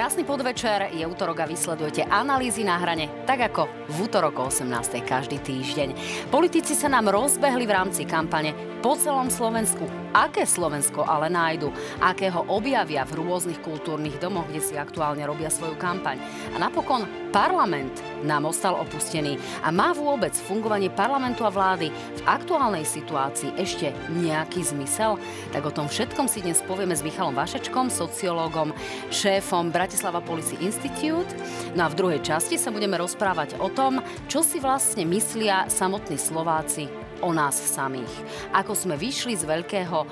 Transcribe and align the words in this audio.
Krásny 0.00 0.24
podvečer, 0.24 0.96
je 0.96 1.04
útorok 1.04 1.44
a 1.44 1.50
vysledujete 1.52 2.08
analýzy 2.08 2.64
na 2.64 2.80
hrane, 2.80 3.28
tak 3.28 3.52
ako 3.52 3.68
v 3.84 4.08
útorok 4.08 4.32
o 4.40 4.48
18. 4.48 4.96
každý 5.04 5.36
týždeň. 5.44 5.92
Politici 6.32 6.72
sa 6.72 6.88
nám 6.88 7.12
rozbehli 7.12 7.68
v 7.68 7.76
rámci 7.76 8.08
kampane 8.08 8.79
po 8.80 8.96
celom 8.96 9.28
Slovensku. 9.28 9.84
Aké 10.16 10.48
Slovensko 10.48 11.04
ale 11.04 11.28
nájdu? 11.28 11.68
Akého 12.00 12.48
objavia 12.48 13.04
v 13.04 13.20
rôznych 13.20 13.60
kultúrnych 13.60 14.16
domoch, 14.16 14.48
kde 14.48 14.64
si 14.64 14.74
aktuálne 14.74 15.22
robia 15.28 15.52
svoju 15.52 15.76
kampaň? 15.76 16.16
A 16.52 16.58
napokon 16.58 17.04
parlament 17.30 17.92
nám 18.24 18.48
ostal 18.48 18.74
opustený. 18.80 19.36
A 19.62 19.68
má 19.70 19.92
vôbec 19.92 20.32
fungovanie 20.32 20.88
parlamentu 20.88 21.44
a 21.44 21.52
vlády 21.52 21.92
v 21.92 22.22
aktuálnej 22.24 22.88
situácii 22.88 23.54
ešte 23.60 23.92
nejaký 24.16 24.64
zmysel? 24.64 25.20
Tak 25.52 25.62
o 25.62 25.74
tom 25.76 25.86
všetkom 25.86 26.26
si 26.26 26.40
dnes 26.40 26.64
povieme 26.64 26.96
s 26.96 27.04
Michalom 27.04 27.36
Vašečkom, 27.36 27.92
sociológom, 27.92 28.72
šéfom 29.12 29.68
Bratislava 29.70 30.24
Policy 30.24 30.56
Institute. 30.64 31.30
No 31.76 31.86
a 31.86 31.92
v 31.92 31.98
druhej 32.00 32.20
časti 32.24 32.56
sa 32.56 32.72
budeme 32.72 32.96
rozprávať 32.96 33.60
o 33.60 33.68
tom, 33.68 34.00
čo 34.26 34.40
si 34.40 34.56
vlastne 34.58 35.04
myslia 35.04 35.68
samotní 35.68 36.16
Slováci 36.16 37.09
o 37.20 37.30
nás 37.32 37.56
samých. 37.56 38.10
Ako 38.56 38.72
sme 38.72 38.96
vyšli 38.96 39.36
z 39.36 39.44
veľkého 39.44 39.98
e, 40.04 40.06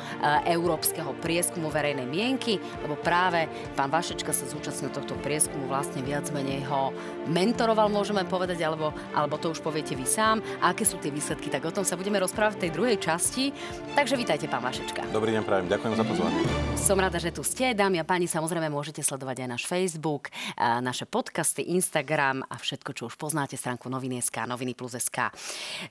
európskeho 0.53 1.17
prieskumu 1.19 1.73
verejnej 1.73 2.05
mienky, 2.05 2.61
lebo 2.85 2.97
práve 3.01 3.49
pán 3.75 3.89
Vašečka 3.89 4.31
sa 4.33 4.45
zúčastnil 4.45 4.93
tohto 4.93 5.17
prieskumu, 5.21 5.69
vlastne 5.69 6.05
viac 6.05 6.29
menej 6.31 6.65
ho 6.69 6.93
mentoroval, 7.29 7.89
môžeme 7.89 8.25
povedať, 8.29 8.61
alebo, 8.65 8.93
alebo 9.17 9.41
to 9.41 9.53
už 9.53 9.61
poviete 9.65 9.97
vy 9.97 10.05
sám. 10.05 10.41
A 10.61 10.73
aké 10.73 10.85
sú 10.85 11.01
tie 11.01 11.13
výsledky, 11.13 11.49
tak 11.49 11.65
o 11.65 11.73
tom 11.73 11.85
sa 11.85 11.97
budeme 11.97 12.21
rozprávať 12.21 12.61
v 12.61 12.63
tej 12.69 12.71
druhej 12.77 12.97
časti. 13.01 13.51
Takže 13.97 14.15
vítajte, 14.15 14.47
pán 14.47 14.63
Vašečka. 14.63 15.09
Dobrý 15.11 15.33
deň, 15.37 15.43
prajem. 15.45 15.67
Ďakujem 15.73 15.95
za 15.97 16.05
pozvanie. 16.05 16.41
Som 16.79 17.01
rada, 17.01 17.19
že 17.19 17.35
tu 17.35 17.43
ste, 17.43 17.73
dámy 17.73 18.01
a 18.01 18.05
páni. 18.07 18.31
Samozrejme, 18.31 18.71
môžete 18.71 19.03
sledovať 19.03 19.45
aj 19.45 19.49
náš 19.49 19.65
Facebook, 19.67 20.31
e, 20.31 20.63
naše 20.85 21.09
podcasty, 21.09 21.75
Instagram 21.75 22.45
a 22.47 22.55
všetko, 22.61 22.91
čo 22.95 23.03
už 23.09 23.17
poznáte, 23.17 23.57
stránku 23.59 23.91
noviny.sk, 23.91 24.47
noviny 24.47 24.77
plus 24.77 24.95
SK. 24.95 25.35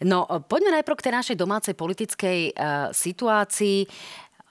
No, 0.06 0.26
poďme 0.48 0.80
najprv 0.80 0.95
k 0.98 1.06
tej 1.08 1.16
našej 1.16 1.40
domácej 1.40 1.74
politickej 1.80 2.52
uh, 2.52 2.92
situácii 2.92 3.88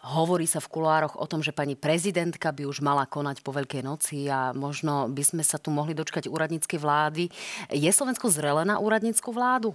Hovorí 0.07 0.47
sa 0.47 0.63
v 0.63 0.71
kuloároch 0.71 1.19
o 1.19 1.27
tom, 1.27 1.43
že 1.43 1.51
pani 1.51 1.75
prezidentka 1.75 2.55
by 2.55 2.63
už 2.63 2.79
mala 2.79 3.11
konať 3.11 3.43
po 3.43 3.51
Veľkej 3.51 3.83
noci 3.83 4.31
a 4.31 4.55
možno 4.55 5.11
by 5.11 5.19
sme 5.27 5.43
sa 5.43 5.59
tu 5.59 5.75
mohli 5.75 5.99
dočkať 5.99 6.31
úradníckej 6.31 6.79
vlády. 6.79 7.27
Je 7.75 7.91
Slovensko 7.91 8.31
zrelé 8.31 8.63
na 8.63 8.79
úradnícku 8.79 9.35
vládu? 9.35 9.75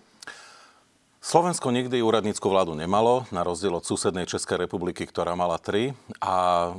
Slovensko 1.21 1.69
nikdy 1.69 2.01
úradnícku 2.01 2.41
vládu 2.49 2.73
nemalo, 2.73 3.29
na 3.29 3.45
rozdiel 3.45 3.77
od 3.77 3.85
susednej 3.85 4.25
Českej 4.25 4.65
republiky, 4.65 5.05
ktorá 5.05 5.37
mala 5.37 5.61
tri. 5.61 5.93
A 6.17 6.73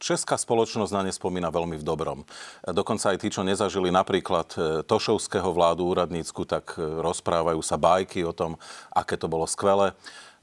česká 0.00 0.40
spoločnosť 0.40 0.88
na 0.88 1.04
ne 1.04 1.12
spomína 1.12 1.52
veľmi 1.52 1.76
v 1.76 1.84
dobrom. 1.84 2.24
Dokonca 2.64 3.12
aj 3.12 3.20
tí, 3.20 3.28
čo 3.28 3.44
nezažili 3.44 3.92
napríklad 3.92 4.48
e, 4.56 4.58
Tošovského 4.88 5.52
vládu 5.52 5.84
úradnícku, 5.84 6.48
tak 6.48 6.80
e, 6.80 7.04
rozprávajú 7.04 7.60
sa 7.60 7.76
bajky 7.76 8.24
o 8.24 8.32
tom, 8.32 8.56
aké 8.88 9.20
to 9.20 9.28
bolo 9.28 9.44
skvelé. 9.44 9.92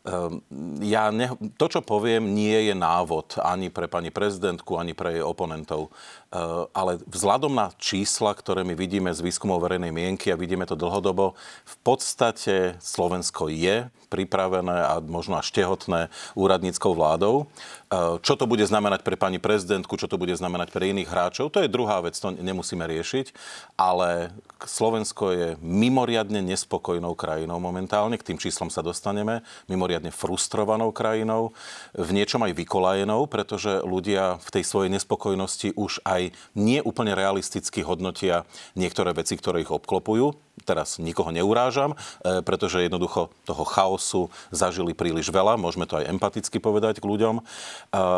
Ehm, 0.02 0.42
ja 0.82 1.14
ne, 1.14 1.30
to, 1.62 1.70
čo 1.70 1.86
poviem, 1.86 2.34
nie 2.34 2.70
je 2.70 2.74
návod 2.74 3.38
ani 3.38 3.70
pre 3.70 3.86
pani 3.86 4.10
prezidentku, 4.10 4.74
ani 4.78 4.98
pre 4.98 5.18
jej 5.18 5.26
oponentov. 5.26 5.94
Ehm, 6.32 6.72
ale 6.72 7.04
vzhľadom 7.12 7.52
na 7.52 7.76
čísla, 7.76 8.32
ktoré 8.32 8.64
my 8.64 8.72
vidíme 8.72 9.12
z 9.12 9.20
výskumov 9.20 9.68
verejnej 9.68 9.92
mienky 9.92 10.32
a 10.32 10.40
vidíme 10.40 10.64
to 10.64 10.80
dlhodobo, 10.80 11.36
v 11.68 11.76
podstate 11.84 12.80
Slovensko 12.80 13.52
je 13.52 13.92
pripravené 14.08 14.76
a 14.80 15.04
možno 15.04 15.40
až 15.40 15.52
tehotné 15.52 16.08
úradníckou 16.40 16.96
vládou. 16.96 17.52
Ehm, 17.92 18.16
čo 18.24 18.40
to 18.40 18.48
bude 18.48 18.64
znamenať 18.64 19.04
pre 19.04 19.20
pani 19.20 19.44
prezidentku, 19.44 20.00
čo 20.00 20.08
to 20.08 20.16
bude 20.16 20.32
znamenať 20.32 20.72
pre 20.72 20.88
iných 20.96 21.12
hráčov, 21.12 21.52
to 21.52 21.60
je 21.60 21.68
druhá 21.68 22.00
vec, 22.00 22.16
to 22.16 22.32
nemusíme 22.32 22.88
riešiť. 22.88 23.36
Ale 23.76 24.32
Slovensko 24.64 25.36
je 25.36 25.48
mimoriadne 25.60 26.40
nespokojnou 26.40 27.12
krajinou 27.12 27.60
momentálne, 27.60 28.16
k 28.16 28.32
tým 28.32 28.40
číslom 28.40 28.72
sa 28.72 28.80
dostaneme. 28.80 29.44
Mimoriadne 29.68 30.16
frustrovanou 30.16 30.96
krajinou, 30.96 31.52
v 31.92 32.10
niečom 32.16 32.40
aj 32.46 32.56
vykolajenou, 32.56 33.28
pretože 33.28 33.84
ľudia 33.84 34.40
v 34.40 34.50
tej 34.54 34.64
svojej 34.64 34.94
nespokojnosti 34.94 35.76
už 35.76 36.00
aj 36.06 36.21
nie 36.54 36.80
úplne 36.86 37.18
realisticky 37.18 37.82
hodnotia 37.82 38.46
niektoré 38.78 39.18
veci, 39.18 39.34
ktoré 39.34 39.66
ich 39.66 39.74
obklopujú 39.74 40.38
teraz 40.64 41.02
nikoho 41.02 41.34
neurážam, 41.34 41.98
e, 42.22 42.40
pretože 42.46 42.86
jednoducho 42.86 43.34
toho 43.46 43.64
chaosu 43.66 44.22
zažili 44.54 44.94
príliš 44.94 45.34
veľa, 45.34 45.58
môžeme 45.58 45.90
to 45.90 45.98
aj 46.00 46.10
empaticky 46.10 46.62
povedať 46.62 47.02
k 47.02 47.10
ľuďom. 47.10 47.42
E, 47.42 47.44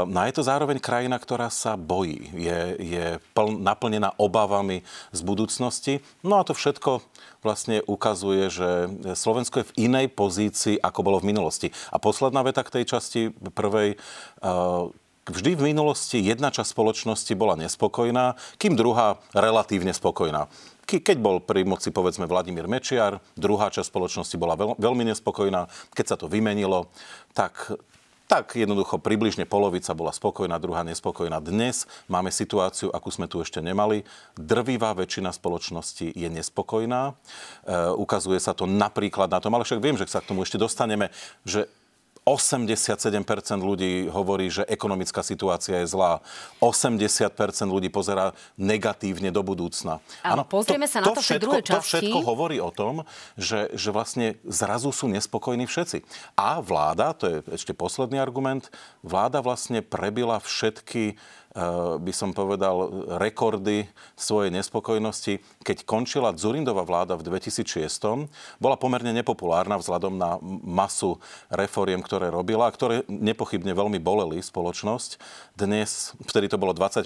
no 0.07 0.17
a 0.19 0.27
je 0.27 0.35
to 0.35 0.43
zároveň 0.43 0.77
krajina, 0.83 1.17
ktorá 1.17 1.47
sa 1.47 1.79
bojí, 1.79 2.29
je, 2.35 2.59
je 2.79 3.05
pln, 3.33 3.63
naplnená 3.63 4.15
obavami 4.19 4.83
z 5.15 5.19
budúcnosti. 5.23 5.93
No 6.21 6.39
a 6.39 6.45
to 6.45 6.53
všetko 6.53 7.01
vlastne 7.43 7.83
ukazuje, 7.83 8.47
že 8.47 8.87
Slovensko 9.15 9.63
je 9.63 9.69
v 9.71 9.75
inej 9.91 10.07
pozícii, 10.15 10.79
ako 10.79 10.99
bolo 11.03 11.17
v 11.19 11.35
minulosti. 11.35 11.75
A 11.91 11.99
posledná 11.99 12.39
veta 12.39 12.63
k 12.63 12.79
tej 12.79 12.95
časti 12.95 13.21
prvej. 13.51 13.99
Vždy 15.23 15.55
v 15.55 15.71
minulosti 15.71 16.19
jedna 16.19 16.51
časť 16.51 16.75
spoločnosti 16.75 17.33
bola 17.39 17.55
nespokojná, 17.55 18.35
kým 18.59 18.75
druhá 18.75 19.23
relatívne 19.31 19.95
spokojná 19.95 20.51
keď 20.83 21.17
bol 21.17 21.39
pri 21.39 21.63
moci 21.63 21.89
povedzme 21.89 22.27
Vladimír 22.27 22.67
Mečiar, 22.67 23.23
druhá 23.39 23.71
časť 23.71 23.87
spoločnosti 23.87 24.35
bola 24.35 24.53
veľ, 24.59 24.77
veľmi 24.77 25.09
nespokojná. 25.15 25.65
Keď 25.95 26.05
sa 26.05 26.19
to 26.19 26.27
vymenilo, 26.27 26.91
tak 27.31 27.71
tak 28.23 28.55
jednoducho 28.55 28.97
približne 28.97 29.45
polovica 29.45 29.93
bola 29.93 30.09
spokojná, 30.09 30.57
druhá 30.57 30.81
nespokojná. 30.81 31.37
Dnes 31.43 31.85
máme 32.09 32.31
situáciu, 32.33 32.89
akú 32.89 33.13
sme 33.13 33.29
tu 33.29 33.43
ešte 33.43 33.61
nemali. 33.61 34.07
Drvivá 34.39 34.95
väčšina 34.95 35.29
spoločnosti 35.29 36.07
je 36.09 36.29
nespokojná. 36.31 37.11
E, 37.11 37.13
ukazuje 37.93 38.39
sa 38.41 38.57
to 38.57 38.65
napríklad 38.65 39.29
na 39.29 39.37
tom, 39.37 39.53
ale 39.53 39.67
však 39.67 39.83
viem, 39.83 39.99
že 39.99 40.09
sa 40.09 40.23
k 40.23 40.33
tomu 40.33 40.47
ešte 40.47 40.57
dostaneme, 40.57 41.13
že 41.45 41.69
87% 42.23 43.27
ľudí 43.59 44.07
hovorí, 44.07 44.47
že 44.47 44.63
ekonomická 44.63 45.19
situácia 45.19 45.83
je 45.83 45.91
zlá. 45.91 46.23
80% 46.63 47.35
ľudí 47.67 47.91
pozerá 47.91 48.31
negatívne 48.55 49.27
do 49.27 49.43
budúcna. 49.43 49.99
Áno, 50.23 50.47
pozrieme 50.47 50.87
to, 50.87 50.91
sa 50.95 50.99
na 51.03 51.11
to, 51.11 51.19
to 51.19 51.23
všetko, 51.23 51.43
druhej 51.43 51.63
časti. 51.67 51.75
To 51.75 51.83
všetko 51.83 52.19
hovorí 52.23 52.57
o 52.63 52.71
tom, 52.71 53.03
že, 53.35 53.67
že 53.75 53.91
vlastne 53.91 54.39
zrazu 54.47 54.95
sú 54.95 55.11
nespokojní 55.11 55.67
všetci. 55.67 56.07
A 56.39 56.63
vláda, 56.63 57.11
to 57.11 57.27
je 57.27 57.37
ešte 57.51 57.75
posledný 57.75 58.23
argument, 58.23 58.71
vláda 59.03 59.43
vlastne 59.43 59.83
prebila 59.83 60.39
všetky 60.39 61.19
by 61.99 62.13
som 62.13 62.33
povedal, 62.33 63.05
rekordy 63.21 63.85
svojej 64.17 64.49
nespokojnosti. 64.49 65.37
Keď 65.61 65.85
končila 65.85 66.33
Zurindová 66.33 66.81
vláda 66.81 67.13
v 67.13 67.29
2006, 67.29 67.69
bola 68.57 68.73
pomerne 68.73 69.13
nepopulárna 69.13 69.77
vzhľadom 69.77 70.17
na 70.17 70.41
masu 70.65 71.21
reforiem, 71.53 72.01
ktoré 72.01 72.33
robila 72.33 72.65
a 72.65 72.73
ktoré 72.73 73.05
nepochybne 73.05 73.69
veľmi 73.77 74.01
boleli 74.01 74.41
spoločnosť. 74.41 75.21
Dnes, 75.53 76.17
vtedy 76.25 76.49
to 76.49 76.57
bolo 76.57 76.73
20% 76.73 77.05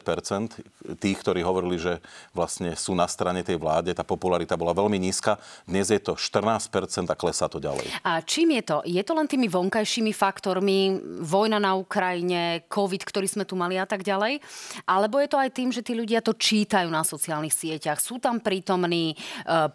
tých, 0.95 1.17
ktorí 1.19 1.43
hovorili, 1.43 1.75
že 1.75 1.99
vlastne 2.31 2.71
sú 2.79 2.95
na 2.95 3.11
strane 3.11 3.43
tej 3.43 3.59
vláde, 3.59 3.91
tá 3.91 4.07
popularita 4.07 4.55
bola 4.55 4.71
veľmi 4.71 4.95
nízka. 4.95 5.35
Dnes 5.67 5.91
je 5.91 5.99
to 5.99 6.15
14% 6.15 6.71
a 7.11 7.15
klesá 7.19 7.51
to 7.51 7.59
ďalej. 7.59 7.91
A 8.07 8.23
čím 8.23 8.55
je 8.55 8.63
to? 8.63 8.77
Je 8.87 9.03
to 9.03 9.11
len 9.11 9.27
tými 9.27 9.51
vonkajšími 9.51 10.15
faktormi, 10.15 11.03
vojna 11.19 11.59
na 11.59 11.75
Ukrajine, 11.75 12.63
COVID, 12.71 13.03
ktorý 13.03 13.27
sme 13.27 13.43
tu 13.43 13.59
mali 13.59 13.75
a 13.75 13.83
tak 13.83 14.07
ďalej? 14.07 14.36
Alebo 14.85 15.19
je 15.21 15.29
to 15.29 15.37
aj 15.37 15.49
tým, 15.53 15.69
že 15.73 15.85
tí 15.85 15.93
ľudia 15.93 16.23
to 16.23 16.35
čítajú 16.35 16.87
na 16.87 17.01
sociálnych 17.05 17.53
sieťach, 17.53 18.01
sú 18.01 18.17
tam 18.21 18.41
prítomní, 18.41 19.17
uh, 19.47 19.71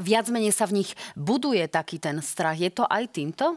viac 0.00 0.26
menej 0.30 0.54
sa 0.54 0.68
v 0.68 0.82
nich 0.82 0.90
buduje 1.14 1.64
taký 1.68 1.98
ten 2.00 2.18
strach. 2.20 2.58
Je 2.58 2.70
to 2.70 2.84
aj 2.86 3.10
týmto? 3.10 3.56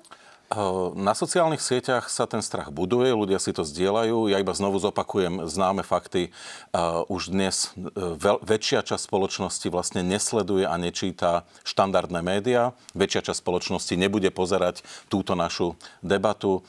Na 0.95 1.11
sociálnych 1.11 1.59
sieťach 1.59 2.07
sa 2.07 2.23
ten 2.23 2.39
strach 2.39 2.71
buduje, 2.71 3.11
ľudia 3.11 3.35
si 3.35 3.51
to 3.51 3.67
zdieľajú. 3.67 4.31
Ja 4.31 4.39
iba 4.39 4.55
znovu 4.55 4.79
zopakujem 4.79 5.43
známe 5.43 5.83
fakty. 5.83 6.31
Už 7.11 7.35
dnes 7.35 7.75
e, 7.75 8.15
väčšia 8.47 8.79
časť 8.79 9.11
spoločnosti 9.11 9.67
vlastne 9.67 10.07
nesleduje 10.07 10.63
a 10.63 10.71
nečíta 10.79 11.43
štandardné 11.67 12.23
médiá. 12.23 12.71
Väčšia 12.95 13.27
časť 13.27 13.43
spoločnosti 13.43 13.91
nebude 13.99 14.31
pozerať 14.31 14.87
túto 15.11 15.35
našu 15.35 15.75
debatu. 15.99 16.63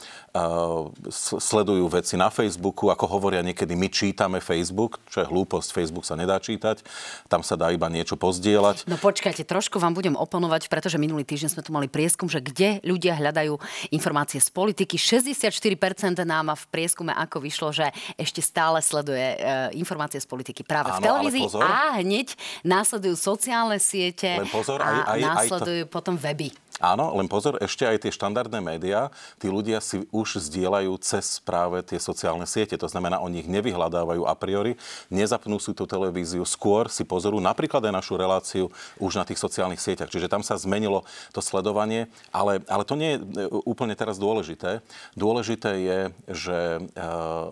Sledujú 1.39 1.87
veci 1.87 2.19
na 2.19 2.35
Facebooku, 2.35 2.91
ako 2.91 3.07
hovoria 3.07 3.47
niekedy, 3.47 3.79
my 3.79 3.87
čítame 3.95 4.43
Facebook, 4.43 4.99
čo 5.07 5.23
je 5.23 5.31
hlúposť, 5.31 5.71
Facebook 5.71 6.03
sa 6.03 6.19
nedá 6.19 6.43
čítať. 6.43 6.83
Tam 7.31 7.47
sa 7.47 7.55
dá 7.55 7.71
iba 7.71 7.87
niečo 7.87 8.19
pozdieľať. 8.19 8.91
No 8.91 8.99
počkajte, 8.99 9.47
trošku 9.47 9.79
vám 9.79 9.95
budem 9.95 10.19
oponovať, 10.19 10.67
pretože 10.67 10.99
minulý 10.99 11.23
týždeň 11.23 11.55
sme 11.55 11.63
tu 11.63 11.71
mali 11.71 11.87
prieskum, 11.87 12.27
že 12.27 12.43
kde 12.43 12.83
ľudia 12.83 13.15
hľadajú 13.15 13.68
informácie 13.91 14.41
z 14.41 14.51
politiky. 14.53 14.97
64% 14.97 16.23
nám 16.23 16.55
v 16.55 16.65
prieskume 16.69 17.13
ako 17.15 17.43
vyšlo, 17.43 17.69
že 17.73 17.87
ešte 18.17 18.41
stále 18.45 18.83
sleduje 18.83 19.37
e, 19.37 19.37
informácie 19.79 20.21
z 20.21 20.27
politiky 20.27 20.65
práve 20.65 20.93
Áno, 20.93 20.99
v 20.99 21.05
televízii 21.05 21.45
a 21.61 22.01
hneď 22.01 22.35
následujú 22.65 23.15
sociálne 23.15 23.81
siete 23.81 24.41
pozor, 24.51 24.81
a 24.81 24.87
aj, 24.87 24.99
aj, 25.05 25.21
následujú 25.21 25.85
aj 25.85 25.91
to... 25.91 25.95
potom 25.95 26.15
weby. 26.17 26.51
Áno, 26.79 27.11
len 27.19 27.27
pozor, 27.27 27.59
ešte 27.59 27.83
aj 27.83 28.07
tie 28.07 28.15
štandardné 28.15 28.63
médiá, 28.63 29.11
tí 29.43 29.51
ľudia 29.51 29.83
si 29.83 30.07
už 30.15 30.39
zdieľajú 30.47 30.95
cez 31.03 31.43
práve 31.43 31.83
tie 31.83 31.99
sociálne 31.99 32.47
siete. 32.47 32.79
To 32.79 32.87
znamená, 32.87 33.19
oni 33.19 33.43
ich 33.43 33.51
nevyhľadávajú 33.51 34.23
a 34.23 34.35
priori, 34.39 34.79
nezapnú 35.11 35.59
si 35.59 35.75
tú 35.75 35.91
televíziu, 35.91 36.47
skôr 36.47 36.87
si 36.87 37.03
pozorujú 37.03 37.43
napríklad 37.43 37.83
aj 37.83 37.95
našu 37.99 38.15
reláciu 38.15 38.65
už 39.03 39.19
na 39.19 39.27
tých 39.27 39.43
sociálnych 39.43 39.83
sieťach. 39.83 40.07
Čiže 40.07 40.31
tam 40.31 40.47
sa 40.47 40.55
zmenilo 40.55 41.03
to 41.35 41.43
sledovanie, 41.43 42.07
ale, 42.31 42.63
ale 42.71 42.87
to 42.87 42.95
nie 42.95 43.19
je 43.19 43.19
e, 43.19 43.51
úplne 43.67 43.99
teraz 43.99 44.15
dôležité. 44.23 44.79
Dôležité 45.19 45.71
je, 45.83 45.99
že 46.31 46.59
e, 46.79 46.81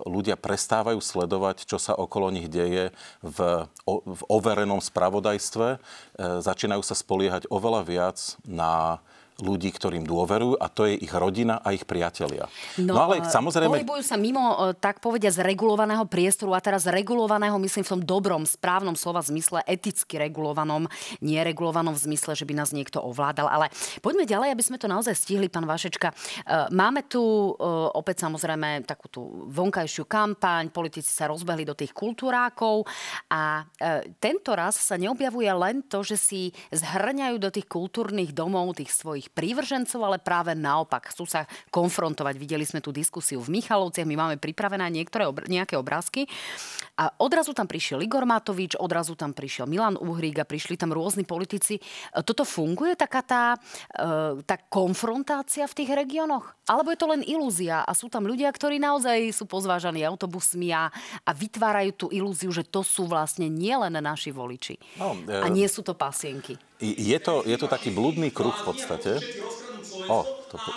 ľudia 0.06 0.38
prestávajú 0.38 1.02
sledovať, 1.02 1.66
čo 1.66 1.82
sa 1.82 1.98
okolo 1.98 2.30
nich 2.30 2.46
deje 2.46 2.94
v, 3.26 3.66
v 3.90 4.20
overenom 4.30 4.78
spravodajstve. 4.78 5.82
E, 6.16 6.40
začínajú 6.40 6.80
sa 6.80 6.96
spoliehať 6.96 7.52
oveľa 7.52 7.82
viac 7.84 8.18
na 8.48 9.04
ľudí, 9.36 9.68
ktorým 9.68 10.08
dôverujú 10.08 10.56
a 10.56 10.66
to 10.72 10.88
je 10.88 10.96
ich 10.96 11.12
rodina 11.12 11.60
a 11.60 11.76
ich 11.76 11.84
priatelia. 11.84 12.48
No, 12.80 12.96
no 12.96 13.00
ale 13.04 13.20
samozrejme... 13.20 13.84
Pohybujú 13.84 14.02
sa 14.04 14.16
mimo, 14.16 14.72
e, 14.72 14.76
tak 14.76 15.04
povedia, 15.04 15.28
z 15.28 15.44
regulovaného 15.44 16.08
priestoru 16.08 16.56
a 16.56 16.60
teraz 16.64 16.88
regulovaného, 16.88 17.52
myslím 17.60 17.84
v 17.84 17.92
tom 17.98 18.02
dobrom, 18.02 18.48
správnom 18.48 18.96
slova 18.96 19.20
zmysle, 19.20 19.60
eticky 19.68 20.16
regulovanom, 20.16 20.88
nie 21.20 21.36
regulovanom 21.44 21.92
v 21.92 22.00
zmysle, 22.12 22.32
že 22.32 22.48
by 22.48 22.54
nás 22.56 22.72
niekto 22.72 23.04
ovládal. 23.04 23.48
Ale 23.50 23.68
poďme 24.00 24.24
ďalej, 24.24 24.56
aby 24.56 24.62
sme 24.64 24.80
to 24.80 24.88
naozaj 24.88 25.12
stihli, 25.12 25.52
pán 25.52 25.68
Vašečka. 25.68 26.08
E, 26.08 26.14
máme 26.72 27.04
tu 27.04 27.20
e, 27.20 27.50
opäť 27.92 28.24
samozrejme 28.24 28.88
takú 28.88 29.12
tú 29.12 29.22
vonkajšiu 29.52 30.08
kampaň, 30.08 30.72
politici 30.72 31.12
sa 31.12 31.28
rozbehli 31.28 31.68
do 31.68 31.76
tých 31.76 31.92
kultúrákov 31.92 32.88
a 33.32 33.64
tento 34.18 34.50
raz 34.54 34.78
sa 34.78 34.96
neobjavuje 34.96 35.50
len 35.52 35.82
to, 35.84 36.02
že 36.02 36.16
si 36.16 36.40
zhrňajú 36.72 37.36
do 37.40 37.50
tých 37.52 37.66
kultúrnych 37.66 38.32
domov 38.32 38.76
tých 38.76 38.92
svojich 38.92 39.25
svojich 39.26 39.34
prívržencov, 39.34 40.00
ale 40.06 40.18
práve 40.22 40.54
naopak 40.54 41.10
chcú 41.10 41.26
sa 41.26 41.50
konfrontovať. 41.74 42.38
Videli 42.38 42.62
sme 42.62 42.78
tú 42.78 42.94
diskusiu 42.94 43.42
v 43.42 43.58
Michalovciach, 43.58 44.06
my 44.06 44.14
máme 44.14 44.36
pripravené 44.38 44.86
niektoré 44.86 45.26
obr- 45.26 45.50
nejaké 45.50 45.74
obrázky. 45.74 46.30
A 46.96 47.10
odrazu 47.20 47.52
tam 47.52 47.66
prišiel 47.66 48.00
Igor 48.06 48.24
Matovič, 48.24 48.78
odrazu 48.78 49.18
tam 49.18 49.34
prišiel 49.34 49.66
Milan 49.68 49.98
Uhrík 49.98 50.40
a 50.40 50.48
prišli 50.48 50.78
tam 50.78 50.94
rôzni 50.94 51.26
politici. 51.26 51.76
Toto 52.24 52.46
funguje, 52.46 52.96
taká 52.96 53.20
tá, 53.20 53.44
e, 53.92 54.40
tá 54.46 54.56
konfrontácia 54.70 55.66
v 55.68 55.76
tých 55.76 55.90
regiónoch? 55.92 56.56
Alebo 56.64 56.94
je 56.94 56.98
to 56.98 57.10
len 57.10 57.20
ilúzia 57.26 57.84
a 57.84 57.92
sú 57.92 58.08
tam 58.08 58.24
ľudia, 58.24 58.48
ktorí 58.48 58.80
naozaj 58.80 59.28
sú 59.34 59.44
pozvážaní 59.44 60.08
autobusmi 60.08 60.72
a, 60.72 60.88
a 61.26 61.30
vytvárajú 61.36 61.90
tú 61.92 62.06
ilúziu, 62.08 62.48
že 62.48 62.64
to 62.64 62.80
sú 62.80 63.04
vlastne 63.04 63.52
nielen 63.52 63.92
naši 64.00 64.32
voliči. 64.32 64.80
No, 64.96 65.12
e... 65.28 65.36
A 65.36 65.52
nie 65.52 65.68
sú 65.68 65.84
to 65.84 65.92
pasienky. 65.92 66.56
Je 66.80 67.18
to, 67.20 67.42
je 67.48 67.56
to 67.56 67.68
taký 67.68 67.88
blúdny 67.90 68.28
kruh 68.30 68.52
v 68.52 68.64
podstate. 68.64 69.12
O, 70.06 70.28
to, 70.48 70.56
to 70.58 70.72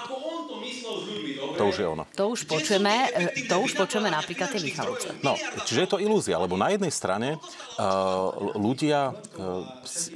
už 1.67 1.77
je 1.81 1.88
ono. 1.88 2.03
To 2.15 2.31
už 2.31 2.47
počujeme, 2.47 3.09
e, 3.11 3.47
to 3.50 3.56
už 3.59 3.75
počujeme 3.75 4.07
napríklad 4.07 4.53
tie 4.53 4.61
Michalovce. 4.63 5.11
No, 5.25 5.35
čiže 5.67 5.83
je 5.83 5.89
to 5.89 5.97
ilúzia, 6.00 6.39
lebo 6.39 6.56
na 6.56 6.71
jednej 6.71 6.94
strane 6.94 7.35
uh, 7.35 8.31
ľudia 8.56 9.11
uh, 9.11 9.65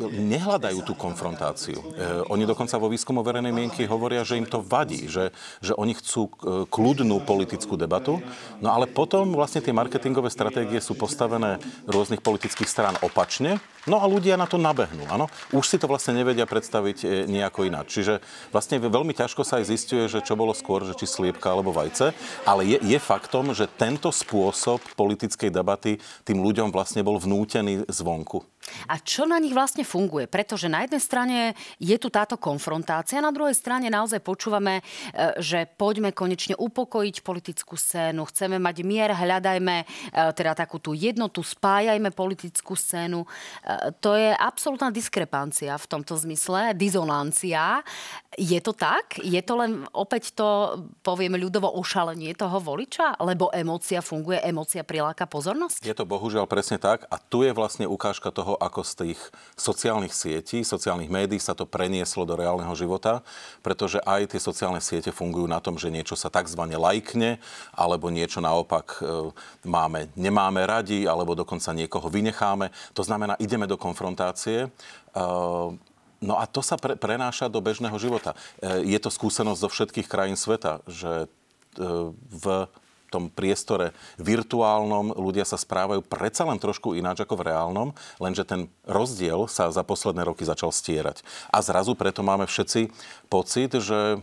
nehľadajú 0.04 0.80
tú 0.86 0.94
konfrontáciu. 0.95 1.80
Uh, 1.80 2.24
oni 2.30 2.48
dokonca 2.48 2.80
vo 2.80 2.88
výskumu 2.88 3.25
verejnej 3.25 3.51
mienky 3.51 3.84
hovoria, 3.90 4.24
že 4.24 4.40
im 4.40 4.48
to 4.48 4.63
vadí, 4.63 5.10
že, 5.12 5.34
že 5.60 5.75
oni 5.75 5.98
chcú 5.98 6.31
kľudnú 6.69 7.24
politickú 7.25 7.75
debatu, 7.75 8.22
no 8.63 8.69
ale 8.72 8.88
potom 8.88 9.36
vlastne 9.36 9.63
tie 9.63 9.75
marketingové 9.75 10.30
stratégie 10.30 10.80
sú 10.80 10.96
postavené 10.96 11.60
rôznych 11.89 12.22
politických 12.22 12.69
strán 12.69 12.96
opačne, 13.01 13.57
no 13.88 14.00
a 14.00 14.06
ľudia 14.07 14.39
na 14.39 14.48
to 14.48 14.62
nabehnú, 14.62 15.07
áno. 15.12 15.28
Už 15.51 15.66
si 15.68 15.78
to 15.80 15.89
vlastne 15.89 16.16
nevedia 16.16 16.48
predstaviť 16.48 17.28
nejako 17.28 17.68
ináč. 17.68 18.00
Čiže 18.00 18.19
vlastne 18.51 18.80
veľmi 18.80 19.16
ťažko 19.16 19.42
sa 19.44 19.60
aj 19.60 19.69
zistuje, 19.69 20.04
že 20.07 20.24
čo 20.24 20.36
bolo 20.36 20.51
skôr, 20.56 20.84
že 20.84 20.96
či 20.96 21.07
sliepka 21.34 21.50
alebo 21.50 21.74
vajce, 21.74 22.14
ale 22.46 22.62
je, 22.70 22.78
je 22.86 23.00
faktom, 23.02 23.58
že 23.58 23.66
tento 23.66 24.14
spôsob 24.14 24.78
politickej 24.94 25.50
debaty 25.50 25.98
tým 26.22 26.38
ľuďom 26.46 26.70
vlastne 26.70 27.02
bol 27.02 27.18
vnútený 27.18 27.90
zvonku. 27.90 28.53
A 28.88 29.00
čo 29.00 29.24
na 29.27 29.39
nich 29.39 29.56
vlastne 29.56 29.83
funguje? 29.88 30.27
Pretože 30.27 30.71
na 30.71 30.83
jednej 30.83 31.01
strane 31.01 31.38
je 31.80 31.95
tu 32.00 32.07
táto 32.12 32.36
konfrontácia, 32.39 33.24
na 33.24 33.31
druhej 33.31 33.56
strane 33.56 33.88
naozaj 33.88 34.19
počúvame, 34.24 34.80
e, 34.80 34.83
že 35.39 35.68
poďme 35.68 36.12
konečne 36.12 36.56
upokojiť 36.57 37.15
politickú 37.24 37.75
scénu, 37.75 38.27
chceme 38.27 38.57
mať 38.60 38.77
mier, 38.83 39.12
hľadajme 39.12 39.75
e, 39.83 39.86
teda 40.36 40.56
takú 40.56 40.80
tú 40.80 40.92
jednotu, 40.95 41.44
spájajme 41.44 42.12
politickú 42.12 42.75
scénu. 42.75 43.24
E, 43.24 43.27
to 44.00 44.15
je 44.15 44.31
absolútna 44.36 44.89
diskrepancia 44.92 45.75
v 45.75 45.89
tomto 45.89 46.15
zmysle, 46.19 46.75
dizonancia. 46.75 47.83
Je 48.33 48.57
to 48.60 48.74
tak? 48.74 49.21
Je 49.21 49.39
to 49.45 49.54
len 49.60 49.86
opäť 49.94 50.33
to, 50.33 50.81
povieme 51.06 51.38
ľudovo, 51.38 51.69
ošalenie 51.77 52.33
toho 52.33 52.57
voliča? 52.57 53.21
Lebo 53.21 53.54
emócia 53.54 54.01
funguje, 54.01 54.42
emócia 54.42 54.81
priláka 54.81 55.30
pozornosť? 55.30 55.86
Je 55.86 55.94
to 55.94 56.07
bohužiaľ 56.07 56.50
presne 56.50 56.81
tak 56.81 57.06
a 57.07 57.15
tu 57.21 57.45
je 57.45 57.54
vlastne 57.54 57.86
ukážka 57.86 58.33
toho, 58.33 58.53
ako 58.58 58.82
z 58.86 58.94
tých 59.06 59.20
sociálnych 59.58 60.14
sietí, 60.14 60.66
sociálnych 60.66 61.12
médií 61.12 61.42
sa 61.42 61.54
to 61.58 61.68
prenieslo 61.68 62.24
do 62.24 62.38
reálneho 62.38 62.72
života, 62.74 63.26
pretože 63.66 64.02
aj 64.04 64.34
tie 64.34 64.42
sociálne 64.42 64.82
siete 64.82 65.14
fungujú 65.14 65.50
na 65.50 65.60
tom, 65.60 65.78
že 65.78 65.94
niečo 65.94 66.14
sa 66.18 66.34
tzv. 66.34 66.60
lajkne, 66.60 67.42
alebo 67.74 68.14
niečo 68.14 68.40
naopak 68.40 69.00
e, 69.00 69.34
máme, 69.66 70.12
nemáme 70.18 70.64
radi, 70.64 71.06
alebo 71.10 71.38
dokonca 71.38 71.74
niekoho 71.74 72.10
vynecháme. 72.10 72.70
To 72.98 73.04
znamená, 73.06 73.40
ideme 73.42 73.70
do 73.70 73.80
konfrontácie 73.80 74.68
e, 74.68 74.70
No 76.24 76.40
a 76.40 76.48
to 76.48 76.64
sa 76.64 76.80
pre, 76.80 76.96
prenáša 76.96 77.52
do 77.52 77.60
bežného 77.60 78.00
života. 78.00 78.32
E, 78.64 78.88
je 78.88 78.96
to 78.96 79.12
skúsenosť 79.12 79.60
zo 79.60 79.68
všetkých 79.68 80.08
krajín 80.08 80.40
sveta, 80.40 80.80
že 80.88 81.28
v 82.32 82.70
tom 83.13 83.30
priestore 83.30 83.94
virtuálnom 84.18 85.13
ľudia 85.13 85.45
sa 85.45 85.62
správajú 85.62 86.01
predsa 86.01 86.50
len 86.50 86.57
trošku 86.57 86.98
ináč 86.98 87.21
ako 87.21 87.38
v 87.38 87.54
reálnom, 87.54 87.89
lenže 88.18 88.42
ten 88.42 88.65
rozdiel 88.89 89.45
sa 89.45 89.69
za 89.69 89.86
posledné 89.86 90.25
roky 90.25 90.42
začal 90.42 90.74
stierať. 90.74 91.21
A 91.54 91.62
zrazu 91.62 91.94
preto 91.94 92.25
máme 92.25 92.50
všetci 92.50 92.89
pocit, 93.30 93.77
že 93.77 94.18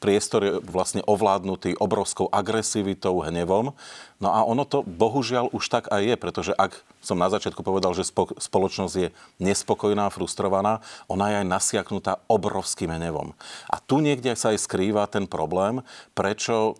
priestor 0.00 0.40
je 0.42 0.52
vlastne 0.64 1.04
ovládnutý 1.04 1.76
obrovskou 1.76 2.26
agresivitou, 2.32 3.20
hnevom. 3.20 3.76
No 4.20 4.28
a 4.36 4.44
ono 4.44 4.68
to 4.68 4.84
bohužiaľ 4.84 5.48
už 5.52 5.72
tak 5.72 5.88
aj 5.88 6.02
je, 6.04 6.14
pretože 6.20 6.52
ak 6.52 6.84
som 7.00 7.16
na 7.16 7.32
začiatku 7.32 7.64
povedal, 7.64 7.96
že 7.96 8.04
spoločnosť 8.36 8.94
je 9.00 9.08
nespokojná, 9.40 10.12
frustrovaná, 10.12 10.84
ona 11.08 11.32
je 11.32 11.36
aj 11.40 11.46
nasiaknutá 11.48 12.12
obrovským 12.28 12.92
hnevom. 12.92 13.32
A 13.72 13.80
tu 13.80 14.04
niekde 14.04 14.36
sa 14.36 14.52
aj 14.52 14.60
skrýva 14.60 15.08
ten 15.08 15.24
problém, 15.24 15.80
prečo 16.12 16.52
e, 16.52 16.72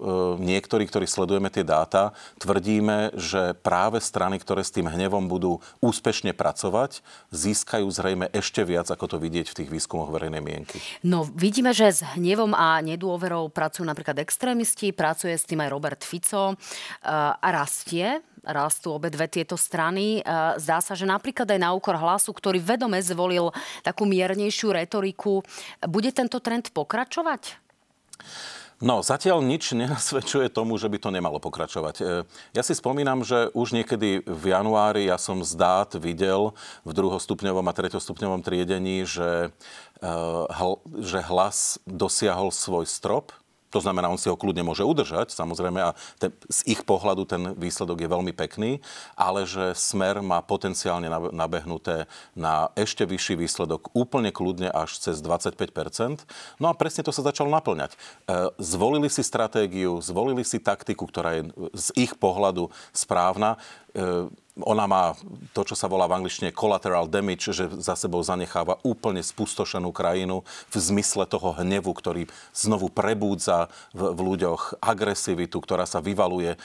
niektorí, 0.45 0.85
ktorí 0.85 1.09
sledujeme 1.09 1.49
tie 1.49 1.65
dáta, 1.65 2.12
tvrdíme, 2.37 3.17
že 3.17 3.57
práve 3.57 4.05
strany, 4.05 4.37
ktoré 4.37 4.61
s 4.61 4.77
tým 4.77 4.93
hnevom 4.93 5.25
budú 5.25 5.65
úspešne 5.81 6.37
pracovať, 6.37 7.00
získajú 7.33 7.89
zrejme 7.89 8.29
ešte 8.37 8.61
viac, 8.69 8.93
ako 8.93 9.17
to 9.17 9.17
vidieť 9.17 9.49
v 9.49 9.57
tých 9.65 9.73
výskumoch 9.73 10.12
verejnej 10.12 10.45
mienky. 10.45 10.77
No, 11.00 11.25
vidíme, 11.25 11.73
že 11.73 11.89
s 11.89 12.05
hnevom 12.05 12.53
a 12.53 12.85
nedôverou 13.11 13.50
pracujú 13.50 13.83
napríklad 13.83 14.23
extrémisti, 14.23 14.95
pracuje 14.95 15.35
s 15.35 15.43
tým 15.43 15.59
aj 15.67 15.73
Robert 15.75 16.02
Fico 16.07 16.55
e, 16.55 16.57
a 17.35 17.49
rastie 17.50 18.23
rastú 18.47 18.95
obe 18.95 19.11
dve 19.11 19.26
tieto 19.26 19.59
strany. 19.59 20.23
E, 20.23 20.31
zdá 20.62 20.79
sa, 20.79 20.95
že 20.95 21.11
napríklad 21.11 21.50
aj 21.50 21.59
na 21.59 21.75
úkor 21.75 21.99
hlasu, 21.99 22.31
ktorý 22.31 22.62
vedome 22.62 23.02
zvolil 23.02 23.50
takú 23.83 24.07
miernejšiu 24.07 24.79
retoriku, 24.79 25.43
bude 25.90 26.14
tento 26.14 26.38
trend 26.38 26.71
pokračovať? 26.71 27.59
No, 28.81 29.05
zatiaľ 29.05 29.45
nič 29.45 29.77
nenasvedčuje 29.77 30.49
tomu, 30.49 30.81
že 30.81 30.89
by 30.89 30.97
to 30.97 31.13
nemalo 31.13 31.37
pokračovať. 31.37 31.97
E, 32.01 32.05
ja 32.57 32.63
si 32.65 32.73
spomínam, 32.73 33.21
že 33.21 33.53
už 33.53 33.77
niekedy 33.77 34.25
v 34.25 34.45
januári 34.57 35.05
ja 35.05 35.21
som 35.21 35.45
z 35.45 35.53
dát 35.53 35.93
videl 36.01 36.57
v 36.89 36.97
druhostupňovom 36.97 37.69
a 37.69 37.77
treťostupňovom 37.77 38.41
triedení, 38.41 39.05
že, 39.05 39.53
e, 40.01 40.09
že 41.05 41.21
hlas 41.29 41.77
dosiahol 41.85 42.49
svoj 42.49 42.89
strop 42.89 43.37
to 43.71 43.79
znamená, 43.79 44.11
on 44.11 44.19
si 44.19 44.27
ho 44.31 44.39
kľudne 44.39 44.67
môže 44.67 44.83
udržať, 44.83 45.31
samozrejme, 45.31 45.81
a 45.81 45.95
ten, 46.19 46.35
z 46.50 46.61
ich 46.67 46.83
pohľadu 46.83 47.23
ten 47.27 47.43
výsledok 47.55 48.03
je 48.03 48.09
veľmi 48.11 48.35
pekný, 48.35 48.83
ale 49.15 49.47
že 49.47 49.73
smer 49.79 50.23
má 50.23 50.43
potenciálne 50.43 51.07
nabehnuté 51.31 52.11
na 52.35 52.75
ešte 52.75 53.07
vyšší 53.07 53.39
výsledok, 53.39 53.95
úplne 53.95 54.35
kľudne 54.35 54.71
až 54.71 54.99
cez 54.99 55.23
25% 55.23 56.27
No 56.59 56.69
a 56.69 56.75
presne 56.75 57.05
to 57.05 57.15
sa 57.15 57.25
začalo 57.25 57.53
naplňať. 57.53 57.95
E, 57.95 57.99
zvolili 58.59 59.09
si 59.12 59.23
stratégiu, 59.23 60.00
zvolili 60.03 60.43
si 60.43 60.59
taktiku, 60.59 61.07
ktorá 61.07 61.41
je 61.41 61.43
z 61.77 61.89
ich 62.09 62.12
pohľadu 62.17 62.73
správna. 62.91 63.61
E, 64.61 64.64
ona 64.69 64.85
má 64.85 65.17
to, 65.57 65.64
čo 65.64 65.75
sa 65.75 65.88
volá 65.88 66.07
v 66.07 66.21
angličtine 66.23 66.52
collateral 66.52 67.09
damage, 67.09 67.50
že 67.50 67.67
za 67.81 67.97
sebou 67.97 68.21
zanecháva 68.21 68.79
úplne 68.85 69.25
spustošenú 69.25 69.90
krajinu 69.90 70.45
v 70.71 70.76
zmysle 70.76 71.25
toho 71.26 71.57
hnevu, 71.57 71.90
ktorý 71.90 72.29
znovu 72.52 72.93
prebúdza 72.93 73.73
v, 73.97 74.12
v 74.12 74.21
ľuďoch 74.21 74.85
agresivitu, 74.85 75.59
ktorá 75.59 75.88
sa 75.88 76.05
vyvaluje 76.05 76.55
e, 76.55 76.59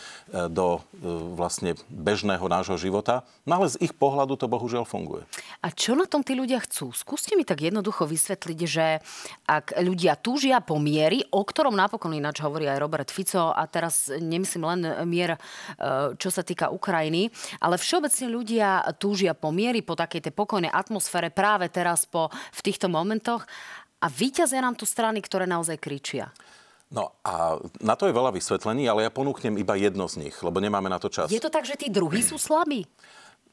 do 0.52 0.80
e, 0.80 1.10
vlastne 1.34 1.80
bežného 1.90 2.46
nášho 2.46 2.78
života. 2.78 3.24
No 3.48 3.64
ale 3.64 3.72
z 3.72 3.80
ich 3.82 3.94
pohľadu 3.96 4.36
to 4.36 4.52
bohužiaľ 4.52 4.84
funguje. 4.84 5.24
A 5.64 5.72
čo 5.72 5.98
na 5.98 6.06
tom 6.06 6.22
tí 6.22 6.36
ľudia 6.38 6.62
chcú? 6.62 6.92
Skúste 6.92 7.34
mi 7.40 7.48
tak 7.48 7.64
jednoducho 7.64 8.06
vysvetliť, 8.06 8.60
že 8.66 9.00
ak 9.48 9.78
ľudia 9.82 10.18
túžia 10.20 10.62
po 10.62 10.78
miery, 10.78 11.26
o 11.32 11.42
ktorom 11.46 11.74
napokon 11.74 12.14
ináč 12.14 12.42
hovorí 12.42 12.68
aj 12.70 12.82
Robert 12.82 13.10
Fico, 13.10 13.54
a 13.56 13.64
teraz 13.70 14.10
nemyslím 14.10 14.64
len 14.66 14.82
mier, 15.06 15.38
čo 16.18 16.30
sa 16.34 16.42
týka 16.42 16.74
Ukrajiny, 16.74 17.30
ale 17.62 17.78
všeobecne 17.86 18.28
ľudia 18.34 18.70
túžia 18.98 19.38
po 19.38 19.54
miery, 19.54 19.86
po 19.86 19.94
takej 19.94 20.26
tej 20.26 20.34
pokojnej 20.34 20.74
atmosfére 20.74 21.30
práve 21.30 21.70
teraz 21.70 22.10
po, 22.10 22.34
v 22.34 22.62
týchto 22.66 22.90
momentoch 22.90 23.46
a 24.02 24.10
vyťazia 24.10 24.66
nám 24.66 24.74
tu 24.74 24.90
strany, 24.90 25.22
ktoré 25.22 25.46
naozaj 25.46 25.78
kričia. 25.78 26.34
No 26.90 27.18
a 27.26 27.62
na 27.82 27.94
to 27.98 28.10
je 28.10 28.14
veľa 28.14 28.34
vysvetlení, 28.34 28.86
ale 28.90 29.06
ja 29.06 29.12
ponúknem 29.14 29.58
iba 29.58 29.74
jedno 29.78 30.06
z 30.10 30.26
nich, 30.26 30.36
lebo 30.42 30.58
nemáme 30.62 30.90
na 30.90 30.98
to 30.98 31.10
čas. 31.10 31.30
Je 31.30 31.42
to 31.42 31.54
tak, 31.54 31.66
že 31.66 31.78
tí 31.78 31.90
druhí 31.90 32.22
sú 32.22 32.38
slabí? 32.38 32.86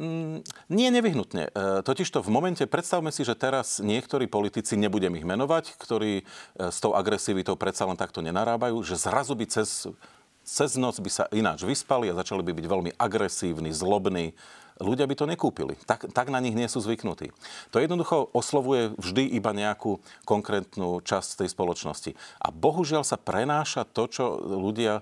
Mm, 0.00 0.44
nie 0.72 0.88
nevyhnutne. 0.88 1.48
E, 1.48 1.84
totižto 1.84 2.24
v 2.24 2.32
momente, 2.32 2.64
predstavme 2.64 3.12
si, 3.12 3.24
že 3.24 3.36
teraz 3.36 3.80
niektorí 3.80 4.28
politici, 4.28 4.76
nebudem 4.76 5.12
ich 5.16 5.24
menovať, 5.24 5.76
ktorí 5.76 6.12
e, 6.20 6.24
s 6.72 6.80
tou 6.80 6.96
agresivitou 6.96 7.56
predsa 7.60 7.88
len 7.88 7.96
takto 7.96 8.24
nenarábajú, 8.24 8.80
že 8.84 9.00
zrazu 9.00 9.36
by 9.36 9.46
cez 9.48 9.88
cez 10.52 10.76
noc 10.76 11.00
by 11.00 11.08
sa 11.08 11.24
ináč 11.32 11.64
vyspali 11.64 12.12
a 12.12 12.18
začali 12.20 12.44
by 12.44 12.52
byť 12.52 12.66
veľmi 12.68 12.90
agresívni, 13.00 13.72
zlobní. 13.72 14.36
Ľudia 14.76 15.08
by 15.08 15.14
to 15.16 15.24
nekúpili. 15.24 15.80
Tak, 15.88 16.12
tak 16.12 16.28
na 16.28 16.42
nich 16.44 16.52
nie 16.52 16.68
sú 16.68 16.84
zvyknutí. 16.84 17.32
To 17.72 17.80
jednoducho 17.80 18.28
oslovuje 18.36 18.92
vždy 19.00 19.32
iba 19.32 19.56
nejakú 19.56 20.04
konkrétnu 20.28 21.00
časť 21.00 21.44
tej 21.44 21.48
spoločnosti. 21.48 22.12
A 22.40 22.52
bohužiaľ 22.52 23.04
sa 23.06 23.16
prenáša 23.16 23.88
to, 23.88 24.04
čo 24.12 24.24
ľudia 24.44 25.00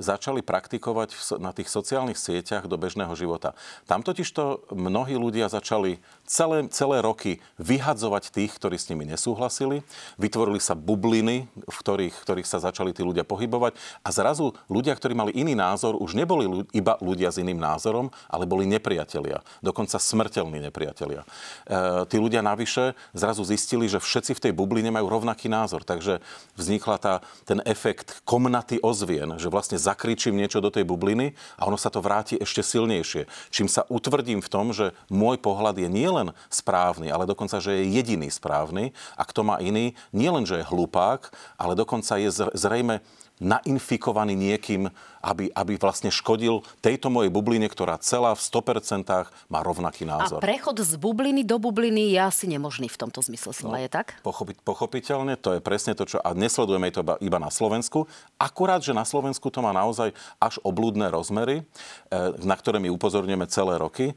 začali 0.00 0.40
praktikovať 0.40 1.40
na 1.42 1.52
tých 1.52 1.68
sociálnych 1.68 2.16
sieťach 2.16 2.64
do 2.70 2.80
bežného 2.80 3.12
života. 3.12 3.52
Tam 3.84 4.00
totižto 4.00 4.72
mnohí 4.72 5.14
ľudia 5.18 5.52
začali 5.52 6.00
celé, 6.30 6.70
celé 6.70 7.02
roky 7.02 7.42
vyhadzovať 7.58 8.30
tých, 8.30 8.54
ktorí 8.54 8.78
s 8.78 8.86
nimi 8.86 9.02
nesúhlasili. 9.02 9.82
Vytvorili 10.14 10.62
sa 10.62 10.78
bubliny, 10.78 11.50
v 11.50 11.76
ktorých, 11.76 12.14
ktorých 12.22 12.46
sa 12.46 12.62
začali 12.62 12.94
tí 12.94 13.02
ľudia 13.02 13.26
pohybovať. 13.26 13.74
A 14.06 14.08
zrazu 14.14 14.54
ľudia, 14.70 14.94
ktorí 14.94 15.18
mali 15.18 15.34
iný 15.34 15.58
názor, 15.58 15.98
už 15.98 16.14
neboli 16.14 16.62
iba 16.70 16.94
ľudia 17.02 17.34
s 17.34 17.42
iným 17.42 17.58
názorom, 17.58 18.14
ale 18.30 18.46
boli 18.46 18.70
nepriatelia. 18.70 19.42
Dokonca 19.58 19.98
smrteľní 19.98 20.62
nepriatelia. 20.70 21.26
E, 21.66 22.06
tí 22.06 22.16
ľudia 22.22 22.46
navyše 22.46 22.94
zrazu 23.10 23.42
zistili, 23.42 23.90
že 23.90 23.98
všetci 23.98 24.38
v 24.38 24.42
tej 24.48 24.52
bubline 24.54 24.94
majú 24.94 25.10
rovnaký 25.10 25.50
názor. 25.50 25.82
Takže 25.82 26.22
vznikla 26.54 26.96
tá, 27.02 27.14
ten 27.42 27.58
efekt 27.66 28.22
komnaty 28.22 28.78
ozvien, 28.78 29.34
že 29.42 29.50
vlastne 29.50 29.80
zakričím 29.80 30.38
niečo 30.38 30.62
do 30.62 30.70
tej 30.70 30.86
bubliny 30.86 31.34
a 31.58 31.66
ono 31.66 31.74
sa 31.74 31.90
to 31.90 31.98
vráti 31.98 32.38
ešte 32.38 32.62
silnejšie. 32.62 33.26
Čím 33.50 33.66
sa 33.66 33.82
utvrdím 33.90 34.38
v 34.38 34.52
tom, 34.52 34.70
že 34.70 34.94
môj 35.10 35.42
pohľad 35.42 35.74
je 35.80 35.88
nielen 35.90 36.19
správny, 36.52 37.08
ale 37.08 37.24
dokonca, 37.24 37.56
že 37.56 37.80
je 37.80 37.88
jediný 37.96 38.28
správny. 38.28 38.92
A 39.16 39.22
kto 39.24 39.40
má 39.40 39.56
iný, 39.64 39.96
nielen, 40.12 40.44
že 40.44 40.60
je 40.60 40.68
hlupák, 40.68 41.32
ale 41.56 41.72
dokonca 41.72 42.20
je 42.20 42.28
zrejme 42.52 43.00
nainfikovaný 43.40 44.36
niekým, 44.36 44.92
aby, 45.20 45.48
aby 45.52 45.76
vlastne 45.80 46.12
škodil 46.12 46.60
tejto 46.84 47.08
mojej 47.08 47.32
bubline, 47.32 47.64
ktorá 47.68 47.96
celá 48.00 48.36
v 48.36 48.40
100% 48.40 49.04
má 49.48 49.60
rovnaký 49.64 50.04
názor. 50.04 50.40
A 50.40 50.44
prechod 50.44 50.76
z 50.80 50.96
bubliny 51.00 51.44
do 51.44 51.56
bubliny 51.56 52.12
je 52.16 52.20
asi 52.20 52.44
nemožný 52.48 52.88
v 52.88 52.96
tomto 53.00 53.24
zmysle 53.24 53.52
slova, 53.52 53.80
no, 53.80 53.84
je 53.84 53.90
tak? 53.92 54.16
Pochopi, 54.20 54.56
pochopiteľne, 54.60 55.40
to 55.40 55.56
je 55.56 55.60
presne 55.60 55.96
to, 55.96 56.04
čo... 56.04 56.20
A 56.20 56.36
nesledujeme 56.36 56.92
to 56.92 57.04
iba 57.20 57.38
na 57.40 57.48
Slovensku. 57.48 58.08
Akurát, 58.36 58.84
že 58.84 58.96
na 58.96 59.08
Slovensku 59.08 59.48
to 59.48 59.64
má 59.64 59.72
naozaj 59.72 60.12
až 60.40 60.60
oblúdne 60.60 61.08
rozmery, 61.08 61.64
eh, 61.64 62.32
na 62.44 62.56
ktoré 62.56 62.76
my 62.80 62.92
upozorňujeme 62.92 63.48
celé 63.48 63.80
roky. 63.80 64.12
Eh, 64.12 64.14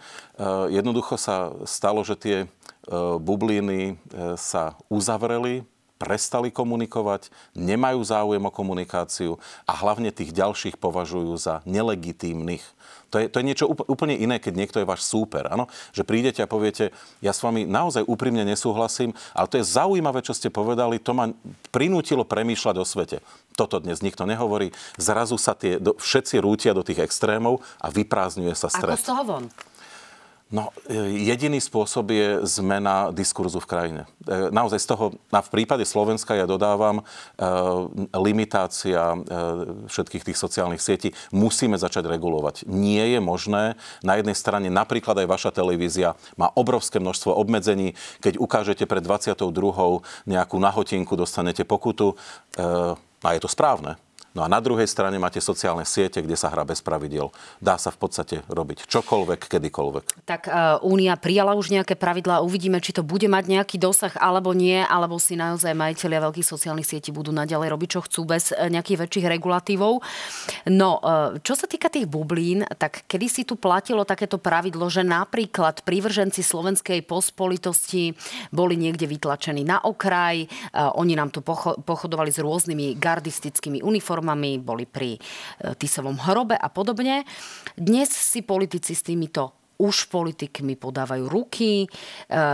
jednoducho 0.72 1.16
sa 1.16 1.52
stalo, 1.64 2.04
že 2.04 2.16
tie 2.20 2.38
eh, 2.44 2.48
bubliny 3.20 3.96
sa 4.36 4.76
uzavreli, 4.92 5.64
prestali 6.04 6.52
komunikovať, 6.52 7.32
nemajú 7.56 8.04
záujem 8.04 8.44
o 8.44 8.52
komunikáciu 8.52 9.40
a 9.64 9.74
hlavne 9.74 10.12
tých 10.12 10.36
ďalších 10.36 10.76
považujú 10.76 11.32
za 11.40 11.64
nelegitímnych. 11.64 12.64
To 13.14 13.22
je, 13.22 13.30
to 13.30 13.38
je 13.40 13.46
niečo 13.46 13.70
úplne 13.70 14.18
iné, 14.18 14.42
keď 14.42 14.54
niekto 14.58 14.82
je 14.82 14.90
váš 14.90 15.06
súper. 15.06 15.46
Ano? 15.46 15.70
Že 15.94 16.02
prídete 16.02 16.42
a 16.42 16.50
poviete, 16.50 16.90
ja 17.22 17.30
s 17.30 17.46
vami 17.46 17.62
naozaj 17.62 18.10
úprimne 18.10 18.42
nesúhlasím, 18.42 19.14
ale 19.38 19.46
to 19.46 19.62
je 19.62 19.70
zaujímavé, 19.70 20.26
čo 20.26 20.34
ste 20.34 20.50
povedali, 20.50 20.98
to 20.98 21.14
ma 21.14 21.30
prinútilo 21.70 22.26
premýšľať 22.26 22.76
o 22.82 22.86
svete. 22.86 23.22
Toto 23.54 23.78
dnes 23.78 24.02
nikto 24.02 24.26
nehovorí. 24.26 24.74
Zrazu 24.98 25.38
sa 25.38 25.54
tie, 25.54 25.78
všetci 25.78 26.42
rútia 26.42 26.74
do 26.74 26.82
tých 26.82 27.06
extrémov 27.06 27.62
a 27.78 27.94
vyprázdňuje 27.94 28.58
sa 28.58 28.74
stred. 28.74 28.98
Ako 28.98 29.06
z 29.06 29.10
toho 29.14 29.24
von? 29.30 29.46
No, 30.54 30.70
e, 30.86 31.24
jediný 31.26 31.58
spôsob 31.58 32.14
je 32.14 32.46
zmena 32.46 33.10
diskurzu 33.10 33.58
v 33.58 33.70
krajine. 33.70 34.02
E, 34.28 34.54
naozaj 34.54 34.80
z 34.84 34.88
toho, 34.92 35.06
na, 35.34 35.42
v 35.42 35.50
prípade 35.50 35.82
Slovenska 35.82 36.38
ja 36.38 36.46
dodávam, 36.46 37.02
e, 37.02 37.04
limitácia 38.18 39.18
všetkých 39.90 40.30
tých 40.30 40.38
sociálnych 40.38 40.84
sietí 40.84 41.10
musíme 41.34 41.74
začať 41.80 42.06
regulovať. 42.06 42.70
Nie 42.70 43.18
je 43.18 43.20
možné, 43.24 43.64
na 44.06 44.20
jednej 44.20 44.38
strane 44.38 44.70
napríklad 44.70 45.26
aj 45.26 45.28
vaša 45.28 45.52
televízia 45.56 46.14
má 46.38 46.54
obrovské 46.54 47.02
množstvo 47.02 47.34
obmedzení, 47.34 47.98
keď 48.22 48.38
ukážete 48.38 48.86
pred 48.86 49.02
22. 49.02 49.50
nejakú 50.30 50.58
nahotinku, 50.62 51.18
dostanete 51.18 51.66
pokutu 51.66 52.14
a 53.24 53.28
je 53.32 53.42
to 53.42 53.50
správne. 53.50 53.98
No 54.34 54.42
a 54.42 54.50
na 54.50 54.58
druhej 54.58 54.90
strane 54.90 55.22
máte 55.22 55.38
sociálne 55.38 55.86
siete, 55.86 56.18
kde 56.18 56.34
sa 56.34 56.50
hrá 56.50 56.66
bez 56.66 56.82
pravidiel. 56.82 57.30
Dá 57.62 57.78
sa 57.78 57.94
v 57.94 58.02
podstate 58.02 58.36
robiť 58.50 58.90
čokoľvek, 58.90 59.46
kedykoľvek. 59.46 60.26
Tak 60.26 60.50
uh, 60.50 60.82
Únia 60.82 61.14
prijala 61.22 61.54
už 61.54 61.70
nejaké 61.70 61.94
pravidlá, 61.94 62.42
uvidíme, 62.42 62.82
či 62.82 62.98
to 62.98 63.06
bude 63.06 63.30
mať 63.30 63.46
nejaký 63.46 63.78
dosah 63.78 64.10
alebo 64.18 64.58
nie, 64.58 64.82
alebo 64.82 65.22
si 65.22 65.38
naozaj 65.38 65.78
majiteľia 65.78 66.26
veľkých 66.26 66.50
sociálnych 66.50 66.90
sietí 66.90 67.14
budú 67.14 67.30
naďalej 67.30 67.70
robiť, 67.78 67.90
čo 67.94 68.02
chcú 68.10 68.22
bez 68.26 68.50
e, 68.50 68.74
nejakých 68.74 69.06
väčších 69.06 69.30
regulatívov. 69.38 70.02
No, 70.66 70.98
uh, 70.98 71.38
čo 71.38 71.54
sa 71.54 71.70
týka 71.70 71.94
tých 71.94 72.10
bublín, 72.10 72.66
tak 72.82 73.06
kedy 73.06 73.28
si 73.30 73.46
tu 73.46 73.54
platilo 73.54 74.02
takéto 74.02 74.42
pravidlo, 74.42 74.90
že 74.90 75.06
napríklad 75.06 75.86
prívrženci 75.86 76.42
slovenskej 76.42 77.06
pospolitosti 77.06 78.18
boli 78.50 78.82
niekde 78.82 79.06
vytlačení 79.06 79.62
na 79.62 79.78
okraj, 79.86 80.50
oni 80.74 81.14
nám 81.14 81.30
tu 81.30 81.46
pochodovali 81.86 82.34
s 82.34 82.42
rôznymi 82.42 82.98
gardistickými 82.98 83.86
uniformami, 83.86 84.23
reformami, 84.24 84.64
boli 84.64 84.88
pri 84.88 85.20
e, 85.20 85.20
Tisovom 85.76 86.16
hrobe 86.16 86.56
a 86.56 86.72
podobne. 86.72 87.28
Dnes 87.76 88.08
si 88.08 88.40
politici 88.40 88.96
s 88.96 89.04
týmito 89.04 89.60
už 89.74 90.08
politikmi 90.08 90.80
podávajú 90.80 91.28
ruky. 91.28 91.84
E, 91.84 91.88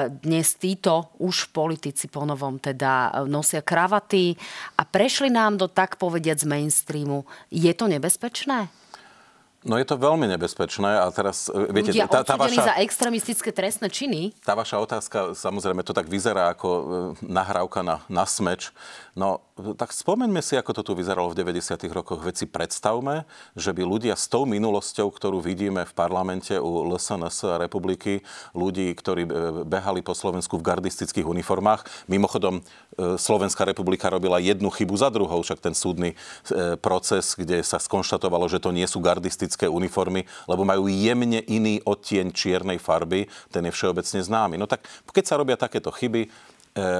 dnes 0.09 0.57
títo 0.57 1.13
už 1.21 1.53
politici 1.53 2.09
ponovom 2.09 2.57
teda 2.57 3.13
e, 3.13 3.29
nosia 3.29 3.61
kravaty 3.61 4.33
a 4.81 4.81
prešli 4.81 5.29
nám 5.29 5.61
do 5.61 5.69
tak 5.69 6.01
povediať 6.01 6.41
z 6.41 6.49
mainstreamu. 6.49 7.29
Je 7.53 7.69
to 7.77 7.85
nebezpečné? 7.85 8.73
No 9.59 9.75
je 9.75 9.83
to 9.83 9.99
veľmi 9.99 10.23
nebezpečné 10.23 11.03
a 11.03 11.11
teraz, 11.11 11.51
viete, 11.51 11.91
Ľudia 11.91 12.07
tá, 12.07 12.23
tá 12.23 12.39
vaša... 12.39 12.63
za 12.63 12.75
extremistické 12.79 13.51
trestné 13.51 13.91
činy? 13.91 14.31
Tá 14.39 14.55
vaša 14.55 14.79
otázka, 14.79 15.35
samozrejme, 15.35 15.83
to 15.83 15.91
tak 15.91 16.07
vyzerá 16.07 16.55
ako 16.55 16.67
nahrávka 17.19 17.83
na, 17.83 17.99
na 18.07 18.23
smeč. 18.23 18.71
No, 19.19 19.43
tak 19.75 19.91
spomeňme 19.91 20.39
si, 20.39 20.55
ako 20.55 20.71
to 20.79 20.81
tu 20.81 20.91
vyzeralo 20.95 21.31
v 21.31 21.43
90. 21.43 21.79
rokoch. 21.91 22.23
Veď 22.23 22.35
si 22.43 22.47
predstavme, 22.47 23.27
že 23.53 23.75
by 23.75 23.83
ľudia 23.83 24.15
s 24.15 24.31
tou 24.31 24.47
minulosťou, 24.47 25.11
ktorú 25.11 25.43
vidíme 25.43 25.83
v 25.83 25.93
parlamente 25.93 26.55
u 26.55 26.87
LSNS 26.87 27.59
republiky, 27.59 28.23
ľudí, 28.55 28.91
ktorí 28.95 29.23
e, 29.27 29.31
behali 29.67 29.99
po 29.99 30.15
Slovensku 30.15 30.57
v 30.59 30.67
gardistických 30.67 31.27
uniformách, 31.27 32.07
mimochodom 32.07 32.63
Slovenská 32.99 33.63
republika 33.63 34.11
robila 34.11 34.43
jednu 34.43 34.67
chybu 34.67 34.95
za 34.99 35.07
druhou, 35.07 35.39
však 35.39 35.63
ten 35.63 35.71
súdny 35.71 36.19
proces, 36.83 37.31
kde 37.39 37.63
sa 37.63 37.79
skonštatovalo, 37.79 38.51
že 38.51 38.59
to 38.59 38.75
nie 38.75 38.83
sú 38.83 38.99
gardistické 38.99 39.71
uniformy, 39.71 40.27
lebo 40.51 40.67
majú 40.67 40.91
jemne 40.91 41.39
iný 41.47 41.79
odtieň 41.87 42.35
čiernej 42.35 42.75
farby, 42.75 43.31
ten 43.55 43.63
je 43.63 43.71
všeobecne 43.71 44.19
známy. 44.19 44.55
No 44.59 44.67
tak 44.67 44.83
keď 45.07 45.25
sa 45.25 45.39
robia 45.39 45.55
takéto 45.55 45.95
chyby, 45.95 46.27
e, 46.27 46.29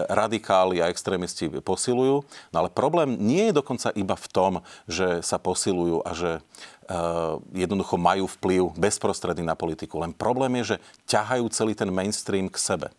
radikáli 0.09 0.81
a 0.81 0.89
extrémisti 0.89 1.47
posilujú. 1.61 2.25
No 2.51 2.55
ale 2.59 2.69
problém 2.73 3.15
nie 3.15 3.49
je 3.49 3.57
dokonca 3.59 3.93
iba 3.95 4.17
v 4.17 4.27
tom, 4.27 4.53
že 4.89 5.21
sa 5.21 5.37
posilujú 5.37 6.01
a 6.03 6.11
že 6.17 6.31
jednoducho 7.53 8.01
majú 8.01 8.25
vplyv 8.25 8.73
bezprostredný 8.73 9.45
na 9.45 9.53
politiku. 9.53 10.01
Len 10.01 10.09
problém 10.09 10.57
je, 10.57 10.73
že 10.73 10.77
ťahajú 11.05 11.45
celý 11.53 11.77
ten 11.77 11.93
mainstream 11.93 12.49
k 12.49 12.57
sebe. 12.57 12.89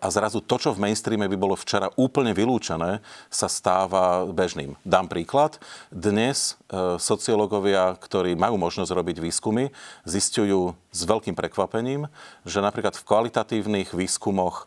A 0.00 0.06
zrazu 0.08 0.40
to, 0.40 0.56
čo 0.56 0.72
v 0.72 0.88
mainstreame 0.88 1.28
by 1.28 1.36
bolo 1.36 1.52
včera 1.52 1.92
úplne 2.00 2.32
vylúčené, 2.32 3.04
sa 3.28 3.48
stáva 3.48 4.24
bežným. 4.24 4.72
Dám 4.88 5.04
príklad. 5.04 5.60
Dnes 5.92 6.56
sociológovia, 6.96 7.92
ktorí 8.00 8.32
majú 8.40 8.56
možnosť 8.56 8.96
robiť 8.96 9.20
výskumy, 9.20 9.68
zistujú 10.08 10.72
s 10.88 11.00
veľkým 11.04 11.36
prekvapením, 11.36 12.08
že 12.48 12.64
napríklad 12.64 12.96
v 12.96 13.04
kvalitatívnych 13.04 13.92
výskumoch 13.92 14.64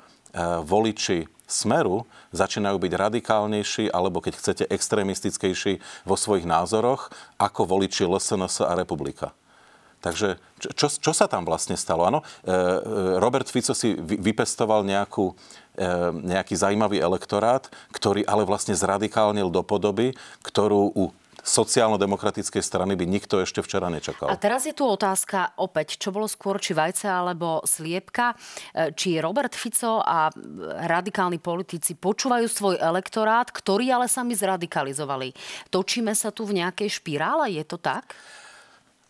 voliči 0.63 1.27
Smeru 1.51 2.07
začínajú 2.31 2.79
byť 2.79 2.93
radikálnejší 2.95 3.91
alebo 3.91 4.23
keď 4.23 4.33
chcete 4.39 4.63
extrémistickejší 4.71 5.83
vo 6.07 6.15
svojich 6.15 6.47
názoroch 6.47 7.11
ako 7.35 7.67
voliči 7.67 8.07
LSNS 8.07 8.63
a 8.63 8.73
Republika. 8.79 9.35
Takže 10.01 10.41
čo, 10.57 10.89
čo 10.89 11.13
sa 11.13 11.29
tam 11.29 11.45
vlastne 11.45 11.77
stalo? 11.77 12.09
Áno, 12.09 12.25
e, 12.41 12.50
e, 12.50 12.57
Robert 13.21 13.45
Fico 13.45 13.77
si 13.77 13.93
vypestoval 14.01 14.81
nejakú, 14.81 15.38
e, 15.77 15.85
nejaký 16.25 16.57
zaujímavý 16.57 16.97
elektorát, 16.97 17.69
ktorý 17.93 18.25
ale 18.25 18.41
vlastne 18.41 18.73
zradikálnil 18.73 19.53
do 19.53 19.61
podoby, 19.61 20.17
ktorú 20.41 20.89
u 20.97 21.13
sociálno-demokratickej 21.41 22.63
strany 22.63 22.93
by 22.95 23.05
nikto 23.10 23.41
ešte 23.41 23.60
včera 23.65 23.89
nečakal. 23.89 24.29
A 24.29 24.38
teraz 24.38 24.65
je 24.69 24.74
tu 24.74 24.86
otázka 24.86 25.57
opäť, 25.57 25.98
čo 25.98 26.13
bolo 26.13 26.29
skôr, 26.29 26.62
či 26.62 26.77
vajce 26.77 27.10
alebo 27.10 27.62
sliepka, 27.65 28.33
e, 28.71 28.95
či 28.95 29.17
Robert 29.17 29.57
Fico 29.57 30.01
a 30.01 30.29
radikálni 30.86 31.41
politici 31.41 31.98
počúvajú 31.98 32.48
svoj 32.48 32.75
elektorát, 32.77 33.50
ktorý 33.50 33.91
ale 33.91 34.07
sami 34.07 34.38
zradikalizovali. 34.38 35.33
Točíme 35.74 36.13
sa 36.13 36.29
tu 36.29 36.45
v 36.45 36.62
nejakej 36.62 37.01
špirále, 37.01 37.51
je 37.51 37.65
to 37.65 37.81
tak? 37.81 38.13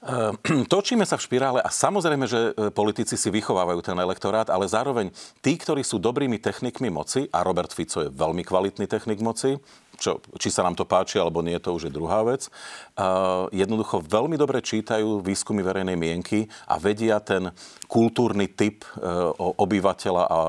Ehm, 0.02 0.34
točíme 0.74 1.06
sa 1.06 1.16
v 1.18 1.26
špirále 1.30 1.60
a 1.62 1.70
samozrejme, 1.70 2.26
že 2.26 2.40
e, 2.58 2.74
politici 2.74 3.14
si 3.14 3.30
vychovávajú 3.30 3.86
ten 3.86 3.98
elektorát, 4.02 4.50
ale 4.50 4.66
zároveň 4.66 5.14
tí, 5.46 5.54
ktorí 5.54 5.86
sú 5.86 6.02
dobrými 6.02 6.42
technikmi 6.42 6.90
moci, 6.90 7.30
a 7.30 7.46
Robert 7.46 7.70
Fico 7.70 8.02
je 8.02 8.10
veľmi 8.10 8.42
kvalitný 8.42 8.90
technik 8.90 9.22
moci, 9.22 9.62
čo, 10.02 10.18
či 10.42 10.50
sa 10.50 10.66
nám 10.66 10.74
to 10.74 10.90
páči 10.90 11.22
alebo 11.22 11.46
nie, 11.46 11.54
to 11.62 11.78
už 11.78 11.88
je 11.88 11.94
druhá 11.94 12.26
vec. 12.26 12.50
Uh, 12.98 13.46
jednoducho 13.54 14.02
veľmi 14.02 14.34
dobre 14.34 14.66
čítajú 14.66 15.22
výskumy 15.22 15.62
verejnej 15.62 15.94
mienky 15.94 16.50
a 16.66 16.82
vedia 16.82 17.22
ten 17.22 17.54
kultúrny 17.86 18.50
typ 18.50 18.82
uh, 18.98 19.30
obyvateľa 19.38 20.24
a 20.26 20.40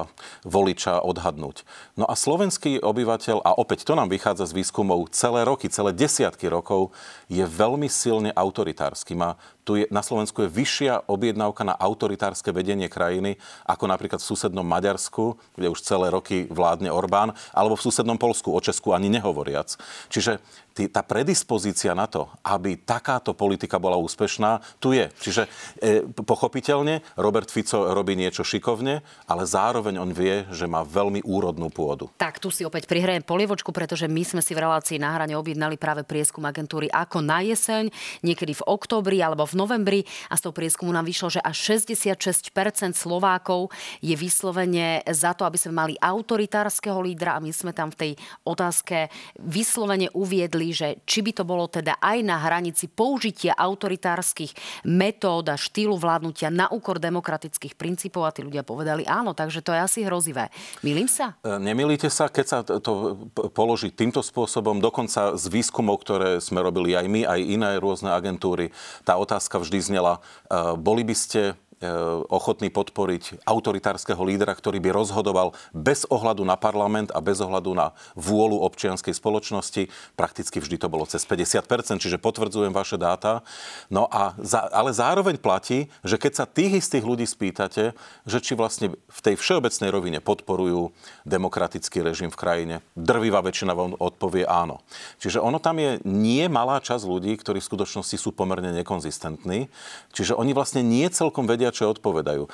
voliča 0.48 1.04
odhadnúť. 1.04 1.68
No 2.00 2.08
a 2.08 2.16
slovenský 2.16 2.80
obyvateľ, 2.80 3.44
a 3.44 3.52
opäť 3.60 3.84
to 3.84 3.92
nám 3.92 4.08
vychádza 4.08 4.48
z 4.48 4.56
výskumov 4.56 5.12
celé 5.12 5.44
roky, 5.44 5.68
celé 5.68 5.92
desiatky 5.92 6.48
rokov, 6.48 6.96
je 7.28 7.44
veľmi 7.44 7.92
silne 7.92 8.32
autoritársky. 8.32 9.12
Má 9.12 9.36
tu 9.62 9.78
je, 9.78 9.86
na 9.94 10.02
Slovensku 10.02 10.42
je 10.42 10.50
vyššia 10.50 11.06
objednávka 11.06 11.62
na 11.62 11.78
autoritárske 11.78 12.50
vedenie 12.50 12.90
krajiny, 12.90 13.38
ako 13.62 13.86
napríklad 13.86 14.18
v 14.18 14.28
susednom 14.34 14.66
Maďarsku, 14.66 15.38
kde 15.54 15.70
už 15.70 15.86
celé 15.86 16.10
roky 16.10 16.50
vládne 16.50 16.90
Orbán, 16.90 17.34
alebo 17.54 17.78
v 17.78 17.84
susednom 17.86 18.18
Polsku, 18.18 18.50
o 18.50 18.60
Česku 18.60 18.90
ani 18.90 19.06
nehovoriac. 19.06 19.78
Čiže 20.10 20.42
tý, 20.72 20.88
tá 20.88 21.04
predispozícia 21.04 21.92
na 21.92 22.08
to, 22.08 22.26
aby 22.40 22.80
takáto 22.80 23.36
politika 23.36 23.76
bola 23.76 24.00
úspešná, 24.00 24.80
tu 24.80 24.96
je. 24.96 25.12
Čiže 25.20 25.42
e, 25.78 26.00
pochopiteľne 26.08 27.04
Robert 27.20 27.52
Fico 27.52 27.92
robí 27.92 28.16
niečo 28.16 28.40
šikovne, 28.42 29.04
ale 29.28 29.42
zároveň 29.44 30.00
on 30.00 30.10
vie, 30.16 30.48
že 30.48 30.64
má 30.64 30.80
veľmi 30.80 31.20
úrodnú 31.28 31.68
pôdu. 31.68 32.08
Tak 32.16 32.40
tu 32.40 32.48
si 32.48 32.64
opäť 32.64 32.88
prihrajem 32.88 33.22
polievočku, 33.22 33.70
pretože 33.70 34.08
my 34.08 34.24
sme 34.24 34.40
si 34.40 34.56
v 34.56 34.64
relácii 34.64 34.96
na 34.96 35.12
hrane 35.12 35.36
objednali 35.36 35.76
práve 35.76 36.02
prieskum 36.08 36.42
agentúry 36.48 36.88
ako 36.88 37.20
na 37.20 37.44
jeseň, 37.44 37.92
niekedy 38.24 38.56
v 38.56 38.66
októbri 38.66 39.20
alebo 39.20 39.44
v 39.44 39.54
novembri 39.60 40.00
a 40.32 40.34
z 40.40 40.48
toho 40.48 40.56
prieskumu 40.56 40.90
nám 40.90 41.04
vyšlo, 41.04 41.36
že 41.36 41.40
až 41.44 41.76
66% 41.76 42.96
Slovákov 42.96 43.68
je 44.00 44.16
vyslovene 44.16 45.04
za 45.04 45.36
to, 45.36 45.44
aby 45.44 45.60
sme 45.60 45.76
mali 45.76 45.94
autoritárskeho 46.00 46.96
lídra 47.04 47.36
a 47.36 47.42
my 47.44 47.52
sme 47.52 47.76
tam 47.76 47.92
v 47.92 47.98
tej 47.98 48.12
otázke 48.48 49.12
vyslovene 49.36 50.08
uviedli 50.16 50.61
hovorili, 50.62 50.70
že 50.70 51.02
či 51.02 51.26
by 51.26 51.32
to 51.34 51.42
bolo 51.42 51.66
teda 51.66 51.98
aj 51.98 52.18
na 52.22 52.38
hranici 52.38 52.86
použitia 52.86 53.58
autoritárskych 53.58 54.54
metód 54.86 55.50
a 55.50 55.58
štýlu 55.58 55.98
vládnutia 55.98 56.54
na 56.54 56.70
úkor 56.70 57.02
demokratických 57.02 57.74
princípov 57.74 58.22
a 58.22 58.30
tí 58.30 58.46
ľudia 58.46 58.62
povedali 58.62 59.02
áno, 59.02 59.34
takže 59.34 59.60
to 59.66 59.74
je 59.74 59.80
asi 59.82 60.00
hrozivé. 60.06 60.54
Milím 60.86 61.10
sa? 61.10 61.34
E, 61.42 61.58
nemilíte 61.58 62.06
sa, 62.06 62.30
keď 62.30 62.46
sa 62.46 62.58
to 62.62 63.18
položí 63.50 63.90
týmto 63.90 64.22
spôsobom, 64.22 64.78
dokonca 64.78 65.34
z 65.34 65.44
výskumov, 65.50 66.06
ktoré 66.06 66.38
sme 66.38 66.62
robili 66.62 66.94
aj 66.94 67.06
my, 67.10 67.20
aj 67.26 67.40
iné 67.42 67.70
rôzne 67.82 68.14
agentúry, 68.14 68.70
tá 69.02 69.18
otázka 69.18 69.58
vždy 69.58 69.78
znela, 69.82 70.22
e, 70.46 70.78
boli 70.78 71.02
by 71.02 71.16
ste 71.18 71.58
E, 71.82 71.90
ochotný 72.30 72.70
podporiť 72.70 73.42
autoritárskeho 73.42 74.22
lídra, 74.22 74.54
ktorý 74.54 74.78
by 74.78 74.94
rozhodoval 74.94 75.50
bez 75.74 76.06
ohľadu 76.06 76.46
na 76.46 76.54
parlament 76.54 77.10
a 77.10 77.18
bez 77.18 77.42
ohľadu 77.42 77.74
na 77.74 77.90
vôľu 78.14 78.62
občianskej 78.62 79.10
spoločnosti. 79.10 79.90
Prakticky 80.14 80.62
vždy 80.62 80.78
to 80.78 80.86
bolo 80.86 81.10
cez 81.10 81.26
50%, 81.26 81.98
čiže 81.98 82.22
potvrdzujem 82.22 82.70
vaše 82.70 82.94
dáta. 83.02 83.42
No 83.90 84.06
a 84.14 84.38
za, 84.38 84.70
ale 84.70 84.94
zároveň 84.94 85.42
platí, 85.42 85.90
že 86.06 86.22
keď 86.22 86.32
sa 86.38 86.46
tých 86.46 86.86
istých 86.86 87.02
ľudí 87.02 87.26
spýtate, 87.26 87.98
že 88.30 88.38
či 88.38 88.54
vlastne 88.54 88.94
v 88.94 89.20
tej 89.20 89.34
všeobecnej 89.34 89.90
rovine 89.90 90.18
podporujú 90.22 90.94
demokratický 91.26 92.06
režim 92.06 92.30
v 92.30 92.38
krajine, 92.38 92.76
drvivá 92.94 93.42
väčšina 93.42 93.74
vám 93.74 93.98
odpovie 93.98 94.46
áno. 94.46 94.78
Čiže 95.18 95.42
ono 95.42 95.58
tam 95.58 95.82
je 95.82 95.98
nie 96.06 96.46
malá 96.46 96.78
časť 96.78 97.02
ľudí, 97.10 97.34
ktorí 97.42 97.58
v 97.58 97.70
skutočnosti 97.74 98.14
sú 98.14 98.30
pomerne 98.30 98.70
nekonzistentní. 98.70 99.66
Čiže 100.14 100.38
oni 100.38 100.54
vlastne 100.54 100.86
nie 100.86 101.10
celkom 101.10 101.50
vedia, 101.50 101.71
čo 101.72 101.90
odpovedajú. 101.90 102.44
E, 102.44 102.50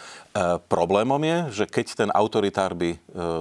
problémom 0.70 1.20
je, 1.20 1.62
že 1.62 1.64
keď 1.66 1.86
ten 2.06 2.10
autoritár 2.14 2.72
by 2.78 2.90
e, 2.94 2.98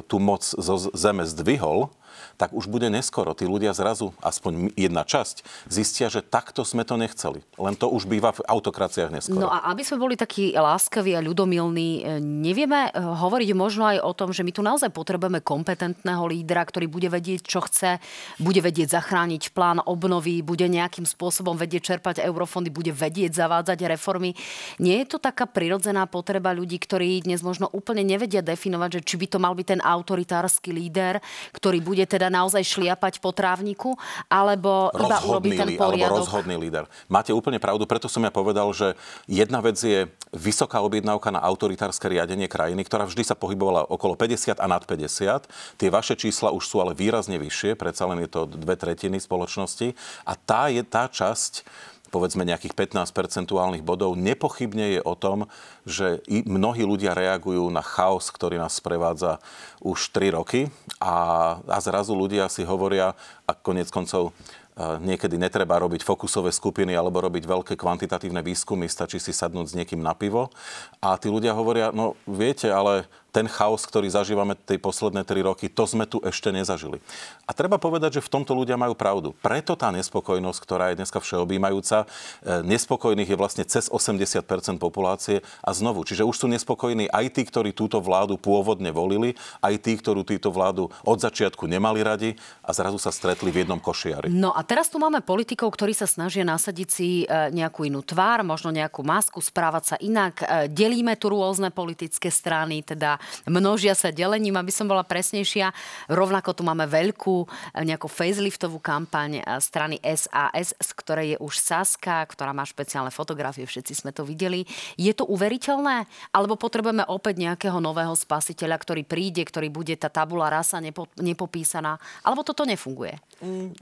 tú 0.10 0.18
moc 0.18 0.42
zo 0.42 0.76
zeme 0.98 1.24
zdvihol, 1.24 1.94
tak 2.38 2.54
už 2.54 2.70
bude 2.70 2.86
neskoro. 2.94 3.34
Tí 3.34 3.50
ľudia 3.50 3.74
zrazu, 3.74 4.14
aspoň 4.22 4.72
jedna 4.78 5.02
časť, 5.02 5.42
zistia, 5.68 6.08
že 6.08 6.22
takto 6.22 6.62
sme 6.62 6.86
to 6.86 6.94
nechceli. 6.96 7.42
Len 7.58 7.74
to 7.74 7.90
už 7.90 8.06
býva 8.06 8.30
v 8.30 8.46
autokraciách 8.46 9.10
neskoro. 9.10 9.42
No 9.42 9.50
a 9.50 9.66
aby 9.74 9.82
sme 9.82 9.98
boli 9.98 10.14
takí 10.14 10.54
láskaví 10.54 11.18
a 11.18 11.22
ľudomilní, 11.26 11.90
e, 12.06 12.22
nevieme 12.22 12.94
e, 12.94 13.02
hovoriť 13.02 13.50
možno 13.58 13.90
aj 13.90 13.98
o 14.06 14.14
tom, 14.14 14.30
že 14.30 14.46
my 14.46 14.54
tu 14.54 14.62
naozaj 14.62 14.94
potrebujeme 14.94 15.42
kompetentného 15.42 16.24
lídra, 16.30 16.62
ktorý 16.62 16.86
bude 16.86 17.10
vedieť, 17.10 17.42
čo 17.42 17.66
chce, 17.66 17.98
bude 18.38 18.62
vedieť 18.62 18.94
zachrániť 18.94 19.58
plán 19.58 19.82
obnovy, 19.82 20.46
bude 20.46 20.70
nejakým 20.70 21.10
spôsobom 21.10 21.58
vedieť 21.58 21.98
čerpať 21.98 22.22
eurofondy, 22.22 22.70
bude 22.70 22.94
vedieť 22.94 23.34
zavádzať 23.34 23.98
reformy. 23.98 24.38
Nie 24.78 25.02
je 25.04 25.10
to 25.10 25.18
taká 25.18 25.50
prirodzená 25.50 26.06
potreba 26.06 26.54
ľudí, 26.54 26.78
ktorí 26.78 27.26
dnes 27.26 27.42
možno 27.42 27.66
úplne 27.74 28.06
nevedia 28.06 28.46
definovať, 28.46 29.02
že 29.02 29.06
či 29.10 29.16
by 29.18 29.26
to 29.26 29.38
mal 29.42 29.58
byť 29.58 29.68
ten 29.74 29.82
autoritársky 29.82 30.70
líder, 30.70 31.18
ktorý 31.58 31.82
bude 31.82 32.06
teda 32.06 32.27
teda 32.28 32.44
naozaj 32.44 32.60
šliapať 32.68 33.24
po 33.24 33.32
trávniku, 33.32 33.96
alebo 34.28 34.92
rozhodný 34.92 35.08
iba 35.08 35.18
urobiť 35.24 35.52
ten 35.56 35.70
poriadok? 35.80 36.12
Alebo 36.12 36.24
rozhodný 36.28 36.56
líder. 36.60 36.84
Máte 37.08 37.32
úplne 37.32 37.56
pravdu, 37.56 37.88
preto 37.88 38.12
som 38.12 38.20
ja 38.20 38.32
povedal, 38.36 38.68
že 38.76 39.00
jedna 39.32 39.64
vec 39.64 39.80
je 39.80 40.12
vysoká 40.36 40.84
objednávka 40.84 41.32
na 41.32 41.40
autoritárske 41.40 42.12
riadenie 42.12 42.52
krajiny, 42.52 42.84
ktorá 42.84 43.08
vždy 43.08 43.24
sa 43.24 43.40
pohybovala 43.40 43.88
okolo 43.88 44.20
50 44.20 44.60
a 44.60 44.68
nad 44.68 44.84
50. 44.84 45.80
Tie 45.80 45.88
vaše 45.88 46.20
čísla 46.20 46.52
už 46.52 46.68
sú 46.68 46.84
ale 46.84 46.92
výrazne 46.92 47.40
vyššie, 47.40 47.80
predsa 47.80 48.04
len 48.12 48.28
je 48.28 48.30
to 48.30 48.44
dve 48.44 48.76
tretiny 48.76 49.24
spoločnosti. 49.24 49.96
A 50.28 50.36
tá 50.36 50.68
je 50.68 50.84
tá 50.84 51.08
časť, 51.08 51.64
povedzme 52.10 52.48
nejakých 52.48 52.74
15 52.74 53.12
percentuálnych 53.12 53.84
bodov, 53.84 54.16
nepochybne 54.16 54.98
je 54.98 55.02
o 55.04 55.14
tom, 55.14 55.52
že 55.84 56.24
mnohí 56.28 56.84
ľudia 56.84 57.16
reagujú 57.16 57.68
na 57.70 57.84
chaos, 57.86 58.32
ktorý 58.32 58.60
nás 58.60 58.80
sprevádza 58.80 59.40
už 59.84 60.12
3 60.12 60.38
roky 60.38 60.72
a, 60.98 61.58
a 61.64 61.78
zrazu 61.84 62.18
ľudia 62.18 62.50
si 62.50 62.66
hovoria, 62.66 63.14
a 63.48 63.52
konec 63.56 63.88
koncov 63.88 64.36
niekedy 64.78 65.42
netreba 65.42 65.82
robiť 65.82 66.06
fokusové 66.06 66.54
skupiny 66.54 66.94
alebo 66.94 67.18
robiť 67.18 67.44
veľké 67.50 67.74
kvantitatívne 67.74 68.46
výskumy, 68.46 68.86
stačí 68.86 69.18
si 69.18 69.34
sadnúť 69.34 69.74
s 69.74 69.78
niekým 69.78 69.98
na 69.98 70.14
pivo. 70.14 70.54
A 71.02 71.18
tí 71.18 71.34
ľudia 71.34 71.58
hovoria, 71.58 71.90
no 71.90 72.14
viete, 72.30 72.70
ale 72.70 73.10
ten 73.38 73.46
chaos, 73.46 73.86
ktorý 73.86 74.10
zažívame 74.10 74.58
tej 74.58 74.82
posledné 74.82 75.22
tri 75.22 75.46
roky, 75.46 75.70
to 75.70 75.86
sme 75.86 76.10
tu 76.10 76.18
ešte 76.26 76.50
nezažili. 76.50 76.98
A 77.46 77.54
treba 77.54 77.78
povedať, 77.78 78.18
že 78.18 78.26
v 78.26 78.34
tomto 78.34 78.58
ľudia 78.58 78.82
majú 78.82 78.98
pravdu. 78.98 79.38
Preto 79.46 79.78
tá 79.78 79.94
nespokojnosť, 79.94 80.58
ktorá 80.58 80.90
je 80.90 80.98
dneska 80.98 81.22
všeobjímajúca, 81.22 82.10
e, 82.42 82.66
nespokojných 82.66 83.30
je 83.30 83.38
vlastne 83.38 83.62
cez 83.70 83.94
80% 83.94 84.82
populácie 84.82 85.46
a 85.62 85.70
znovu. 85.70 86.02
Čiže 86.02 86.26
už 86.26 86.34
sú 86.34 86.50
nespokojní 86.50 87.14
aj 87.14 87.38
tí, 87.38 87.46
ktorí 87.46 87.78
túto 87.78 88.02
vládu 88.02 88.42
pôvodne 88.42 88.90
volili, 88.90 89.38
aj 89.62 89.86
tí, 89.86 89.94
ktorí 89.94 90.26
túto 90.26 90.50
vládu 90.50 90.90
od 91.06 91.18
začiatku 91.22 91.70
nemali 91.70 92.02
radi 92.02 92.34
a 92.66 92.74
zrazu 92.74 92.98
sa 92.98 93.14
stretli 93.14 93.54
v 93.54 93.62
jednom 93.62 93.78
košiari. 93.78 94.34
No 94.34 94.50
a 94.50 94.66
teraz 94.66 94.90
tu 94.90 94.98
máme 94.98 95.22
politikov, 95.22 95.78
ktorí 95.78 95.94
sa 95.94 96.10
snažia 96.10 96.42
nasadiť 96.42 96.90
si 96.90 97.22
e, 97.22 97.54
nejakú 97.54 97.86
inú 97.86 98.02
tvár, 98.02 98.42
možno 98.42 98.74
nejakú 98.74 99.06
masku, 99.06 99.38
správať 99.38 99.84
sa 99.94 99.96
inak. 100.02 100.42
E, 100.42 100.74
delíme 100.74 101.14
tu 101.22 101.30
rôzne 101.30 101.70
politické 101.70 102.34
strany, 102.34 102.82
teda 102.82 103.22
množia 103.50 103.94
sa 103.94 104.14
delením, 104.14 104.56
aby 104.60 104.72
som 104.72 104.88
bola 104.88 105.04
presnejšia. 105.04 105.72
Rovnako 106.12 106.56
tu 106.58 106.62
máme 106.68 106.86
veľkú 106.88 107.36
nejakú 107.84 108.08
faceliftovú 108.10 108.80
kampaň 108.80 109.44
strany 109.60 110.00
SAS, 110.04 110.74
z 110.78 110.90
ktorej 110.98 111.28
je 111.36 111.38
už 111.44 111.54
Saska, 111.60 112.24
ktorá 112.26 112.56
má 112.56 112.64
špeciálne 112.64 113.12
fotografie, 113.12 113.68
všetci 113.68 113.94
sme 113.94 114.12
to 114.16 114.24
videli. 114.24 114.64
Je 114.96 115.12
to 115.12 115.28
uveriteľné? 115.28 116.08
Alebo 116.32 116.56
potrebujeme 116.58 117.04
opäť 117.08 117.44
nejakého 117.44 117.78
nového 117.78 118.14
spasiteľa, 118.16 118.78
ktorý 118.80 119.04
príde, 119.04 119.44
ktorý 119.46 119.70
bude 119.72 119.96
tá 120.00 120.08
tabula 120.12 120.50
rasa 120.50 120.80
nepo, 120.80 121.08
nepopísaná? 121.20 122.00
Alebo 122.24 122.44
toto 122.44 122.64
nefunguje? 122.64 123.20
Mm, 123.44 123.74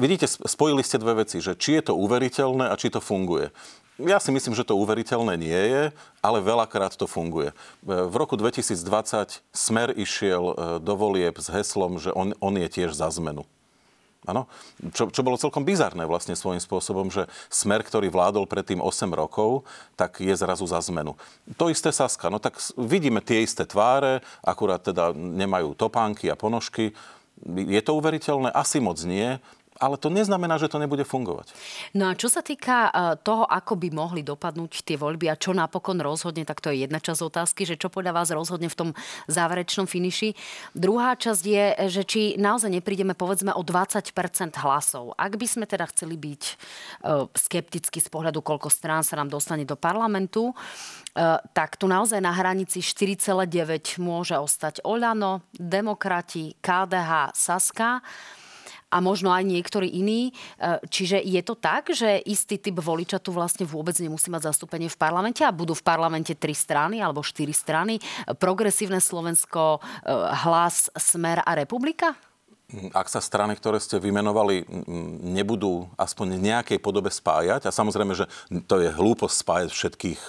vidíte, 0.00 0.26
spojili 0.28 0.80
ste 0.86 1.00
dve 1.02 1.24
veci, 1.26 1.38
že 1.42 1.58
či 1.58 1.78
je 1.78 1.92
to 1.92 1.98
uveriteľné 1.98 2.68
a 2.70 2.74
či 2.78 2.88
to 2.88 3.00
funguje. 3.02 3.52
Ja 4.00 4.16
si 4.16 4.32
myslím, 4.32 4.56
že 4.56 4.64
to 4.64 4.80
uveriteľné 4.80 5.36
nie 5.36 5.62
je, 5.68 5.82
ale 6.24 6.40
veľakrát 6.40 6.96
to 6.96 7.04
funguje. 7.04 7.52
V 7.84 8.14
roku 8.16 8.40
2020 8.40 9.44
Smer 9.52 9.92
išiel 9.92 10.44
e, 10.48 10.54
do 10.80 10.96
volieb 10.96 11.36
s 11.36 11.52
heslom, 11.52 12.00
že 12.00 12.08
on, 12.16 12.32
on 12.40 12.56
je 12.56 12.68
tiež 12.72 12.96
za 12.96 13.12
zmenu. 13.12 13.44
Áno, 14.22 14.46
čo, 14.94 15.10
čo 15.10 15.26
bolo 15.26 15.34
celkom 15.34 15.66
bizarné 15.66 16.06
vlastne 16.06 16.38
svojím 16.38 16.62
spôsobom, 16.62 17.10
že 17.10 17.26
smer, 17.50 17.82
ktorý 17.82 18.06
vládol 18.06 18.46
predtým 18.46 18.78
8 18.78 19.10
rokov, 19.10 19.66
tak 19.98 20.22
je 20.22 20.30
zrazu 20.30 20.62
za 20.62 20.78
zmenu. 20.78 21.18
To 21.58 21.66
isté 21.66 21.90
Saska, 21.90 22.30
no 22.30 22.38
tak 22.38 22.54
vidíme 22.78 23.18
tie 23.18 23.42
isté 23.42 23.66
tváre, 23.66 24.22
akurát 24.46 24.78
teda 24.78 25.10
nemajú 25.12 25.74
topánky 25.74 26.30
a 26.30 26.38
ponožky. 26.38 26.94
Je 27.50 27.82
to 27.82 27.98
uveriteľné? 27.98 28.54
Asi 28.54 28.78
moc 28.78 29.02
nie 29.02 29.42
ale 29.82 29.98
to 29.98 30.06
neznamená, 30.14 30.62
že 30.62 30.70
to 30.70 30.78
nebude 30.78 31.02
fungovať. 31.02 31.50
No 31.98 32.06
a 32.06 32.14
čo 32.14 32.30
sa 32.30 32.38
týka 32.38 32.86
e, 32.86 32.90
toho, 33.18 33.42
ako 33.42 33.74
by 33.74 33.88
mohli 33.90 34.22
dopadnúť 34.22 34.86
tie 34.86 34.94
voľby 34.94 35.26
a 35.26 35.34
čo 35.34 35.50
napokon 35.50 35.98
rozhodne, 35.98 36.46
tak 36.46 36.62
to 36.62 36.70
je 36.70 36.86
jedna 36.86 37.02
časť 37.02 37.18
otázky, 37.26 37.66
že 37.66 37.74
čo 37.74 37.90
podľa 37.90 38.14
vás 38.14 38.30
rozhodne 38.30 38.70
v 38.70 38.78
tom 38.78 38.90
záverečnom 39.26 39.90
finiši. 39.90 40.38
Druhá 40.78 41.18
časť 41.18 41.42
je, 41.42 41.64
že 41.90 42.02
či 42.06 42.20
naozaj 42.38 42.70
neprídeme 42.70 43.18
povedzme 43.18 43.50
o 43.50 43.66
20% 43.66 44.14
hlasov. 44.62 45.18
Ak 45.18 45.34
by 45.34 45.46
sme 45.50 45.66
teda 45.66 45.90
chceli 45.90 46.14
byť 46.14 46.42
e, 46.46 46.54
skepticky 47.34 47.98
z 47.98 48.06
pohľadu, 48.06 48.38
koľko 48.38 48.70
strán 48.70 49.02
sa 49.02 49.18
nám 49.18 49.34
dostane 49.34 49.66
do 49.66 49.74
parlamentu, 49.74 50.54
e, 50.54 50.54
tak 51.50 51.74
tu 51.74 51.90
naozaj 51.90 52.22
na 52.22 52.30
hranici 52.30 52.78
4,9 52.78 53.98
môže 53.98 54.38
ostať 54.38 54.86
Oľano, 54.86 55.42
Demokrati, 55.58 56.54
KDH, 56.62 57.34
Saska 57.34 57.98
a 58.92 59.00
možno 59.00 59.32
aj 59.32 59.48
niektorí 59.48 59.88
iní. 59.88 60.30
E, 60.60 60.76
čiže 60.92 61.16
je 61.24 61.40
to 61.40 61.56
tak, 61.56 61.88
že 61.96 62.20
istý 62.28 62.60
typ 62.60 62.76
voliča 62.76 63.16
tu 63.24 63.32
vlastne 63.32 63.64
vôbec 63.64 63.96
nemusí 63.96 64.28
mať 64.28 64.52
zastúpenie 64.52 64.92
v 64.92 65.00
parlamente 65.00 65.40
a 65.40 65.48
budú 65.48 65.72
v 65.72 65.80
parlamente 65.80 66.36
tri 66.36 66.52
strany 66.52 67.00
alebo 67.00 67.24
štyri 67.24 67.56
strany. 67.56 67.96
Progresívne 68.36 69.00
Slovensko, 69.00 69.80
e, 69.80 70.12
Hlas, 70.44 70.92
Smer 70.92 71.40
a 71.40 71.56
Republika? 71.56 72.12
ak 72.72 73.08
sa 73.12 73.20
strany, 73.20 73.52
ktoré 73.52 73.76
ste 73.76 74.00
vymenovali, 74.00 74.64
nebudú 75.36 75.92
aspoň 76.00 76.40
v 76.40 76.44
nejakej 76.48 76.78
podobe 76.80 77.12
spájať, 77.12 77.68
a 77.68 77.74
samozrejme, 77.74 78.16
že 78.16 78.24
to 78.64 78.80
je 78.80 78.88
hlúposť 78.88 79.36
spájať 79.44 79.70
všetkých 79.76 80.20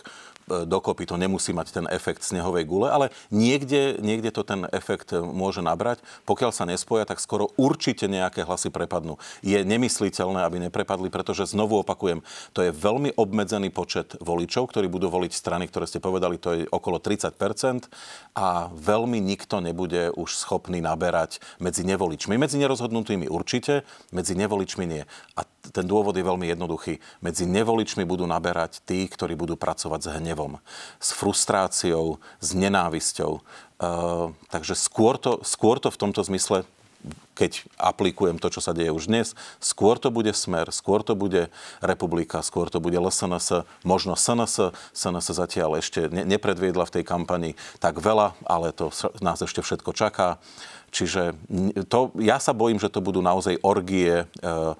dokopy 0.48 1.08
to 1.08 1.16
nemusí 1.16 1.56
mať 1.56 1.68
ten 1.72 1.86
efekt 1.90 2.26
snehovej 2.26 2.66
gule, 2.68 2.90
ale 2.92 3.10
niekde, 3.30 4.02
niekde 4.02 4.34
to 4.34 4.44
ten 4.44 4.66
efekt 4.74 5.14
môže 5.14 5.64
nabrať. 5.64 6.04
Pokiaľ 6.28 6.52
sa 6.52 6.68
nespoja, 6.68 7.08
tak 7.08 7.24
skoro 7.24 7.52
určite 7.56 8.10
nejaké 8.10 8.44
hlasy 8.44 8.74
prepadnú. 8.74 9.22
Je 9.46 9.60
nemysliteľné, 9.62 10.44
aby 10.44 10.58
neprepadli, 10.68 11.08
pretože 11.14 11.52
znovu 11.54 11.80
opakujem, 11.80 12.20
to 12.52 12.66
je 12.66 12.76
veľmi 12.76 13.16
obmedzený 13.16 13.70
počet 13.70 14.18
voličov, 14.20 14.70
ktorí 14.74 14.90
budú 14.90 15.08
voliť 15.08 15.32
strany, 15.32 15.70
ktoré 15.70 15.86
ste 15.88 16.04
povedali, 16.04 16.36
to 16.42 16.50
je 16.58 16.62
okolo 16.68 17.00
30% 17.00 17.88
a 18.36 18.74
veľmi 18.74 19.22
nikto 19.24 19.64
nebude 19.64 20.10
už 20.18 20.36
schopný 20.36 20.82
naberať 20.84 21.40
medzi 21.62 21.86
nevoličmi. 21.86 22.36
Medzi 22.36 22.58
nerozhodnutými 22.58 23.30
určite, 23.30 23.86
medzi 24.10 24.34
nevoličmi 24.34 24.86
nie. 24.90 25.04
A 25.38 25.46
ten 25.72 25.88
dôvod 25.88 26.18
je 26.18 26.26
veľmi 26.26 26.50
jednoduchý. 26.52 27.00
Medzi 27.24 27.48
nevoličmi 27.48 28.04
budú 28.04 28.28
naberať 28.28 28.84
tí, 28.84 29.08
ktorí 29.08 29.38
budú 29.40 29.56
pracovať 29.56 30.00
s 30.04 30.12
hnevom 30.20 30.33
hnevom, 30.34 30.58
s 30.98 31.14
frustráciou, 31.14 32.18
s 32.42 32.58
nenávisťou. 32.58 33.46
Uh, 33.78 34.34
takže 34.50 34.74
skôr 34.74 35.22
to, 35.22 35.46
skôr 35.46 35.78
to 35.78 35.94
v 35.94 36.02
tomto 36.02 36.26
zmysle 36.26 36.66
keď 37.36 37.68
aplikujem 37.76 38.40
to, 38.40 38.48
čo 38.48 38.64
sa 38.64 38.72
deje 38.72 38.94
už 38.94 39.12
dnes, 39.12 39.36
skôr 39.60 40.00
to 40.00 40.08
bude 40.08 40.32
Smer, 40.32 40.72
skôr 40.72 41.04
to 41.04 41.20
bude 41.20 41.52
Republika, 41.84 42.40
skôr 42.40 42.72
to 42.72 42.80
bude 42.80 42.96
LSNS, 42.96 43.68
možno 43.84 44.16
SNS. 44.16 44.72
SNS 44.96 45.36
zatiaľ 45.36 45.84
ešte 45.84 46.08
nepredviedla 46.08 46.88
v 46.88 46.94
tej 46.96 47.04
kampani 47.04 47.60
tak 47.84 48.00
veľa, 48.00 48.40
ale 48.48 48.72
to 48.72 48.88
nás 49.20 49.42
ešte 49.42 49.60
všetko 49.60 49.92
čaká. 49.92 50.40
Čiže 50.94 51.36
to, 51.92 52.14
ja 52.22 52.38
sa 52.38 52.56
bojím, 52.56 52.80
že 52.80 52.88
to 52.88 53.04
budú 53.04 53.20
naozaj 53.20 53.60
orgie 53.66 54.30
Eh, 54.44 54.76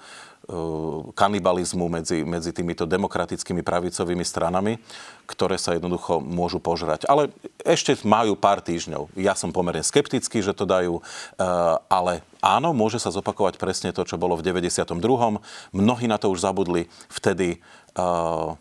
kanibalizmu 1.16 1.88
medzi, 1.88 2.28
medzi 2.28 2.52
týmito 2.52 2.84
demokratickými 2.84 3.64
pravicovými 3.64 4.28
stranami, 4.28 4.76
ktoré 5.24 5.56
sa 5.56 5.72
jednoducho 5.72 6.20
môžu 6.20 6.60
požrať. 6.60 7.08
Ale 7.08 7.32
ešte 7.64 7.96
majú 8.04 8.36
pár 8.36 8.60
týždňov. 8.60 9.16
Ja 9.16 9.40
som 9.40 9.56
pomerne 9.56 9.80
skeptický, 9.80 10.44
že 10.44 10.52
to 10.52 10.68
dajú, 10.68 11.00
eh, 11.00 11.44
ale 11.88 12.28
áno, 12.44 12.76
môže 12.76 13.00
sa 13.00 13.08
zopakovať 13.16 13.56
presne 13.56 13.96
to, 13.96 14.04
čo 14.04 14.20
bolo 14.20 14.36
v 14.36 14.44
92. 14.44 15.40
Mnohí 15.72 16.06
na 16.12 16.20
to 16.20 16.28
už 16.28 16.44
zabudli. 16.44 16.92
Vtedy 17.08 17.64
eh, 17.64 18.52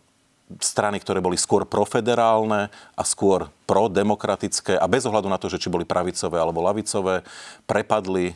strany, 0.61 1.01
ktoré 1.01 1.25
boli 1.25 1.41
skôr 1.41 1.65
profederálne 1.65 2.69
a 2.93 3.03
skôr 3.07 3.49
prodemokratické 3.65 4.77
a 4.77 4.85
bez 4.91 5.09
ohľadu 5.09 5.31
na 5.31 5.41
to, 5.41 5.49
že 5.49 5.57
či 5.63 5.73
boli 5.73 5.89
pravicové 5.89 6.37
alebo 6.37 6.61
lavicové, 6.61 7.25
prepadli 7.65 8.29
e, 8.29 8.35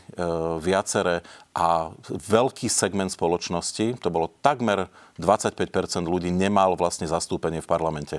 viacere 0.62 1.20
a 1.56 1.88
veľký 2.12 2.68
segment 2.68 3.08
spoločnosti, 3.08 3.96
to 3.96 4.08
bolo 4.12 4.28
takmer 4.44 4.92
25% 5.18 6.04
ľudí, 6.04 6.28
nemal 6.28 6.76
vlastne 6.76 7.08
zastúpenie 7.08 7.64
v 7.64 7.68
parlamente. 7.68 8.16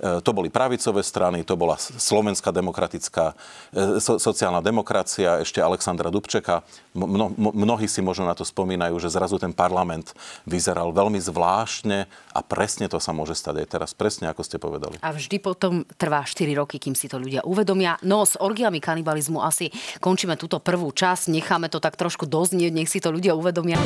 E, 0.00 0.20
to 0.24 0.30
boli 0.32 0.48
pravicové 0.48 1.04
strany, 1.04 1.44
to 1.44 1.54
bola 1.54 1.76
slovenská 1.76 2.52
demokratická, 2.52 3.36
e, 3.72 4.00
so, 4.00 4.16
sociálna 4.16 4.64
demokracia, 4.64 5.40
ešte 5.44 5.60
Alexandra 5.60 6.08
Dubčeka. 6.08 6.64
Mno, 6.96 7.32
mnohí 7.36 7.86
si 7.86 8.00
možno 8.00 8.24
na 8.26 8.34
to 8.34 8.42
spomínajú, 8.42 8.96
že 8.96 9.12
zrazu 9.12 9.36
ten 9.36 9.52
parlament 9.52 10.16
vyzeral 10.48 10.90
veľmi 10.90 11.20
zvláštne 11.20 12.08
a 12.08 12.40
presne 12.40 12.88
to 12.88 12.96
sa 12.98 13.12
môže 13.12 13.36
stať 13.36 13.64
aj 13.64 13.66
teraz, 13.68 13.90
presne 13.92 14.32
ako 14.32 14.42
ste 14.42 14.56
povedali. 14.56 14.96
A 15.04 15.12
vždy 15.12 15.36
potom 15.38 15.84
trvá 16.00 16.24
4 16.24 16.48
roky, 16.56 16.80
kým 16.80 16.96
si 16.96 17.06
to 17.06 17.20
ľudia 17.20 17.44
uvedomia. 17.44 18.00
No 18.02 18.24
s 18.24 18.40
orgiami 18.40 18.80
kanibalizmu 18.80 19.44
asi 19.44 19.68
končíme 20.00 20.40
túto 20.40 20.58
prvú 20.58 20.90
časť, 20.90 21.28
necháme 21.28 21.68
to 21.68 21.78
tak 21.78 22.00
trošku 22.00 22.24
doznieť, 22.24 22.72
nech 22.72 22.88
si 22.88 22.98
to 22.98 23.12
ľudia 23.12 23.36
uvedomia. 23.36 23.76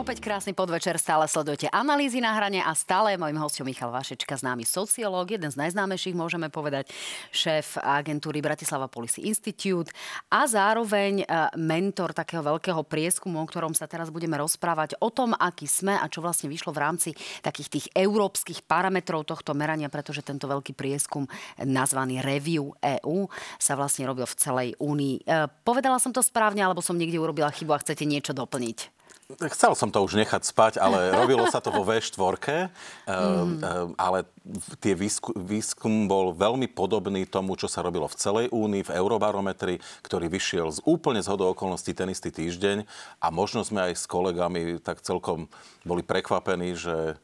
Opäť 0.00 0.24
krásny 0.24 0.56
podvečer, 0.56 0.96
stále 0.96 1.28
sledujete 1.28 1.68
analýzy 1.68 2.24
na 2.24 2.32
hrane 2.32 2.64
a 2.64 2.72
stále 2.72 3.12
je 3.12 3.20
môjim 3.20 3.36
hostom 3.36 3.68
Michal 3.68 3.92
Vašečka, 3.92 4.32
známy 4.32 4.64
sociológ, 4.64 5.36
jeden 5.36 5.52
z 5.52 5.60
najznámejších, 5.60 6.16
môžeme 6.16 6.48
povedať, 6.48 6.88
šéf 7.36 7.76
agentúry 7.76 8.40
Bratislava 8.40 8.88
Policy 8.88 9.28
Institute 9.28 9.92
a 10.32 10.48
zároveň 10.48 11.20
e, 11.20 11.24
mentor 11.60 12.16
takého 12.16 12.40
veľkého 12.40 12.80
prieskumu, 12.80 13.44
o 13.44 13.44
ktorom 13.44 13.76
sa 13.76 13.84
teraz 13.84 14.08
budeme 14.08 14.40
rozprávať, 14.40 14.96
o 15.04 15.12
tom, 15.12 15.36
aký 15.36 15.68
sme 15.68 15.92
a 15.92 16.08
čo 16.08 16.24
vlastne 16.24 16.48
vyšlo 16.48 16.72
v 16.72 16.80
rámci 16.80 17.10
takých 17.44 17.68
tých 17.68 17.86
európskych 17.92 18.64
parametrov 18.64 19.28
tohto 19.28 19.52
merania, 19.52 19.92
pretože 19.92 20.24
tento 20.24 20.48
veľký 20.48 20.72
prieskum 20.72 21.28
nazvaný 21.60 22.24
Review 22.24 22.72
EU 23.04 23.28
sa 23.60 23.76
vlastne 23.76 24.08
robil 24.08 24.24
v 24.24 24.38
celej 24.40 24.68
únii. 24.80 25.28
E, 25.28 25.44
povedala 25.60 26.00
som 26.00 26.08
to 26.08 26.24
správne, 26.24 26.64
alebo 26.64 26.80
som 26.80 26.96
niekde 26.96 27.20
urobila 27.20 27.52
chybu 27.52 27.76
a 27.76 27.82
chcete 27.84 28.08
niečo 28.08 28.32
doplniť? 28.32 28.99
Chcel 29.38 29.72
som 29.78 29.94
to 29.94 30.02
už 30.02 30.18
nechať 30.18 30.42
spať, 30.42 30.72
ale 30.82 31.10
robilo 31.20 31.46
sa 31.46 31.62
to 31.62 31.70
vo 31.70 31.86
V4, 31.86 32.18
mm. 33.06 33.94
ale 33.94 34.26
tie 34.82 34.98
výskum, 34.98 35.36
výskum 35.38 36.10
bol 36.10 36.34
veľmi 36.34 36.66
podobný 36.66 37.28
tomu, 37.28 37.54
čo 37.54 37.70
sa 37.70 37.84
robilo 37.84 38.10
v 38.10 38.18
celej 38.18 38.46
Únii, 38.50 38.82
v 38.82 38.94
Eurobarometri, 38.98 39.78
ktorý 40.02 40.26
vyšiel 40.26 40.74
z 40.74 40.78
úplne 40.82 41.22
z 41.22 41.30
hodou 41.30 41.54
okolností 41.54 41.94
ten 41.94 42.10
istý 42.10 42.34
týždeň 42.34 42.82
a 43.22 43.26
možno 43.30 43.62
sme 43.62 43.92
aj 43.92 44.00
s 44.00 44.04
kolegami 44.10 44.82
tak 44.82 45.04
celkom 45.04 45.46
boli 45.86 46.02
prekvapení, 46.02 46.74
že 46.74 47.20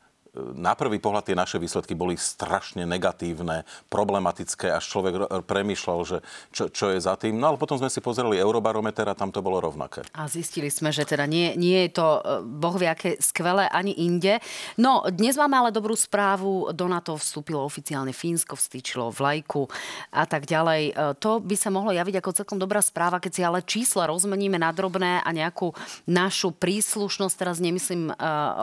na 0.57 0.77
prvý 0.77 1.01
pohľad 1.01 1.33
tie 1.33 1.37
naše 1.37 1.57
výsledky 1.57 1.97
boli 1.97 2.21
strašne 2.21 2.85
negatívne, 2.85 3.65
problematické, 3.89 4.69
až 4.69 4.85
človek 4.85 5.15
premýšľal, 5.49 5.99
že 6.05 6.19
čo, 6.53 6.69
čo 6.69 6.93
je 6.93 7.01
za 7.01 7.17
tým. 7.17 7.41
No 7.41 7.55
ale 7.55 7.61
potom 7.61 7.81
sme 7.81 7.89
si 7.89 8.05
pozreli 8.05 8.37
Eurobarometer 8.37 9.09
a 9.09 9.17
tam 9.17 9.33
to 9.33 9.41
bolo 9.41 9.59
rovnaké. 9.65 10.05
A 10.13 10.29
zistili 10.29 10.69
sme, 10.69 10.93
že 10.93 11.09
teda 11.09 11.25
nie, 11.25 11.57
nie 11.57 11.89
je 11.89 11.91
to 11.97 12.07
e, 12.21 12.21
boh 12.45 12.77
aké 12.77 13.17
skvelé 13.19 13.65
ani 13.73 13.97
inde. 14.05 14.37
No, 14.77 15.01
dnes 15.09 15.41
máme 15.41 15.57
ale 15.57 15.71
dobrú 15.73 15.97
správu. 15.97 16.71
Do 16.77 16.87
NATO 16.87 17.17
vstúpilo 17.17 17.65
oficiálne 17.65 18.13
Fínsko, 18.13 18.55
vstýčilo 18.55 19.09
vlajku 19.09 19.65
a 20.13 20.29
tak 20.29 20.45
ďalej. 20.45 20.83
E, 20.91 21.17
to 21.17 21.41
by 21.41 21.57
sa 21.57 21.73
mohlo 21.73 21.97
javiť 21.97 22.21
ako 22.21 22.37
celkom 22.37 22.59
dobrá 22.61 22.85
správa, 22.85 23.23
keď 23.23 23.33
si 23.33 23.43
ale 23.43 23.65
čísla 23.65 24.11
rozmeníme 24.11 24.61
na 24.61 24.71
drobné 24.71 25.25
a 25.25 25.29
nejakú 25.33 25.73
našu 26.05 26.53
príslušnosť, 26.53 27.35
teraz 27.35 27.57
nemyslím 27.59 28.13
e, 28.13 28.15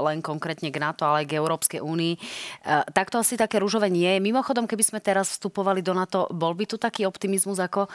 len 0.05 0.21
konkrétne 0.21 0.69
k 0.69 0.77
NATO, 0.77 1.09
ale 1.09 1.25
aj 1.25 1.27
k 1.33 1.37
Európe 1.41 1.62
Európskej 1.63 1.79
únii. 1.79 2.13
Takto 2.91 3.23
asi 3.23 3.39
také 3.39 3.63
rúžové 3.63 3.87
nie 3.87 4.03
je. 4.03 4.19
Mimochodom, 4.19 4.67
keby 4.67 4.83
sme 4.83 4.99
teraz 4.99 5.39
vstupovali 5.39 5.79
do 5.79 5.95
NATO, 5.95 6.27
bol 6.27 6.51
by 6.51 6.67
tu 6.67 6.75
taký 6.75 7.07
optimizmus 7.07 7.55
ako 7.63 7.87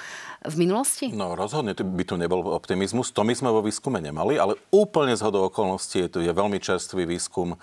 v 0.49 0.55
minulosti? 0.57 1.13
No 1.13 1.37
rozhodne 1.37 1.77
by 1.77 2.05
tu 2.09 2.17
nebol 2.17 2.41
optimizmus. 2.49 3.13
To 3.13 3.29
my 3.29 3.37
sme 3.37 3.53
vo 3.53 3.61
výskume 3.61 4.01
nemali, 4.01 4.41
ale 4.41 4.57
úplne 4.73 5.13
z 5.13 5.21
hodou 5.21 5.53
okolností 5.53 6.09
tu 6.09 6.25
je 6.25 6.33
veľmi 6.33 6.57
čerstvý 6.57 7.05
výskum 7.05 7.61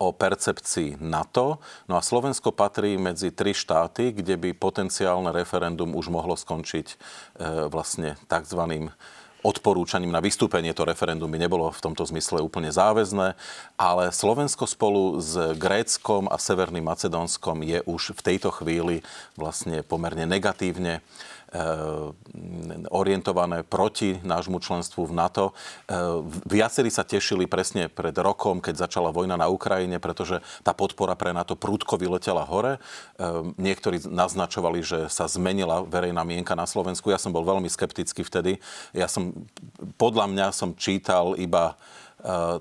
o 0.00 0.08
percepcii 0.16 1.04
NATO. 1.04 1.60
No 1.84 2.00
a 2.00 2.00
Slovensko 2.00 2.48
patrí 2.56 2.96
medzi 2.96 3.28
tri 3.28 3.52
štáty, 3.52 4.16
kde 4.16 4.40
by 4.40 4.56
potenciálne 4.56 5.28
referendum 5.36 5.92
už 5.92 6.08
mohlo 6.08 6.32
skončiť 6.32 6.86
e, 6.88 6.96
vlastne 7.68 8.16
tzv 8.24 8.88
odporúčaním 9.42 10.12
na 10.12 10.20
vystúpenie. 10.20 10.76
To 10.76 10.84
referendum 10.84 11.28
by 11.30 11.38
nebolo 11.40 11.72
v 11.72 11.80
tomto 11.80 12.04
zmysle 12.06 12.44
úplne 12.44 12.68
záväzné, 12.68 13.34
ale 13.80 14.04
Slovensko 14.12 14.68
spolu 14.68 15.18
s 15.20 15.36
Gréckom 15.56 16.28
a 16.28 16.36
Severným 16.36 16.84
Macedónskom 16.84 17.64
je 17.64 17.80
už 17.84 18.16
v 18.16 18.24
tejto 18.34 18.52
chvíli 18.52 19.00
vlastne 19.34 19.80
pomerne 19.80 20.28
negatívne 20.28 21.00
orientované 22.90 23.66
proti 23.66 24.22
nášmu 24.22 24.62
členstvu 24.62 25.10
v 25.10 25.12
NATO. 25.12 25.44
Eh, 25.50 25.96
viacerí 26.46 26.90
sa 26.90 27.02
tešili 27.02 27.50
presne 27.50 27.90
pred 27.90 28.14
rokom, 28.14 28.62
keď 28.62 28.86
začala 28.86 29.10
vojna 29.10 29.34
na 29.34 29.50
Ukrajine, 29.50 29.98
pretože 29.98 30.38
tá 30.62 30.70
podpora 30.70 31.18
pre 31.18 31.34
NATO 31.34 31.58
prúdko 31.58 31.98
vyletela 31.98 32.46
hore. 32.46 32.78
Eh, 32.78 33.24
niektorí 33.58 33.98
naznačovali, 34.06 34.80
že 34.82 34.98
sa 35.10 35.26
zmenila 35.26 35.82
verejná 35.82 36.22
mienka 36.22 36.54
na 36.54 36.70
Slovensku. 36.70 37.10
Ja 37.10 37.18
som 37.18 37.34
bol 37.34 37.42
veľmi 37.42 37.66
skeptický 37.66 38.22
vtedy. 38.22 38.62
Ja 38.94 39.10
som, 39.10 39.34
podľa 39.98 40.30
mňa 40.30 40.46
som 40.54 40.78
čítal 40.78 41.34
iba 41.34 41.74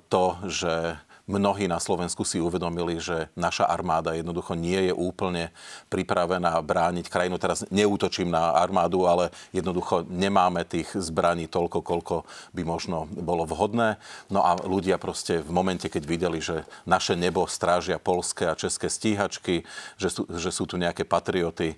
to, 0.08 0.40
že 0.48 0.96
mnohí 1.30 1.70
na 1.70 1.78
Slovensku 1.78 2.26
si 2.26 2.42
uvedomili, 2.42 2.98
že 2.98 3.30
naša 3.38 3.70
armáda 3.70 4.18
jednoducho 4.18 4.58
nie 4.58 4.90
je 4.90 4.94
úplne 4.98 5.54
pripravená 5.94 6.58
brániť 6.66 7.06
krajinu. 7.06 7.38
Teraz 7.38 7.62
neútočím 7.70 8.34
na 8.34 8.58
armádu, 8.58 9.06
ale 9.06 9.30
jednoducho 9.54 10.10
nemáme 10.10 10.66
tých 10.66 10.90
zbraní 10.98 11.46
toľko, 11.46 11.86
koľko 11.86 12.16
by 12.58 12.66
možno 12.66 13.06
bolo 13.14 13.46
vhodné. 13.46 14.02
No 14.34 14.42
a 14.42 14.58
ľudia 14.58 14.98
proste 14.98 15.46
v 15.46 15.54
momente, 15.54 15.86
keď 15.86 16.04
videli, 16.10 16.42
že 16.42 16.66
naše 16.90 17.14
nebo 17.14 17.46
strážia 17.46 18.02
polské 18.02 18.50
a 18.50 18.58
české 18.58 18.90
stíhačky, 18.90 19.62
že 20.02 20.10
sú, 20.10 20.26
že 20.34 20.50
sú 20.50 20.66
tu 20.66 20.82
nejaké 20.82 21.06
patrioty 21.06 21.78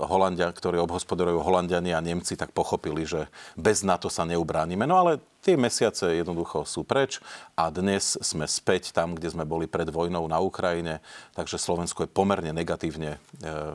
Holandia, 0.00 0.48
ktorí 0.48 0.80
obhospodarujú 0.80 1.44
Holandiania 1.44 2.00
a 2.00 2.04
Nemci, 2.04 2.40
tak 2.40 2.56
pochopili, 2.56 3.04
že 3.04 3.28
bez 3.52 3.84
NATO 3.84 4.08
sa 4.08 4.24
neubránime. 4.24 4.88
No 4.88 4.96
ale 5.04 5.20
Tie 5.46 5.54
mesiace 5.54 6.10
jednoducho 6.18 6.66
sú 6.66 6.82
preč 6.82 7.22
a 7.54 7.70
dnes 7.70 8.18
sme 8.18 8.45
späť 8.46 8.94
tam, 8.94 9.14
kde 9.14 9.30
sme 9.30 9.44
boli 9.44 9.66
pred 9.68 9.86
vojnou 9.90 10.26
na 10.26 10.38
Ukrajine, 10.40 11.04
takže 11.34 11.60
Slovensko 11.60 12.06
je 12.06 12.10
pomerne 12.10 12.50
negatívne 12.50 13.16
e, 13.16 13.18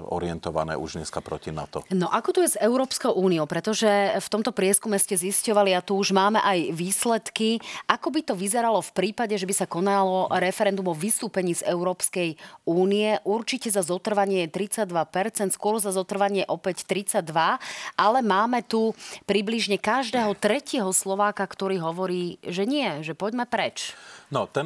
orientované 0.09 0.73
už 0.75 0.99
dneska 0.99 1.21
proti 1.21 1.53
NATO. 1.53 1.83
No 1.93 2.09
ako 2.09 2.29
tu 2.35 2.39
je 2.41 2.55
s 2.55 2.61
Európskou 2.61 3.13
úniou? 3.13 3.45
Pretože 3.45 4.17
v 4.17 4.27
tomto 4.31 4.55
prieskume 4.55 4.97
ste 4.97 5.19
zisťovali 5.19 5.75
a 5.75 5.85
tu 5.85 5.99
už 5.99 6.15
máme 6.15 6.39
aj 6.41 6.71
výsledky. 6.73 7.59
Ako 7.87 8.09
by 8.11 8.21
to 8.25 8.33
vyzeralo 8.33 8.79
v 8.79 8.91
prípade, 8.95 9.35
že 9.35 9.47
by 9.47 9.53
sa 9.53 9.67
konalo 9.67 10.31
referendum 10.39 10.89
o 10.89 10.95
vystúpení 10.95 11.53
z 11.53 11.67
Európskej 11.67 12.39
únie? 12.65 13.19
Určite 13.27 13.69
za 13.69 13.83
zotrvanie 13.83 14.47
je 14.47 14.67
32%, 14.67 15.51
skôr 15.53 15.77
za 15.77 15.93
zotrvanie 15.93 16.47
opäť 16.47 16.87
32%, 16.87 17.59
ale 17.99 18.19
máme 18.23 18.63
tu 18.63 18.95
približne 19.27 19.77
každého 19.77 20.33
tretieho 20.37 20.89
Slováka, 20.95 21.43
ktorý 21.43 21.81
hovorí, 21.81 22.37
že 22.45 22.63
nie, 22.63 23.03
že 23.03 23.17
poďme 23.17 23.43
preč. 23.45 23.93
No, 24.31 24.47
ten, 24.47 24.60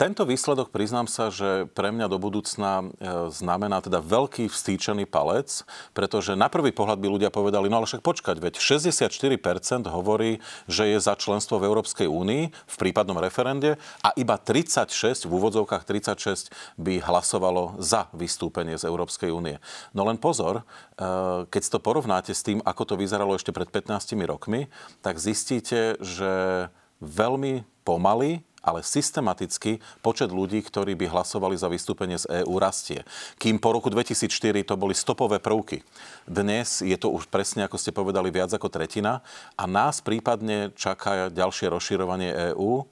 tento 0.00 0.22
výsledok, 0.24 0.72
priznám 0.72 1.04
sa, 1.04 1.28
že 1.28 1.68
pre 1.76 1.92
mňa 1.92 2.06
do 2.08 2.16
budúcna 2.16 2.80
e, 2.80 2.86
znamená 3.28 3.84
teda 3.84 4.00
veľký 4.00 4.48
vstýčený 4.48 5.04
palec, 5.04 5.68
pretože 5.92 6.32
na 6.32 6.48
prvý 6.48 6.72
pohľad 6.72 6.96
by 6.96 7.08
ľudia 7.08 7.30
povedali, 7.30 7.68
no 7.68 7.78
ale 7.78 7.86
však 7.86 8.00
počkať, 8.00 8.40
veď 8.40 8.54
64% 8.56 9.84
hovorí, 9.92 10.40
že 10.64 10.88
je 10.88 10.98
za 10.98 11.12
členstvo 11.14 11.60
v 11.60 11.68
Európskej 11.68 12.08
únii 12.08 12.42
v 12.50 12.76
prípadnom 12.80 13.20
referende 13.20 13.76
a 14.00 14.16
iba 14.16 14.40
36, 14.40 15.28
v 15.28 15.32
úvodzovkách 15.32 15.84
36 15.84 16.48
by 16.80 17.04
hlasovalo 17.04 17.76
za 17.78 18.08
vystúpenie 18.16 18.80
z 18.80 18.88
Európskej 18.88 19.28
únie. 19.28 19.60
No 19.92 20.08
len 20.08 20.16
pozor, 20.16 20.64
e, 20.96 21.44
keď 21.52 21.62
to 21.68 21.78
porovnáte 21.84 22.32
s 22.32 22.40
tým, 22.40 22.64
ako 22.64 22.82
to 22.88 22.94
vyzeralo 22.96 23.36
ešte 23.36 23.52
pred 23.52 23.68
15 23.68 24.24
rokmi, 24.24 24.72
tak 25.04 25.20
zistíte, 25.20 26.00
že 26.00 26.66
veľmi 26.98 27.62
pomaly 27.86 28.47
ale 28.62 28.82
systematicky 28.82 29.78
počet 30.02 30.30
ľudí, 30.30 30.62
ktorí 30.62 30.98
by 30.98 31.06
hlasovali 31.10 31.54
za 31.54 31.70
vystúpenie 31.70 32.18
z 32.18 32.42
EÚ 32.42 32.58
rastie. 32.58 33.06
Kým 33.38 33.62
po 33.62 33.74
roku 33.74 33.88
2004 33.90 34.66
to 34.66 34.74
boli 34.74 34.94
stopové 34.94 35.38
prvky. 35.38 35.82
Dnes 36.26 36.82
je 36.82 36.96
to 36.98 37.12
už 37.14 37.30
presne, 37.30 37.64
ako 37.64 37.78
ste 37.78 37.94
povedali, 37.94 38.34
viac 38.34 38.50
ako 38.50 38.68
tretina 38.70 39.22
a 39.54 39.64
nás 39.64 40.02
prípadne 40.02 40.74
čaká 40.74 41.30
ďalšie 41.30 41.70
rozširovanie 41.70 42.54
EÚ 42.54 42.86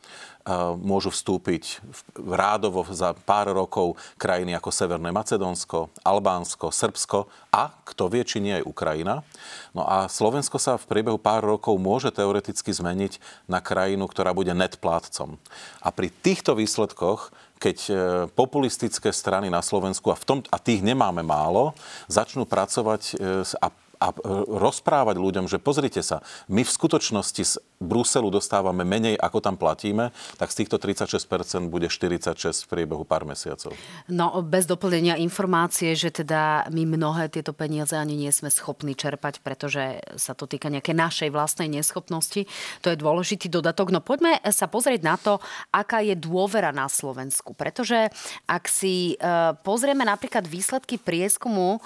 môžu 0.78 1.10
vstúpiť 1.10 1.82
rádovo 2.14 2.86
za 2.94 3.12
pár 3.26 3.50
rokov 3.50 3.98
krajiny 4.14 4.54
ako 4.54 4.70
Severné 4.70 5.10
Macedónsko, 5.10 5.90
Albánsko, 6.06 6.70
Srbsko 6.70 7.26
a 7.50 7.74
kto 7.82 8.06
vie, 8.06 8.22
či 8.22 8.38
nie 8.38 8.54
aj 8.62 8.68
Ukrajina. 8.68 9.26
No 9.74 9.82
a 9.82 10.06
Slovensko 10.06 10.62
sa 10.62 10.78
v 10.78 10.86
priebehu 10.86 11.18
pár 11.18 11.42
rokov 11.42 11.74
môže 11.82 12.14
teoreticky 12.14 12.70
zmeniť 12.70 13.18
na 13.50 13.58
krajinu, 13.58 14.06
ktorá 14.06 14.30
bude 14.30 14.54
net 14.54 14.78
plátcom. 14.78 15.34
A 15.82 15.88
pri 15.90 16.14
týchto 16.14 16.54
výsledkoch 16.54 17.34
keď 17.56 17.78
e, 17.88 17.92
populistické 18.36 19.08
strany 19.08 19.48
na 19.48 19.64
Slovensku, 19.64 20.12
a, 20.12 20.16
v 20.16 20.24
tom, 20.28 20.38
a 20.52 20.60
tých 20.60 20.84
nemáme 20.84 21.24
málo, 21.24 21.72
začnú 22.04 22.44
pracovať 22.44 23.16
e, 23.16 23.44
a 23.64 23.72
a 24.00 24.12
e, 24.12 24.16
rozprávať 24.46 25.16
ľuďom, 25.16 25.46
že 25.48 25.60
pozrite 25.60 26.00
sa, 26.00 26.22
my 26.48 26.62
v 26.62 26.70
skutočnosti 26.70 27.42
z 27.42 27.54
Bruselu 27.76 28.32
dostávame 28.32 28.88
menej, 28.88 29.20
ako 29.20 29.44
tam 29.44 29.60
platíme, 29.60 30.08
tak 30.40 30.48
z 30.48 30.64
týchto 30.64 30.80
36% 30.80 31.68
bude 31.68 31.92
46 31.92 32.64
v 32.64 32.68
priebehu 32.72 33.04
pár 33.04 33.28
mesiacov. 33.28 33.76
No, 34.08 34.32
bez 34.40 34.64
doplnenia 34.64 35.20
informácie, 35.20 35.92
že 35.92 36.08
teda 36.08 36.72
my 36.72 36.88
mnohé 36.88 37.28
tieto 37.28 37.52
peniaze 37.52 37.92
ani 37.92 38.16
nie 38.16 38.32
sme 38.32 38.48
schopní 38.48 38.96
čerpať, 38.96 39.44
pretože 39.44 40.00
sa 40.16 40.32
to 40.32 40.48
týka 40.48 40.72
nejakej 40.72 40.96
našej 40.96 41.28
vlastnej 41.28 41.68
neschopnosti. 41.68 42.48
To 42.80 42.88
je 42.88 42.96
dôležitý 42.96 43.52
dodatok. 43.52 43.92
No 43.92 44.00
poďme 44.00 44.40
sa 44.48 44.64
pozrieť 44.72 45.00
na 45.04 45.16
to, 45.20 45.36
aká 45.68 46.00
je 46.00 46.16
dôvera 46.16 46.72
na 46.72 46.88
Slovensku. 46.88 47.52
Pretože 47.52 48.08
ak 48.48 48.64
si 48.72 49.14
e, 49.14 49.52
pozrieme 49.60 50.08
napríklad 50.08 50.48
výsledky 50.48 50.96
prieskumu, 50.96 51.84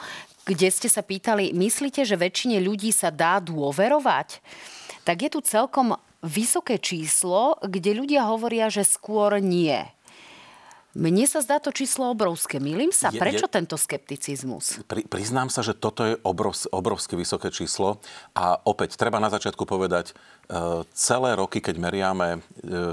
kde 0.51 0.67
ste 0.75 0.91
sa 0.91 1.07
pýtali, 1.07 1.55
myslíte, 1.55 2.03
že 2.03 2.19
väčšine 2.19 2.59
ľudí 2.59 2.91
sa 2.91 3.15
dá 3.15 3.39
dôverovať? 3.39 4.43
Tak 5.07 5.17
je 5.23 5.31
tu 5.31 5.39
celkom 5.47 5.95
vysoké 6.27 6.83
číslo, 6.83 7.55
kde 7.63 7.95
ľudia 7.95 8.27
hovoria, 8.27 8.67
že 8.67 8.83
skôr 8.83 9.39
nie. 9.39 9.79
Mne 10.91 11.23
sa 11.31 11.39
zdá 11.39 11.63
to 11.63 11.71
číslo 11.71 12.11
obrovské. 12.11 12.59
Milím 12.59 12.91
sa? 12.91 13.15
Prečo 13.15 13.47
je, 13.47 13.55
tento 13.55 13.79
skepticizmus? 13.79 14.83
Pri, 14.91 15.07
priznám 15.07 15.47
sa, 15.47 15.63
že 15.63 15.71
toto 15.71 16.03
je 16.03 16.19
obrov, 16.27 16.59
obrovské 16.75 17.15
vysoké 17.15 17.55
číslo. 17.55 18.03
A 18.35 18.59
opäť, 18.67 18.99
treba 18.99 19.23
na 19.23 19.31
začiatku 19.31 19.71
povedať, 19.71 20.11
e, 20.11 20.15
celé 20.91 21.39
roky, 21.39 21.63
keď 21.63 21.79
meriame 21.79 22.29
e, 22.35 22.39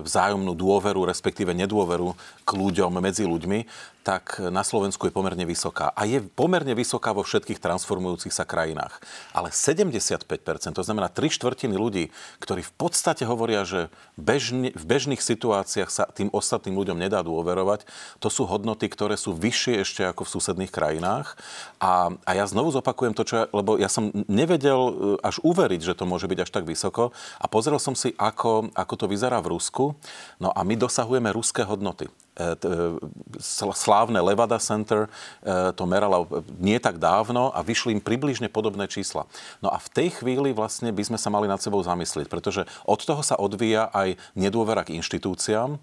vzájomnú 0.05 0.53
dôveru, 0.53 1.09
respektíve 1.09 1.57
nedôveru 1.57 2.13
k 2.45 2.49
ľuďom, 2.53 3.01
medzi 3.01 3.25
ľuďmi, 3.25 3.65
tak 4.07 4.39
na 4.39 4.63
Slovensku 4.63 5.11
je 5.11 5.11
pomerne 5.11 5.43
vysoká. 5.43 5.91
A 5.91 6.07
je 6.07 6.23
pomerne 6.23 6.71
vysoká 6.71 7.11
vo 7.11 7.27
všetkých 7.27 7.59
transformujúcich 7.59 8.31
sa 8.31 8.47
krajinách. 8.47 9.03
Ale 9.35 9.51
75%, 9.51 10.23
to 10.71 10.79
znamená 10.79 11.11
3 11.11 11.27
štvrtiny 11.27 11.75
ľudí, 11.75 12.15
ktorí 12.39 12.63
v 12.63 12.73
podstate 12.79 13.27
hovoria, 13.27 13.67
že 13.67 13.91
bežne, 14.15 14.71
v 14.71 14.85
bežných 14.87 15.19
situáciách 15.19 15.91
sa 15.91 16.07
tým 16.07 16.31
ostatným 16.31 16.79
ľuďom 16.79 16.95
nedá 16.95 17.19
dôverovať, 17.19 17.83
to 18.23 18.31
sú 18.31 18.47
hodnoty, 18.47 18.87
ktoré 18.87 19.19
sú 19.19 19.35
vyššie 19.35 19.83
ešte 19.83 20.07
ako 20.07 20.23
v 20.23 20.33
susedných 20.39 20.71
krajinách. 20.71 21.35
A, 21.83 22.15
a 22.23 22.31
ja 22.31 22.47
znovu 22.47 22.71
zopakujem 22.71 23.11
to, 23.11 23.27
čo 23.27 23.43
ja, 23.43 23.45
lebo 23.51 23.75
ja 23.75 23.91
som 23.91 24.15
nevedel 24.31 24.79
e, 24.79 24.93
až 25.19 25.43
uveriť, 25.43 25.83
že 25.83 25.97
to 25.99 26.07
môže 26.07 26.31
byť 26.31 26.47
až 26.47 26.49
tak 26.55 26.63
vysoko. 26.63 27.11
A 27.43 27.51
pozrel 27.51 27.75
som 27.75 27.91
si, 27.91 28.15
ako, 28.15 28.71
ako 28.71 28.93
to 28.95 29.05
vyzerá 29.11 29.43
v 29.43 29.59
Rusku. 29.59 29.99
No 30.39 30.55
a 30.55 30.63
my 30.63 30.79
dosahujeme 30.79 31.27
ruské 31.35 31.67
hodnoty. 31.67 32.07
E, 32.37 32.53
e, 32.53 33.41
slávne 33.73 34.21
Levada 34.21 34.61
Center 34.61 35.09
e, 35.41 35.73
to 35.73 35.89
meralo 35.89 36.29
nie 36.61 36.77
tak 36.77 37.01
dávno 37.01 37.49
a 37.49 37.65
vyšli 37.65 37.97
im 37.97 38.01
približne 38.01 38.45
podobné 38.45 38.85
čísla. 38.85 39.25
No 39.57 39.73
a 39.73 39.81
v 39.81 39.89
tej 39.89 40.21
chvíli 40.21 40.53
vlastne 40.53 40.93
by 40.93 41.01
sme 41.01 41.17
sa 41.17 41.33
mali 41.33 41.49
nad 41.49 41.57
sebou 41.57 41.81
zamyslieť, 41.81 42.29
pretože 42.29 42.69
od 42.85 43.01
toho 43.01 43.25
sa 43.25 43.41
odvíja 43.41 43.89
aj 43.89 44.21
nedôvera 44.37 44.85
k 44.85 45.01
inštitúciám, 45.01 45.81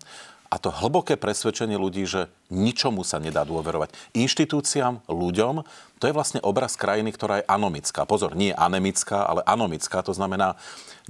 a 0.55 0.62
to 0.62 0.71
hlboké 0.71 1.19
presvedčenie 1.19 1.75
ľudí, 1.75 2.07
že 2.07 2.31
ničomu 2.47 3.03
sa 3.03 3.19
nedá 3.19 3.43
dôverovať. 3.43 3.90
Inštitúciám, 4.14 5.03
ľuďom, 5.11 5.67
to 5.99 6.05
je 6.07 6.14
vlastne 6.14 6.38
obraz 6.47 6.79
krajiny, 6.79 7.11
ktorá 7.11 7.43
je 7.43 7.49
anomická. 7.51 8.07
Pozor, 8.07 8.38
nie 8.38 8.55
anemická, 8.55 9.27
ale 9.27 9.43
anomická. 9.51 9.99
To 10.07 10.14
znamená, 10.14 10.55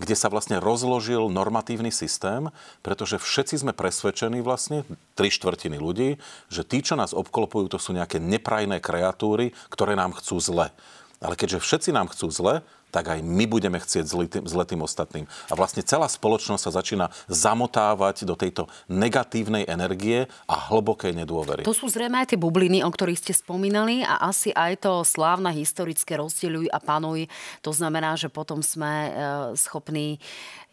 kde 0.00 0.16
sa 0.16 0.32
vlastne 0.32 0.56
rozložil 0.64 1.28
normatívny 1.28 1.92
systém, 1.92 2.48
pretože 2.80 3.20
všetci 3.20 3.60
sme 3.60 3.76
presvedčení 3.76 4.40
vlastne, 4.40 4.88
tri 5.12 5.28
štvrtiny 5.28 5.76
ľudí, 5.76 6.16
že 6.48 6.64
tí, 6.64 6.80
čo 6.80 6.96
nás 6.96 7.12
obklopujú, 7.12 7.68
to 7.68 7.76
sú 7.76 7.92
nejaké 7.92 8.16
neprajné 8.24 8.80
kreatúry, 8.80 9.52
ktoré 9.68 9.92
nám 9.92 10.16
chcú 10.16 10.40
zle. 10.40 10.72
Ale 11.20 11.36
keďže 11.36 11.60
všetci 11.60 11.90
nám 11.92 12.08
chcú 12.08 12.32
zle, 12.32 12.54
tak 12.94 13.10
aj 13.10 13.26
my 13.26 13.50
budeme 13.50 13.82
chcieť 13.82 14.04
zle 14.06 14.30
tým, 14.30 14.46
zle 14.46 14.62
tým 14.62 14.86
ostatným. 14.86 15.26
A 15.50 15.58
vlastne 15.58 15.82
celá 15.82 16.06
spoločnosť 16.06 16.62
sa 16.62 16.78
začína 16.78 17.10
zamotávať 17.26 18.22
do 18.22 18.38
tejto 18.38 18.70
negatívnej 18.86 19.66
energie 19.66 20.30
a 20.46 20.54
hlbokej 20.70 21.10
nedôvery. 21.18 21.66
To 21.66 21.74
sú 21.74 21.90
zrejme 21.90 22.22
aj 22.22 22.30
tie 22.30 22.38
bubliny, 22.38 22.86
o 22.86 22.90
ktorých 22.94 23.18
ste 23.18 23.34
spomínali 23.34 24.06
a 24.06 24.22
asi 24.30 24.54
aj 24.54 24.86
to 24.86 25.02
slávne 25.02 25.50
historické 25.50 26.14
rozdeľuj 26.14 26.70
a 26.70 26.78
panuj. 26.78 27.26
To 27.66 27.74
znamená, 27.74 28.14
že 28.14 28.30
potom 28.30 28.62
sme 28.62 28.92
e, 28.94 29.10
schopní 29.58 30.22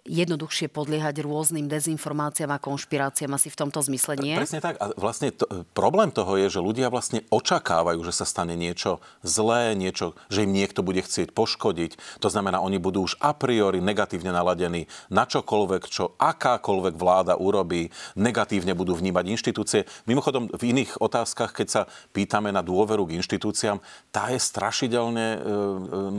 jednoduchšie 0.05 0.73
podliehať 0.73 1.21
rôznym 1.21 1.69
dezinformáciám 1.69 2.57
a 2.57 2.63
konšpiráciám 2.63 3.37
asi 3.37 3.53
v 3.53 3.59
tomto 3.59 3.85
zmysle 3.85 4.17
nie? 4.17 4.33
Presne 4.33 4.61
tak. 4.63 4.81
A 4.81 4.89
vlastne 4.97 5.29
to, 5.29 5.45
problém 5.77 6.09
toho 6.09 6.41
je, 6.41 6.57
že 6.57 6.61
ľudia 6.61 6.89
vlastne 6.89 7.21
očakávajú, 7.29 8.01
že 8.01 8.13
sa 8.13 8.25
stane 8.25 8.57
niečo 8.57 8.97
zlé, 9.21 9.77
niečo, 9.77 10.17
že 10.33 10.49
im 10.49 10.53
niekto 10.53 10.81
bude 10.81 11.05
chcieť 11.05 11.37
poškodiť. 11.37 12.10
To 12.19 12.27
znamená, 12.27 12.59
oni 12.59 12.81
budú 12.81 13.07
už 13.07 13.15
a 13.23 13.31
priori 13.31 13.79
negatívne 13.79 14.35
naladení 14.35 14.89
na 15.07 15.23
čokoľvek, 15.23 15.83
čo 15.87 16.17
akákoľvek 16.19 16.95
vláda 16.99 17.39
urobí, 17.39 17.87
negatívne 18.19 18.75
budú 18.75 18.97
vnímať 18.97 19.25
inštitúcie. 19.31 19.87
Mimochodom, 20.09 20.51
v 20.51 20.63
iných 20.75 20.99
otázkach, 20.99 21.55
keď 21.55 21.67
sa 21.69 21.81
pýtame 22.11 22.51
na 22.51 22.59
dôveru 22.59 23.07
k 23.07 23.15
inštitúciám, 23.21 23.79
tá 24.11 24.33
je 24.33 24.39
strašidelne 24.41 25.27
e, 25.31 25.37
e, 25.37 25.45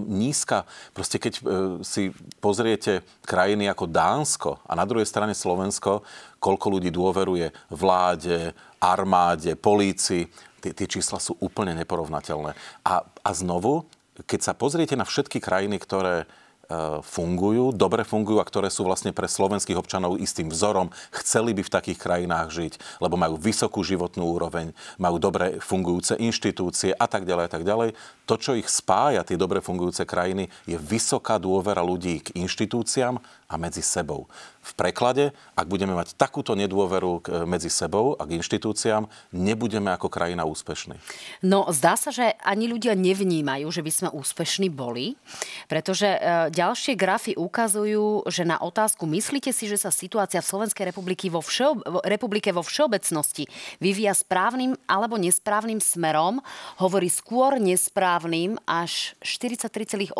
nízka. 0.09 0.65
Proste 0.97 1.21
keď 1.21 1.33
e, 1.37 1.43
si 1.85 2.15
pozriete 2.41 3.05
krajiny 3.27 3.69
ako 3.69 3.85
Dánsko 3.91 4.51
a 4.65 4.73
na 4.73 4.89
druhej 4.89 5.07
strane 5.09 5.37
Slovensko, 5.37 6.07
koľko 6.43 6.67
ľudí 6.79 6.91
dôveruje 6.91 7.55
vláde, 7.71 8.51
armáde, 8.83 9.55
polícii, 9.55 10.27
tie, 10.59 10.87
čísla 10.87 11.23
sú 11.23 11.39
úplne 11.39 11.75
neporovnateľné. 11.79 12.55
A, 12.87 13.03
a 13.03 13.31
znovu, 13.35 13.87
keď 14.27 14.41
sa 14.41 14.53
pozriete 14.57 14.97
na 14.97 15.07
všetky 15.07 15.39
krajiny, 15.43 15.79
ktoré 15.79 16.27
E, 16.73 17.03
fungujú, 17.05 17.75
dobre 17.77 18.07
fungujú 18.07 18.41
a 18.41 18.47
ktoré 18.49 18.73
sú 18.73 18.87
vlastne 18.87 19.13
pre 19.13 19.29
slovenských 19.29 19.77
občanov 19.77 20.17
istým 20.17 20.49
vzorom, 20.49 20.89
chceli 21.11 21.53
by 21.53 21.63
v 21.67 21.75
takých 21.75 21.99
krajinách 22.01 22.49
žiť, 22.49 22.73
lebo 23.03 23.21
majú 23.21 23.37
vysokú 23.37 23.85
životnú 23.85 24.25
úroveň, 24.25 24.73
majú 24.97 25.21
dobre 25.21 25.61
fungujúce 25.61 26.17
inštitúcie 26.17 26.97
a 26.97 27.07
tak 27.11 27.29
ďalej 27.29 27.45
a 27.45 27.51
tak 27.51 27.65
ďalej. 27.67 27.99
To, 28.25 28.35
čo 28.41 28.57
ich 28.57 28.71
spája, 28.71 29.27
tie 29.27 29.37
dobre 29.37 29.61
fungujúce 29.61 30.07
krajiny, 30.09 30.49
je 30.65 30.79
vysoká 30.79 31.37
dôvera 31.37 31.85
ľudí 31.85 32.25
k 32.25 32.33
inštitúciám 32.41 33.21
a 33.53 33.61
medzi 33.61 33.85
sebou. 33.85 34.25
V 34.63 34.73
preklade, 34.79 35.37
ak 35.53 35.67
budeme 35.69 35.93
mať 35.93 36.17
takúto 36.17 36.57
nedôveru 36.57 37.21
k, 37.21 37.27
medzi 37.45 37.69
sebou 37.69 38.17
a 38.17 38.25
k 38.25 38.39
inštitúciám, 38.41 39.11
nebudeme 39.35 39.93
ako 39.93 40.09
krajina 40.09 40.49
úspešní. 40.49 40.97
No, 41.45 41.69
zdá 41.75 41.99
sa, 41.99 42.15
že 42.15 42.33
ani 42.41 42.71
ľudia 42.71 42.97
nevnímajú, 42.97 43.69
že 43.69 43.83
by 43.83 43.93
sme 43.93 44.09
úspešní 44.15 44.71
boli, 44.71 45.19
pretože 45.67 46.07
e, 46.07 46.49
ďalšie 46.55 46.95
grafy 46.95 47.35
ukazujú, 47.35 48.31
že 48.31 48.47
na 48.47 48.63
otázku 48.63 49.03
myslíte 49.05 49.51
si, 49.51 49.67
že 49.67 49.77
sa 49.77 49.91
situácia 49.91 50.39
v 50.39 50.47
Slovenskej 50.47 50.95
republiky 50.95 51.27
vo 51.27 51.43
všeob- 51.43 52.07
republike 52.07 52.55
vo 52.55 52.63
všeobecnosti 52.63 53.51
vyvíja 53.83 54.15
správnym 54.15 54.79
alebo 54.87 55.19
nesprávnym 55.19 55.83
smerom, 55.83 56.39
hovorí 56.79 57.11
skôr 57.11 57.59
nesprávnym 57.59 58.63
až 58.63 59.19
43,8%, 59.27 60.15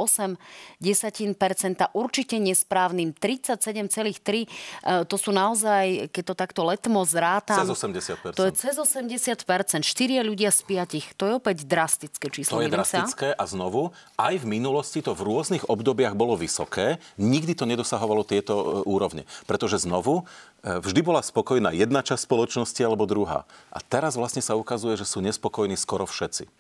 určite 1.95 2.37
nesprávnym 2.43 3.15
37,3%, 3.23 4.51
E, 4.83 5.05
to 5.07 5.17
sú 5.19 5.31
naozaj, 5.31 6.11
keď 6.11 6.25
to 6.33 6.35
takto 6.35 6.61
letmo 6.67 7.07
zrátam... 7.07 7.63
Cez 7.63 7.71
80%. 7.71 8.35
To 8.35 8.43
je 8.47 8.53
cez 8.53 8.75
80%. 8.75 9.87
Štyria 9.87 10.27
ľudia 10.27 10.51
z 10.51 10.61
piatich. 10.67 11.15
To 11.15 11.31
je 11.31 11.33
opäť 11.39 11.65
drastické 11.65 12.27
číslo. 12.29 12.59
To 12.59 12.65
je 12.67 12.73
drastické 12.73 13.31
a 13.31 13.45
znovu, 13.47 13.95
aj 14.19 14.43
v 14.43 14.47
minulosti 14.47 15.01
to 15.01 15.15
v 15.15 15.23
rôznych 15.23 15.71
obdobiach 15.71 16.19
bolo 16.19 16.35
vysoké. 16.35 16.99
Nikdy 17.19 17.55
to 17.55 17.65
nedosahovalo 17.69 18.27
tieto 18.27 18.55
e, 18.59 18.65
úrovne. 18.91 19.23
Pretože 19.47 19.83
znovu, 19.83 20.27
e, 20.67 20.83
vždy 20.83 21.01
bola 21.07 21.23
spokojná 21.23 21.71
jedna 21.71 22.03
časť 22.03 22.27
spoločnosti 22.27 22.81
alebo 22.83 23.07
druhá. 23.07 23.47
A 23.71 23.79
teraz 23.79 24.19
vlastne 24.19 24.43
sa 24.43 24.59
ukazuje, 24.59 24.99
že 24.99 25.07
sú 25.07 25.23
nespokojní 25.23 25.79
skoro 25.79 26.05
všetci. 26.05 26.51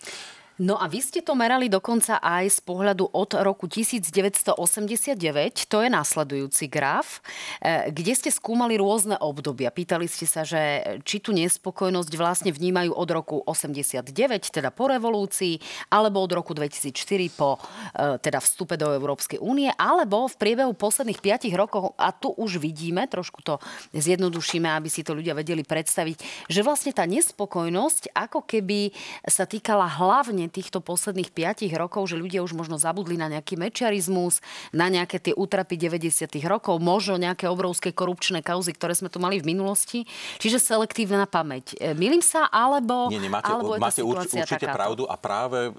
No 0.61 0.77
a 0.77 0.85
vy 0.85 1.01
ste 1.01 1.25
to 1.25 1.33
merali 1.33 1.73
dokonca 1.73 2.21
aj 2.21 2.45
z 2.53 2.61
pohľadu 2.61 3.09
od 3.17 3.41
roku 3.41 3.65
1989, 3.65 5.17
to 5.65 5.81
je 5.81 5.89
následujúci 5.89 6.69
graf, 6.69 7.25
e, 7.57 7.89
kde 7.89 8.13
ste 8.13 8.29
skúmali 8.29 8.77
rôzne 8.77 9.17
obdobia. 9.17 9.73
Pýtali 9.73 10.05
ste 10.05 10.29
sa, 10.29 10.45
že 10.45 10.85
či 11.09 11.25
tu 11.25 11.33
nespokojnosť 11.33 12.13
vlastne 12.21 12.51
vnímajú 12.53 12.93
od 12.93 13.09
roku 13.09 13.37
89, 13.49 14.13
teda 14.53 14.69
po 14.69 14.93
revolúcii, 14.93 15.57
alebo 15.89 16.21
od 16.21 16.33
roku 16.37 16.53
2004 16.53 17.33
po 17.33 17.57
e, 17.57 18.21
teda 18.21 18.37
vstupe 18.45 18.77
do 18.77 18.93
Európskej 18.93 19.41
únie, 19.41 19.73
alebo 19.81 20.29
v 20.29 20.37
priebehu 20.37 20.77
posledných 20.77 21.49
5 21.49 21.49
rokov, 21.57 21.97
a 21.97 22.13
tu 22.13 22.29
už 22.29 22.61
vidíme, 22.61 23.09
trošku 23.09 23.41
to 23.41 23.57
zjednodušíme, 23.97 24.69
aby 24.69 24.93
si 24.93 25.01
to 25.01 25.17
ľudia 25.17 25.33
vedeli 25.33 25.65
predstaviť, 25.65 26.47
že 26.53 26.61
vlastne 26.61 26.93
tá 26.93 27.09
nespokojnosť 27.09 28.13
ako 28.13 28.45
keby 28.45 28.93
sa 29.25 29.49
týkala 29.49 29.89
hlavne 29.89 30.42
hlavne 30.43 30.51
týchto 30.51 30.83
posledných 30.83 31.31
5 31.31 31.71
rokov, 31.79 32.11
že 32.11 32.19
ľudia 32.19 32.43
už 32.43 32.59
možno 32.59 32.75
zabudli 32.75 33.15
na 33.15 33.31
nejaký 33.31 33.55
mečiarizmus, 33.55 34.43
na 34.75 34.91
nejaké 34.91 35.23
tie 35.23 35.31
útrapy 35.39 35.79
90 35.79 36.27
rokov, 36.51 36.83
možno 36.83 37.15
nejaké 37.15 37.47
obrovské 37.47 37.95
korupčné 37.95 38.43
kauzy, 38.43 38.75
ktoré 38.75 38.99
sme 38.99 39.07
tu 39.07 39.23
mali 39.23 39.39
v 39.39 39.55
minulosti. 39.55 40.03
Čiže 40.43 40.59
selektívna 40.59 41.31
pamäť. 41.31 41.79
E, 41.79 41.95
milím 41.95 42.25
sa, 42.25 42.51
alebo... 42.51 43.07
Nie, 43.15 43.23
nemáte, 43.23 43.47
alebo 43.47 43.79
máte 43.79 44.03
urč, 44.03 44.35
určite 44.35 44.67
takáto? 44.67 44.75
pravdu 44.75 45.03
a 45.07 45.15
práve 45.15 45.71
e, 45.71 45.73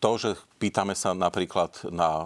to, 0.00 0.10
že 0.16 0.30
pýtame 0.56 0.96
sa 0.96 1.12
napríklad 1.12 1.84
na 1.92 2.24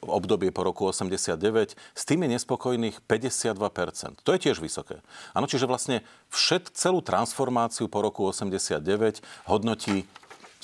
obdobie 0.00 0.48
po 0.48 0.64
roku 0.64 0.88
89, 0.88 1.76
s 1.76 2.02
tým 2.08 2.24
je 2.24 2.28
nespokojných 2.32 2.96
52%. 3.04 4.24
To 4.24 4.30
je 4.32 4.38
tiež 4.40 4.56
vysoké. 4.64 5.04
Áno, 5.36 5.44
čiže 5.44 5.68
vlastne 5.68 6.00
všet, 6.32 6.72
celú 6.72 7.04
transformáciu 7.04 7.92
po 7.92 8.00
roku 8.00 8.24
89 8.24 9.20
hodnotí 9.44 10.08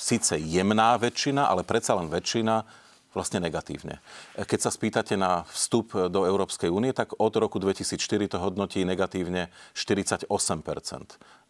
síce 0.01 0.41
jemná 0.41 0.97
väčšina, 0.97 1.45
ale 1.45 1.61
predsa 1.61 1.93
len 1.93 2.09
väčšina 2.09 2.65
vlastne 3.11 3.43
negatívne. 3.43 3.99
Keď 4.39 4.59
sa 4.59 4.71
spýtate 4.71 5.19
na 5.19 5.43
vstup 5.51 5.93
do 6.09 6.23
Európskej 6.23 6.71
únie, 6.71 6.95
tak 6.95 7.13
od 7.19 7.33
roku 7.35 7.59
2004 7.59 7.99
to 8.31 8.37
hodnotí 8.39 8.81
negatívne 8.87 9.51
48% 9.75 10.25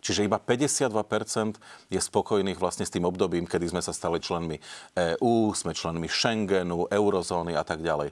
Čiže 0.02 0.26
iba 0.26 0.42
52% 0.42 1.62
je 1.94 2.00
spokojných 2.02 2.58
vlastne 2.58 2.90
s 2.90 2.94
tým 2.94 3.06
obdobím, 3.06 3.46
kedy 3.46 3.70
sme 3.70 3.86
sa 3.86 3.94
stali 3.94 4.18
členmi 4.18 4.58
EÚ, 4.98 5.54
sme 5.54 5.78
členmi 5.78 6.10
Schengenu, 6.10 6.90
eurozóny 6.90 7.54
a 7.54 7.62
tak 7.62 7.86
ďalej 7.86 8.10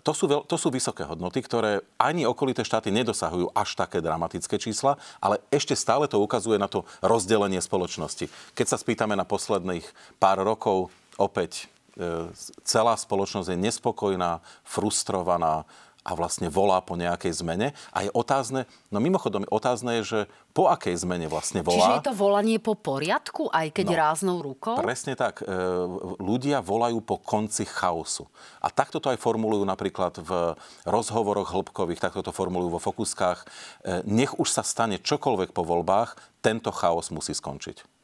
to 0.00 0.12
sú, 0.16 0.24
veľ, 0.26 0.40
to 0.48 0.56
sú 0.56 0.72
vysoké 0.72 1.04
hodnoty, 1.04 1.44
ktoré 1.44 1.84
ani 2.00 2.24
okolité 2.24 2.64
štáty 2.64 2.88
nedosahujú 2.92 3.52
až 3.52 3.76
také 3.76 4.00
dramatické 4.00 4.56
čísla, 4.56 4.96
ale 5.20 5.40
ešte 5.52 5.76
stále 5.76 6.08
to 6.08 6.20
ukazuje 6.20 6.56
na 6.56 6.68
to 6.68 6.88
rozdelenie 7.04 7.60
spoločnosti. 7.60 8.28
Keď 8.56 8.66
sa 8.66 8.80
spýtame 8.80 9.14
na 9.14 9.28
posledných 9.28 9.84
pár 10.16 10.40
rokov, 10.40 10.88
opäť 11.20 11.68
e, 11.96 12.32
celá 12.64 12.96
spoločnosť 12.96 13.52
je 13.52 13.58
nespokojná, 13.60 14.40
frustrovaná, 14.64 15.68
a 16.10 16.12
vlastne 16.18 16.50
volá 16.50 16.82
po 16.82 16.98
nejakej 16.98 17.38
zmene. 17.38 17.70
A 17.94 18.02
je 18.02 18.10
otázne, 18.10 18.66
no 18.90 18.98
mimochodom 18.98 19.46
otázne 19.46 20.02
je, 20.02 20.02
že 20.02 20.20
po 20.50 20.66
akej 20.66 20.98
zmene 21.06 21.30
vlastne 21.30 21.62
volá. 21.62 21.78
Čiže 21.78 21.96
je 22.02 22.06
to 22.10 22.14
volanie 22.18 22.58
po 22.58 22.74
poriadku, 22.74 23.46
aj 23.54 23.70
keď 23.70 23.86
no, 23.86 23.94
ráznou 23.94 24.36
rukou? 24.42 24.74
Presne 24.82 25.14
tak. 25.14 25.46
E, 25.46 25.46
ľudia 26.18 26.58
volajú 26.58 26.98
po 26.98 27.22
konci 27.22 27.62
chaosu. 27.62 28.26
A 28.58 28.74
takto 28.74 28.98
to 28.98 29.14
aj 29.14 29.22
formulujú 29.22 29.62
napríklad 29.62 30.18
v 30.18 30.58
rozhovoroch 30.82 31.54
hĺbkových, 31.54 32.02
takto 32.02 32.26
to 32.26 32.34
formulujú 32.34 32.74
vo 32.74 32.82
fokuskách. 32.82 33.38
E, 33.38 33.46
nech 34.10 34.34
už 34.34 34.50
sa 34.50 34.66
stane 34.66 34.98
čokoľvek 34.98 35.54
po 35.54 35.62
voľbách, 35.62 36.18
tento 36.42 36.74
chaos 36.74 37.14
musí 37.14 37.30
skončiť. 37.30 37.99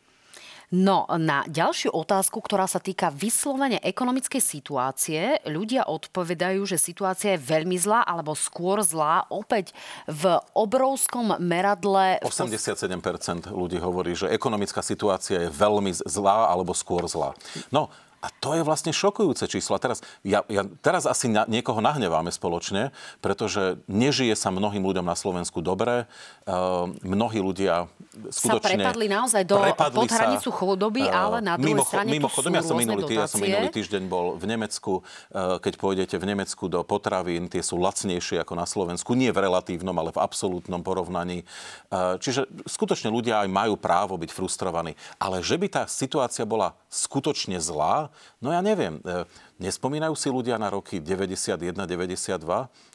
No, 0.74 1.06
na 1.14 1.46
ďalšiu 1.46 1.94
otázku, 1.94 2.42
ktorá 2.42 2.66
sa 2.66 2.82
týka 2.82 3.14
vyslovene 3.14 3.78
ekonomickej 3.78 4.42
situácie, 4.42 5.38
ľudia 5.46 5.86
odpovedajú, 5.86 6.66
že 6.66 6.74
situácia 6.74 7.38
je 7.38 7.44
veľmi 7.46 7.78
zlá, 7.78 8.02
alebo 8.02 8.34
skôr 8.34 8.82
zlá, 8.82 9.30
opäť 9.30 9.70
v 10.10 10.42
obrovskom 10.58 11.38
meradle... 11.38 12.18
87% 12.26 13.46
ľudí 13.54 13.78
hovorí, 13.78 14.18
že 14.18 14.26
ekonomická 14.26 14.82
situácia 14.82 15.46
je 15.46 15.54
veľmi 15.54 15.94
zlá, 16.02 16.50
alebo 16.50 16.74
skôr 16.74 17.06
zlá. 17.06 17.38
No, 17.70 17.86
A 18.24 18.32
to 18.32 18.56
je 18.56 18.64
vlastne 18.64 18.90
šokujúce 18.96 19.44
číslo. 19.46 19.76
A 19.76 19.80
teraz, 19.80 20.00
ja, 20.24 20.42
ja, 20.48 20.64
teraz 20.80 21.04
asi 21.04 21.28
na, 21.28 21.44
niekoho 21.46 21.78
nahneváme 21.84 22.32
spoločne, 22.32 22.90
pretože 23.20 23.78
nežije 23.86 24.32
sa 24.34 24.48
mnohým 24.50 24.82
ľuďom 24.82 25.04
na 25.04 25.14
Slovensku 25.14 25.60
dobre. 25.60 26.08
Uh, 26.48 26.90
mnohí 27.04 27.38
ľudia 27.38 27.86
skutočne... 28.32 28.80
Sa 28.80 28.80
prepadli 28.82 29.06
naozaj 29.12 29.42
do 29.44 29.60
pod 29.92 30.10
hranicu 30.10 30.48
chudoby, 30.48 31.06
uh, 31.06 31.12
ale 31.12 31.36
na 31.44 31.54
druhej 31.60 31.76
mimo, 31.76 31.84
strane 31.84 32.10
mimochodom, 32.10 32.52
ja 32.56 32.64
som 32.64 32.76
minulý, 32.80 33.02
ja 33.14 33.28
som 33.28 33.38
minulý 33.38 33.68
týždeň 33.68 34.02
bol 34.08 34.34
v 34.40 34.44
Nemecku. 34.48 35.04
Uh, 35.30 35.60
keď 35.60 35.74
pôjdete 35.76 36.16
v 36.16 36.24
Nemecku 36.26 36.66
do 36.72 36.80
potravín, 36.82 37.46
tie 37.52 37.60
sú 37.60 37.76
lacnejšie 37.78 38.42
ako 38.42 38.54
na 38.56 38.66
Slovensku. 38.66 39.12
Nie 39.12 39.30
v 39.30 39.44
relatívnom, 39.44 39.94
ale 39.94 40.10
v 40.10 40.18
absolútnom 40.24 40.80
porovnaní. 40.80 41.44
Uh, 41.92 42.16
čiže 42.18 42.48
skutočne 42.64 43.12
ľudia 43.12 43.44
aj 43.44 43.48
majú 43.52 43.76
právo 43.76 44.16
byť 44.16 44.30
frustrovaní. 44.32 44.96
Ale 45.20 45.44
že 45.44 45.60
by 45.60 45.66
tá 45.68 45.82
situácia 45.86 46.42
bola 46.42 46.74
skutočne 46.88 47.60
zlá, 47.60 48.05
No 48.40 48.52
ja 48.52 48.60
neviem. 48.60 48.98
E, 49.02 49.24
nespomínajú 49.60 50.14
si 50.16 50.28
ľudia 50.30 50.56
na 50.56 50.72
roky 50.72 50.98
91, 51.02 51.74
92 51.74 52.46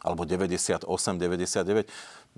alebo 0.01 0.21
98, 0.25 0.85
99 0.87 1.87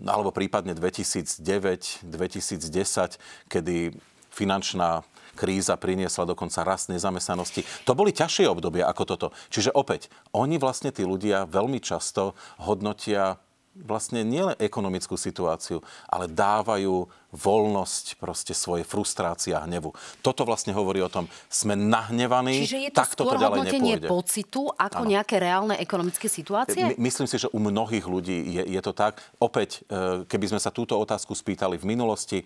alebo 0.09 0.33
prípadne 0.33 0.73
2009, 0.73 2.05
2010, 2.05 3.21
kedy 3.45 3.93
finančná 4.33 5.05
kríza 5.33 5.77
priniesla 5.77 6.29
dokonca 6.29 6.65
rast 6.65 6.89
nezamestnanosti. 6.89 7.65
To 7.85 7.97
boli 7.97 8.13
ťažšie 8.13 8.45
obdobia 8.49 8.89
ako 8.89 9.03
toto. 9.05 9.27
Čiže 9.49 9.73
opäť, 9.73 10.09
oni 10.33 10.61
vlastne 10.61 10.93
tí 10.93 11.05
ľudia 11.05 11.49
veľmi 11.49 11.81
často 11.81 12.37
hodnotia 12.61 13.41
vlastne 13.73 14.21
nielen 14.21 14.53
ekonomickú 14.61 15.17
situáciu, 15.17 15.81
ale 16.05 16.29
dávajú 16.29 17.09
voľnosť 17.33 18.21
proste 18.21 18.53
svojej 18.53 18.85
frustrácie 18.85 19.57
a 19.57 19.65
hnevu. 19.65 19.89
Toto 20.21 20.45
vlastne 20.45 20.71
hovorí 20.71 21.01
o 21.01 21.09
tom, 21.09 21.25
sme 21.49 21.73
nahnevaní, 21.73 22.61
Čiže 22.61 22.77
je 22.77 22.89
to 22.93 22.97
tak 23.01 23.11
toto 23.17 23.35
ďalej 23.35 23.73
nepôjde. 23.73 24.07
pocitu 24.07 24.69
ako 24.69 25.03
ano. 25.03 25.11
nejaké 25.17 25.41
reálne 25.41 25.75
ekonomické 25.81 26.29
situácie? 26.29 26.93
My, 26.93 27.09
myslím 27.09 27.25
si, 27.25 27.41
že 27.41 27.49
u 27.49 27.57
mnohých 27.57 28.05
ľudí 28.05 28.37
je, 28.61 28.63
je 28.69 28.81
to 28.85 28.93
tak. 28.93 29.17
Opäť, 29.41 29.81
e, 29.89 30.23
keby 30.29 30.53
sme 30.53 30.59
sa 30.61 30.69
túto 30.69 30.93
otázku 30.95 31.33
spýtali 31.33 31.81
v 31.81 31.89
minulosti, 31.89 32.45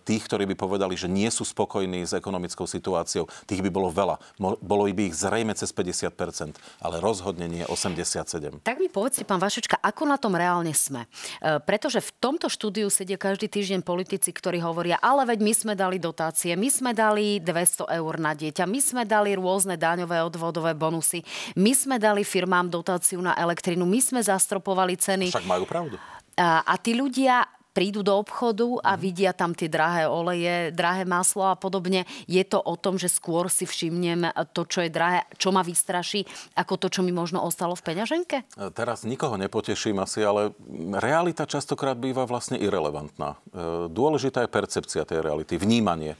tých, 0.00 0.24
ktorí 0.24 0.48
by 0.48 0.56
povedali, 0.56 0.96
že 0.96 1.12
nie 1.12 1.28
sú 1.28 1.44
spokojní 1.44 2.08
s 2.08 2.16
ekonomickou 2.16 2.64
situáciou, 2.64 3.28
tých 3.44 3.60
by 3.60 3.68
bolo 3.68 3.92
veľa. 3.92 4.16
Bolo 4.40 4.88
by 4.88 5.12
ich 5.12 5.16
zrejme 5.16 5.52
cez 5.52 5.68
50%, 5.76 6.56
ale 6.80 7.04
rozhodne 7.04 7.44
nie 7.44 7.64
87%. 7.68 8.64
Tak 8.64 8.80
mi 8.80 8.88
povedzte, 8.88 9.28
pán 9.28 9.42
Vašečka, 9.42 9.76
ako 9.84 10.08
na 10.08 10.16
tom 10.16 10.32
reálne 10.32 10.72
sme? 10.72 11.04
E, 11.44 11.60
pretože 11.60 12.00
v 12.00 12.10
tomto 12.16 12.48
štúdiu 12.48 12.88
sedia 12.88 13.20
každý 13.20 13.52
týždeň 13.52 13.84
politici, 14.06 14.30
ktorí 14.30 14.62
hovoria, 14.62 15.02
ale 15.02 15.26
veď 15.34 15.42
my 15.42 15.52
sme 15.52 15.74
dali 15.74 15.98
dotácie, 15.98 16.54
my 16.54 16.70
sme 16.70 16.94
dali 16.94 17.42
200 17.42 17.90
eur 17.90 18.14
na 18.22 18.38
dieťa, 18.38 18.62
my 18.62 18.78
sme 18.78 19.02
dali 19.02 19.34
rôzne 19.34 19.74
daňové 19.74 20.22
odvodové 20.22 20.78
bonusy, 20.78 21.26
my 21.58 21.74
sme 21.74 21.98
dali 21.98 22.22
firmám 22.22 22.70
dotáciu 22.70 23.18
na 23.18 23.34
elektrinu, 23.34 23.82
my 23.82 23.98
sme 23.98 24.22
zastropovali 24.22 24.94
ceny. 24.94 25.34
Však 25.34 25.50
majú 25.50 25.66
pravdu. 25.66 25.98
A, 26.38 26.62
a 26.62 26.74
tí 26.78 26.94
ľudia 26.94 27.42
prídu 27.76 28.00
do 28.00 28.16
obchodu 28.16 28.80
a 28.80 28.96
mhm. 28.96 29.00
vidia 29.04 29.32
tam 29.36 29.52
tie 29.52 29.68
drahé 29.68 30.08
oleje, 30.08 30.72
drahé 30.72 31.04
maslo 31.04 31.44
a 31.44 31.60
podobne. 31.60 32.08
Je 32.24 32.40
to 32.40 32.56
o 32.56 32.72
tom, 32.80 32.96
že 32.96 33.12
skôr 33.12 33.52
si 33.52 33.68
všimnem 33.68 34.32
to, 34.56 34.64
čo 34.64 34.80
je 34.80 34.88
drahé, 34.88 35.28
čo 35.36 35.52
ma 35.52 35.60
vystraší, 35.60 36.24
ako 36.56 36.80
to, 36.80 36.88
čo 36.88 37.04
mi 37.04 37.12
možno 37.12 37.44
ostalo 37.44 37.76
v 37.76 37.92
peňaženke? 37.92 38.36
E, 38.56 38.72
teraz 38.72 39.04
nikoho 39.04 39.36
nepoteším 39.36 40.00
asi, 40.00 40.24
ale 40.24 40.56
realita 40.96 41.44
častokrát 41.44 42.00
býva 42.00 42.24
vlastne 42.24 42.56
irrelevantná. 42.56 43.36
E, 43.36 43.92
dôležitá 43.92 44.48
je 44.48 44.54
percepcia 44.56 45.04
tej 45.04 45.20
reality, 45.20 45.60
vnímanie. 45.60 46.16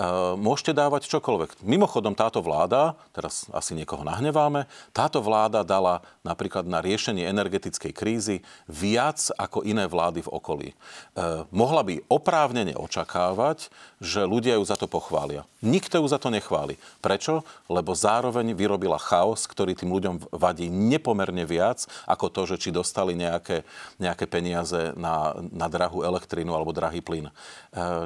Eh, 0.00 0.32
môžete 0.40 0.72
dávať 0.72 1.12
čokoľvek. 1.12 1.60
Mimochodom, 1.60 2.16
táto 2.16 2.40
vláda, 2.40 2.96
teraz 3.12 3.44
asi 3.52 3.76
niekoho 3.76 4.00
nahneváme, 4.00 4.64
táto 4.96 5.20
vláda 5.20 5.60
dala 5.60 6.00
napríklad 6.24 6.64
na 6.64 6.80
riešenie 6.80 7.28
energetickej 7.28 7.92
krízy 7.92 8.36
viac 8.64 9.28
ako 9.36 9.60
iné 9.60 9.84
vlády 9.84 10.24
v 10.24 10.32
okolí. 10.32 10.68
E, 10.72 10.74
mohla 11.52 11.84
by 11.84 12.00
oprávnene 12.08 12.80
očakávať, 12.80 13.68
že 14.00 14.24
ľudia 14.24 14.56
ju 14.56 14.64
za 14.64 14.80
to 14.80 14.88
pochvália. 14.88 15.44
Nikto 15.60 16.00
ju 16.00 16.06
za 16.08 16.16
to 16.16 16.32
nechváli. 16.32 16.80
Prečo? 17.04 17.44
Lebo 17.68 17.92
zároveň 17.92 18.56
vyrobila 18.56 18.96
chaos, 18.96 19.44
ktorý 19.44 19.76
tým 19.76 19.92
ľuďom 19.92 20.32
vadí 20.32 20.72
nepomerne 20.72 21.44
viac 21.44 21.84
ako 22.08 22.32
to, 22.32 22.56
že 22.56 22.56
či 22.56 22.68
dostali 22.72 23.12
nejaké, 23.12 23.68
nejaké 24.00 24.24
peniaze 24.24 24.96
na, 24.96 25.36
na 25.52 25.68
drahú 25.68 26.00
elektrínu 26.00 26.56
alebo 26.56 26.72
drahý 26.72 27.04
plyn. 27.04 27.28
E, 27.28 27.32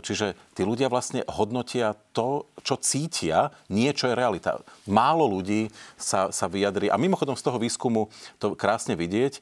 čiže 0.02 0.34
tí 0.58 0.66
ľudia 0.66 0.90
vlastne 0.90 1.22
hodnotia 1.30 1.83
to, 2.16 2.48
čo 2.64 2.80
cítia, 2.80 3.52
nie 3.68 3.92
čo 3.92 4.08
je 4.08 4.16
realita. 4.16 4.64
Málo 4.88 5.28
ľudí 5.28 5.68
sa, 6.00 6.32
sa 6.32 6.48
vyjadrí. 6.48 6.88
A 6.88 6.96
mimochodom 6.96 7.36
z 7.36 7.44
toho 7.44 7.60
výskumu 7.60 8.08
to 8.40 8.56
krásne 8.56 8.96
vidieť. 8.96 9.32
E, 9.36 9.40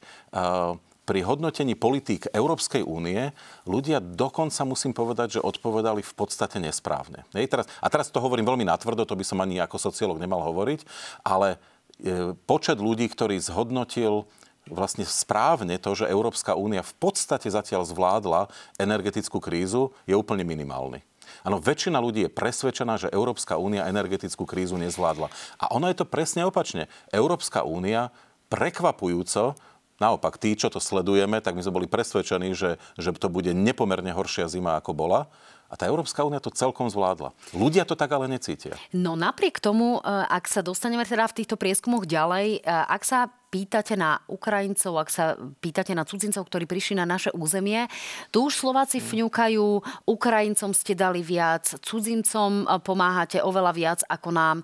pri 1.03 1.19
hodnotení 1.23 1.75
politík 1.75 2.31
Európskej 2.31 2.83
únie 2.83 3.35
ľudia 3.67 3.99
dokonca, 3.99 4.63
musím 4.63 4.95
povedať, 4.95 5.39
že 5.39 5.45
odpovedali 5.45 5.99
v 5.99 6.13
podstate 6.15 6.63
nesprávne. 6.63 7.27
Hej, 7.35 7.51
teraz, 7.51 7.65
a 7.83 7.87
teraz 7.91 8.07
to 8.07 8.23
hovorím 8.23 8.47
veľmi 8.47 8.67
natvrdo, 8.67 9.03
to 9.03 9.19
by 9.19 9.23
som 9.27 9.43
ani 9.43 9.59
ako 9.59 9.79
sociológ 9.79 10.19
nemal 10.19 10.43
hovoriť, 10.43 10.83
ale 11.27 11.59
e, 11.99 12.35
počet 12.47 12.79
ľudí, 12.79 13.07
ktorý 13.11 13.35
zhodnotil 13.39 14.27
vlastne 14.71 15.03
správne 15.03 15.75
to, 15.75 15.91
že 15.91 16.07
Európska 16.07 16.55
únia 16.55 16.79
v 16.79 16.95
podstate 16.95 17.51
zatiaľ 17.51 17.83
zvládla 17.83 18.47
energetickú 18.79 19.43
krízu, 19.43 19.91
je 20.07 20.15
úplne 20.15 20.47
minimálny. 20.47 21.03
Áno, 21.43 21.59
väčšina 21.59 21.99
ľudí 21.99 22.25
je 22.25 22.31
presvedčená, 22.31 22.95
že 22.95 23.11
Európska 23.11 23.59
únia 23.59 23.85
energetickú 23.91 24.47
krízu 24.47 24.79
nezvládla. 24.79 25.27
A 25.59 25.65
ono 25.75 25.91
je 25.91 25.99
to 25.99 26.07
presne 26.07 26.47
opačne. 26.47 26.87
Európska 27.11 27.67
únia 27.67 28.15
prekvapujúco 28.47 29.59
Naopak, 30.01 30.41
tí, 30.41 30.57
čo 30.57 30.73
to 30.73 30.81
sledujeme, 30.81 31.37
tak 31.39 31.53
my 31.53 31.61
sme 31.61 31.79
boli 31.79 31.87
presvedčení, 31.87 32.57
že, 32.57 32.81
že 32.97 33.13
to 33.13 33.29
bude 33.29 33.53
nepomerne 33.53 34.09
horšia 34.09 34.49
zima, 34.49 34.75
ako 34.75 34.91
bola. 34.91 35.29
A 35.73 35.75
tá 35.75 35.89
Európska 35.89 36.21
únia 36.21 36.37
to 36.37 36.53
celkom 36.53 36.85
zvládla. 36.85 37.33
Ľudia 37.57 37.81
to 37.89 37.97
tak 37.97 38.13
ale 38.13 38.29
necítia. 38.29 38.77
No 38.93 39.17
napriek 39.17 39.57
tomu, 39.57 39.97
e, 39.97 40.01
ak 40.05 40.45
sa 40.45 40.61
dostaneme 40.61 41.01
teda 41.01 41.25
v 41.25 41.41
týchto 41.41 41.57
prieskumoch 41.57 42.05
ďalej, 42.05 42.61
e, 42.61 42.69
ak 42.69 43.01
sa 43.01 43.33
pýtate 43.49 43.97
na 43.97 44.21
Ukrajincov, 44.29 45.01
ak 45.01 45.09
sa 45.09 45.33
pýtate 45.65 45.97
na 45.97 46.05
cudzincov, 46.05 46.45
ktorí 46.45 46.69
prišli 46.69 47.01
na 47.01 47.09
naše 47.09 47.33
územie, 47.33 47.89
tu 48.29 48.45
už 48.45 48.53
Slováci 48.53 49.01
mm. 49.01 49.05
fňukajú, 49.09 49.65
Ukrajincom 50.05 50.77
ste 50.77 50.93
dali 50.93 51.25
viac, 51.25 51.65
cudzincom 51.81 52.69
e, 52.69 52.77
pomáhate 52.85 53.41
oveľa 53.41 53.73
viac 53.73 53.99
ako 54.05 54.29
nám. 54.29 54.57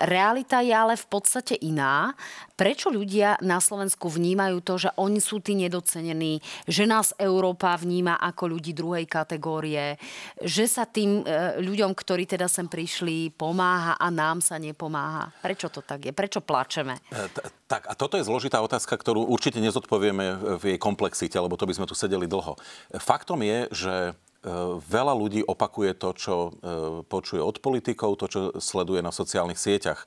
Realita 0.00 0.60
je 0.64 0.72
ale 0.72 0.94
v 0.96 1.06
podstate 1.08 1.58
iná. 1.60 2.14
Prečo 2.56 2.92
ľudia 2.92 3.40
na 3.42 3.58
Slovensku 3.58 4.06
vnímajú 4.06 4.62
to, 4.62 4.74
že 4.78 4.90
oni 4.96 5.18
sú 5.18 5.42
tí 5.42 5.58
nedocenení, 5.58 6.38
že 6.68 6.86
nás 6.86 7.10
Európa 7.18 7.74
vníma 7.74 8.20
ako 8.20 8.56
ľudí 8.56 8.72
druhej 8.76 9.08
kategórie, 9.08 9.98
že 10.38 10.70
sa 10.70 10.86
tým 10.86 11.22
e, 11.22 11.58
ľuďom, 11.58 11.90
ktorí 11.96 12.28
teda 12.28 12.46
sem 12.46 12.70
prišli, 12.70 13.34
pomáha 13.34 13.98
a 13.98 14.06
nám 14.12 14.44
sa 14.44 14.60
nepomáha? 14.62 15.34
Prečo 15.42 15.68
to 15.72 15.82
tak 15.82 16.06
je? 16.06 16.12
Prečo 16.14 16.44
plačeme? 16.44 17.02
E, 17.10 17.26
tak 17.66 17.88
a 17.88 17.96
toto 17.98 18.20
je 18.20 18.28
zložitá 18.28 18.60
otázka, 18.60 18.94
ktorú 18.94 19.26
určite 19.26 19.58
nezodpovieme 19.58 20.56
v 20.60 20.76
jej 20.76 20.78
komplexite, 20.78 21.40
lebo 21.40 21.56
to 21.56 21.66
by 21.66 21.74
sme 21.74 21.88
tu 21.88 21.96
sedeli 21.96 22.28
dlho. 22.28 22.54
Faktom 23.00 23.40
je, 23.42 23.58
že 23.72 23.94
veľa 24.82 25.14
ľudí 25.14 25.46
opakuje 25.46 25.94
to, 25.94 26.10
čo 26.18 26.34
e, 26.34 26.50
počuje 27.06 27.38
od 27.38 27.62
politikov, 27.62 28.18
to, 28.18 28.26
čo 28.26 28.40
sleduje 28.58 28.98
na 28.98 29.14
sociálnych 29.14 29.58
sieťach. 29.58 30.02
E, 30.02 30.06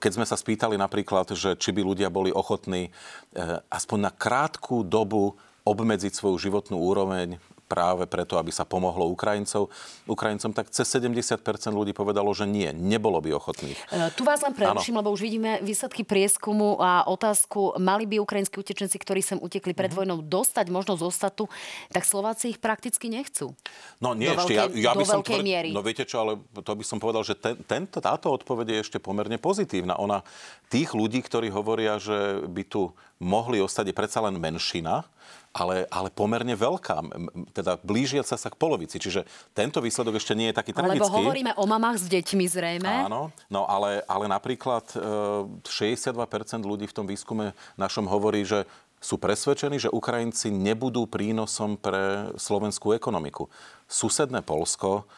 keď 0.00 0.10
sme 0.16 0.26
sa 0.26 0.40
spýtali 0.40 0.80
napríklad, 0.80 1.36
že 1.36 1.60
či 1.60 1.76
by 1.76 1.84
ľudia 1.84 2.08
boli 2.08 2.32
ochotní 2.32 2.88
aspoň 3.70 3.98
na 4.00 4.12
krátku 4.12 4.82
dobu 4.82 5.36
obmedziť 5.68 6.12
svoju 6.16 6.40
životnú 6.40 6.80
úroveň 6.80 7.36
práve 7.70 8.10
preto, 8.10 8.34
aby 8.34 8.50
sa 8.50 8.66
pomohlo 8.66 9.06
Ukrajincov, 9.06 9.70
Ukrajincom, 10.10 10.50
tak 10.50 10.74
cez 10.74 10.90
70% 10.90 11.38
ľudí 11.70 11.94
povedalo, 11.94 12.34
že 12.34 12.50
nie, 12.50 12.74
nebolo 12.74 13.22
by 13.22 13.30
ochotných. 13.38 13.78
E, 13.94 14.10
tu 14.18 14.26
vás 14.26 14.42
len 14.42 14.50
preruším, 14.50 14.98
lebo 14.98 15.14
už 15.14 15.22
vidíme 15.22 15.62
výsledky 15.62 16.02
prieskumu 16.02 16.82
a 16.82 17.06
otázku, 17.06 17.78
mali 17.78 18.10
by 18.10 18.18
ukrajinskí 18.18 18.58
utečenci, 18.58 18.98
ktorí 18.98 19.22
sem 19.22 19.38
utekli 19.38 19.70
pred 19.70 19.94
mm-hmm. 19.94 20.18
vojnou, 20.18 20.18
dostať 20.26 20.66
možnosť 20.66 21.00
zostatu, 21.00 21.46
tak 21.94 22.02
Slováci 22.02 22.50
ich 22.50 22.58
prakticky 22.58 23.06
nechcú. 23.06 23.54
No 24.02 24.18
nie, 24.18 24.34
do 24.34 24.42
ešte, 24.42 24.58
veľkej, 24.58 24.82
ja, 24.82 24.90
ja 24.90 24.98
by 24.98 25.06
som 25.06 25.22
tvr... 25.22 25.46
miery. 25.46 25.70
No 25.70 25.86
viete 25.86 26.02
čo, 26.02 26.26
ale 26.26 26.42
to 26.50 26.72
by 26.74 26.82
som 26.82 26.98
povedal, 26.98 27.22
že 27.22 27.38
ten, 27.38 27.54
tento, 27.62 28.02
táto 28.02 28.34
odpoveď 28.34 28.66
je 28.74 28.82
ešte 28.82 28.98
pomerne 28.98 29.38
pozitívna. 29.38 29.94
Ona 30.02 30.26
tých 30.66 30.90
ľudí, 30.90 31.22
ktorí 31.22 31.54
hovoria, 31.54 32.02
že 32.02 32.42
by 32.50 32.62
tu 32.66 32.90
mohli 33.20 33.60
ostať, 33.60 33.92
je 33.92 33.94
predsa 33.94 34.24
len 34.24 34.40
menšina, 34.40 35.04
ale, 35.50 35.86
ale 35.90 36.08
pomerne 36.14 36.54
veľká, 36.54 37.02
teda 37.50 37.82
blížiaca 37.82 38.38
sa 38.38 38.48
k 38.48 38.54
polovici. 38.54 39.02
Čiže 39.02 39.26
tento 39.50 39.82
výsledok 39.82 40.22
ešte 40.22 40.38
nie 40.38 40.54
je 40.54 40.56
taký 40.56 40.70
tragický. 40.70 41.02
Lebo 41.02 41.10
hovoríme 41.10 41.52
o 41.58 41.64
mamách 41.66 42.02
s 42.02 42.06
deťmi 42.06 42.44
zrejme. 42.46 43.10
Áno, 43.10 43.34
no 43.50 43.62
ale, 43.66 44.06
ale 44.06 44.30
napríklad 44.30 44.86
62% 45.66 45.66
e, 45.66 46.62
ľudí 46.62 46.86
v 46.86 46.94
tom 46.94 47.06
výskume 47.06 47.50
našom 47.74 48.06
hovorí, 48.06 48.46
že 48.46 48.62
sú 49.00 49.16
presvedčení, 49.16 49.80
že 49.80 49.90
Ukrajinci 49.90 50.52
nebudú 50.52 51.08
prínosom 51.08 51.80
pre 51.80 52.30
slovenskú 52.36 52.92
ekonomiku. 52.92 53.48
Susedné 53.88 54.44
Polsko 54.44 55.08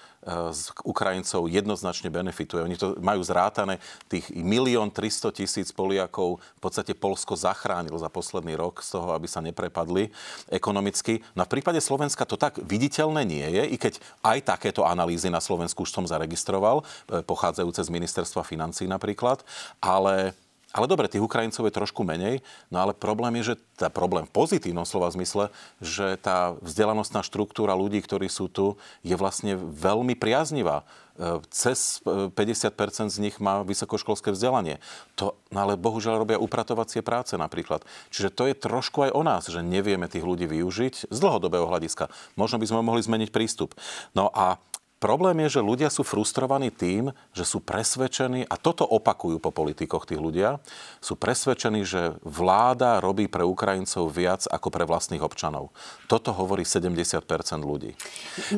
Ukrajincov 0.86 1.50
jednoznačne 1.50 2.06
benefituje. 2.06 2.62
Oni 2.62 2.78
to 2.78 2.94
majú 3.02 3.18
zrátané, 3.26 3.82
tých 4.06 4.30
milión 4.30 4.94
300 4.94 5.34
tisíc 5.34 5.74
Poliakov 5.74 6.38
v 6.38 6.60
podstate 6.62 6.94
Polsko 6.94 7.34
zachránil 7.34 7.98
za 7.98 8.06
posledný 8.06 8.54
rok 8.54 8.86
z 8.86 8.94
toho, 8.94 9.18
aby 9.18 9.26
sa 9.26 9.42
neprepadli 9.42 10.14
ekonomicky. 10.46 11.26
No 11.34 11.42
v 11.42 11.58
prípade 11.58 11.82
Slovenska 11.82 12.22
to 12.22 12.38
tak 12.38 12.62
viditeľné 12.62 13.22
nie 13.26 13.46
je, 13.50 13.74
i 13.74 13.76
keď 13.76 13.98
aj 14.22 14.38
takéto 14.46 14.86
analýzy 14.86 15.26
na 15.26 15.42
Slovensku 15.42 15.82
už 15.82 15.90
som 15.90 16.06
zaregistroval, 16.06 16.86
e, 17.10 17.22
pochádzajúce 17.26 17.82
z 17.82 17.90
ministerstva 17.90 18.46
financí 18.46 18.86
napríklad, 18.86 19.42
ale 19.82 20.38
ale 20.72 20.88
dobre, 20.88 21.04
tých 21.06 21.20
Ukrajincov 21.20 21.68
je 21.68 21.76
trošku 21.76 22.00
menej, 22.00 22.40
no 22.72 22.80
ale 22.80 22.96
problém 22.96 23.36
je, 23.40 23.52
že 23.52 23.60
tá 23.76 23.92
problém 23.92 24.24
v 24.24 24.32
pozitívnom 24.32 24.88
slova 24.88 25.12
zmysle, 25.12 25.52
že 25.84 26.16
tá 26.16 26.56
vzdelanostná 26.64 27.20
štruktúra 27.20 27.76
ľudí, 27.76 28.00
ktorí 28.00 28.32
sú 28.32 28.48
tu, 28.48 28.80
je 29.04 29.12
vlastne 29.12 29.60
veľmi 29.60 30.16
priaznivá. 30.16 30.88
E, 31.20 31.44
cez 31.52 32.00
50% 32.08 33.12
z 33.12 33.18
nich 33.20 33.36
má 33.36 33.60
vysokoškolské 33.60 34.32
vzdelanie. 34.32 34.80
To, 35.20 35.36
no 35.52 35.58
ale 35.68 35.76
bohužiaľ 35.76 36.24
robia 36.24 36.40
upratovacie 36.40 37.04
práce 37.04 37.36
napríklad. 37.36 37.84
Čiže 38.08 38.32
to 38.32 38.48
je 38.48 38.56
trošku 38.56 39.04
aj 39.04 39.12
o 39.12 39.20
nás, 39.20 39.44
že 39.52 39.60
nevieme 39.60 40.08
tých 40.08 40.24
ľudí 40.24 40.48
využiť 40.48 41.12
z 41.12 41.18
dlhodobého 41.20 41.68
hľadiska. 41.68 42.08
Možno 42.40 42.56
by 42.56 42.66
sme 42.66 42.80
mohli 42.80 43.04
zmeniť 43.04 43.28
prístup. 43.28 43.76
No 44.16 44.32
a 44.32 44.56
Problém 45.02 45.42
je, 45.42 45.58
že 45.58 45.66
ľudia 45.66 45.90
sú 45.90 46.06
frustrovaní 46.06 46.70
tým, 46.70 47.10
že 47.34 47.42
sú 47.42 47.58
presvedčení, 47.58 48.46
a 48.46 48.54
toto 48.54 48.86
opakujú 48.86 49.42
po 49.42 49.50
politikoch 49.50 50.06
tí 50.06 50.14
ľudia, 50.14 50.62
sú 51.02 51.18
presvedčení, 51.18 51.82
že 51.82 52.14
vláda 52.22 53.02
robí 53.02 53.26
pre 53.26 53.42
Ukrajincov 53.42 54.06
viac 54.14 54.46
ako 54.46 54.70
pre 54.70 54.86
vlastných 54.86 55.18
občanov. 55.18 55.74
Toto 56.06 56.30
hovorí 56.30 56.62
70% 56.62 57.18
ľudí. 57.66 57.98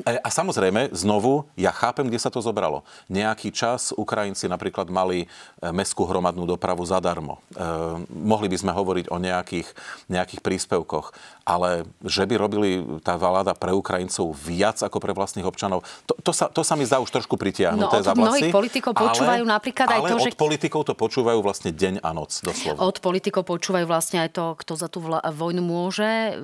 E, 0.05 0.21
a 0.21 0.29
samozrejme, 0.29 0.93
znovu, 0.93 1.49
ja 1.57 1.73
chápem, 1.73 2.13
kde 2.13 2.21
sa 2.21 2.29
to 2.29 2.45
zobralo. 2.45 2.85
Nejaký 3.09 3.49
čas 3.49 3.97
Ukrajinci 3.97 4.45
napríklad 4.45 4.93
mali 4.93 5.25
e, 5.25 5.27
mestskú 5.73 6.05
hromadnú 6.05 6.45
dopravu 6.45 6.85
zadarmo. 6.85 7.41
E, 7.57 7.65
mohli 8.13 8.53
by 8.53 8.57
sme 8.61 8.77
hovoriť 8.77 9.09
o 9.09 9.17
nejakých, 9.17 9.73
nejakých 10.13 10.45
príspevkoch, 10.45 11.17
ale 11.45 11.85
že 12.01 12.25
by 12.25 12.35
robili 12.41 12.81
tá 13.05 13.21
vláda 13.21 13.53
pre 13.53 13.71
Ukrajincov 13.71 14.33
viac 14.33 14.81
ako 14.81 14.97
pre 14.99 15.13
vlastných 15.13 15.45
občanov, 15.45 15.85
to, 16.09 16.17
to 16.25 16.33
sa, 16.33 16.49
to 16.49 16.65
sa 16.65 16.75
mi 16.75 16.89
zdá 16.89 16.99
už 16.99 17.13
trošku 17.13 17.37
pritiahnuté 17.37 18.01
no, 18.01 18.05
za 18.05 18.13
vlasy. 18.17 18.49
mnohých 18.49 18.53
politikov 18.53 18.93
počúvajú 18.97 19.45
ale, 19.45 19.55
napríklad 19.55 19.87
aj 19.93 20.01
ale 20.01 20.09
to, 20.09 20.17
že... 20.25 20.31
od 20.33 20.37
politikov 20.41 20.83
to 20.89 20.95
počúvajú 20.97 21.39
vlastne 21.45 21.71
deň 21.71 21.95
a 22.01 22.11
noc, 22.17 22.33
doslova. 22.41 22.81
Od 22.81 22.97
politikov 22.99 23.45
počúvajú 23.45 23.85
vlastne 23.85 24.25
aj 24.25 24.31
to, 24.33 24.45
kto 24.57 24.73
za 24.75 24.89
tú 24.89 25.05
vla- 25.05 25.23
vojnu 25.23 25.61
môže. 25.61 26.41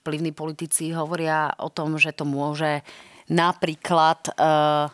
Vplyvní 0.00 0.36
politici 0.36 0.92
hovoria 0.92 1.56
o 1.56 1.72
tom, 1.72 1.96
že 1.96 2.12
to 2.12 2.28
môže 2.28 2.84
napríklad... 3.32 4.36
Uh, 4.36 4.92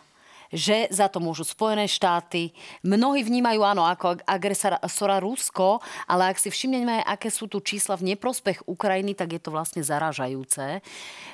že 0.49 0.89
za 0.89 1.07
to 1.09 1.21
môžu 1.21 1.45
Spojené 1.45 1.85
štáty. 1.85 2.53
Mnohí 2.81 3.21
vnímajú, 3.25 3.61
áno, 3.61 3.85
ako 3.85 4.21
agresora 4.25 5.17
Rusko, 5.21 5.81
ale 6.09 6.33
ak 6.33 6.37
si 6.41 6.49
všimneme, 6.49 7.05
aké 7.05 7.29
sú 7.29 7.45
tu 7.45 7.61
čísla 7.61 7.97
v 7.97 8.13
neprospech 8.13 8.65
Ukrajiny, 8.65 9.13
tak 9.13 9.37
je 9.37 9.41
to 9.41 9.53
vlastne 9.53 9.81
zaražajúce, 9.85 10.81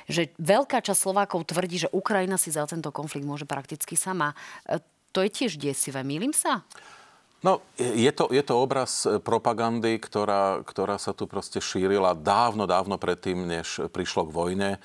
že 0.06 0.22
veľká 0.36 0.80
časť 0.84 0.98
Slovákov 0.98 1.48
tvrdí, 1.48 1.88
že 1.88 1.92
Ukrajina 1.92 2.36
si 2.36 2.52
za 2.52 2.64
tento 2.68 2.92
konflikt 2.92 3.24
môže 3.24 3.48
prakticky 3.48 3.96
sama. 3.96 4.36
E, 4.68 4.80
to 5.12 5.24
je 5.24 5.30
tiež 5.32 5.56
desivé. 5.56 6.04
Mýlim 6.04 6.36
sa? 6.36 6.64
No, 7.46 7.62
je 7.78 8.10
to, 8.10 8.26
je 8.34 8.42
to 8.42 8.58
obraz 8.58 9.06
e, 9.06 9.22
propagandy, 9.22 10.02
ktorá, 10.02 10.66
ktorá 10.66 10.98
sa 10.98 11.14
tu 11.14 11.30
proste 11.30 11.62
šírila 11.62 12.10
dávno, 12.18 12.66
dávno 12.66 12.98
predtým, 12.98 13.46
než 13.46 13.86
prišlo 13.94 14.26
k 14.26 14.34
vojne. 14.34 14.70
E, 14.74 14.78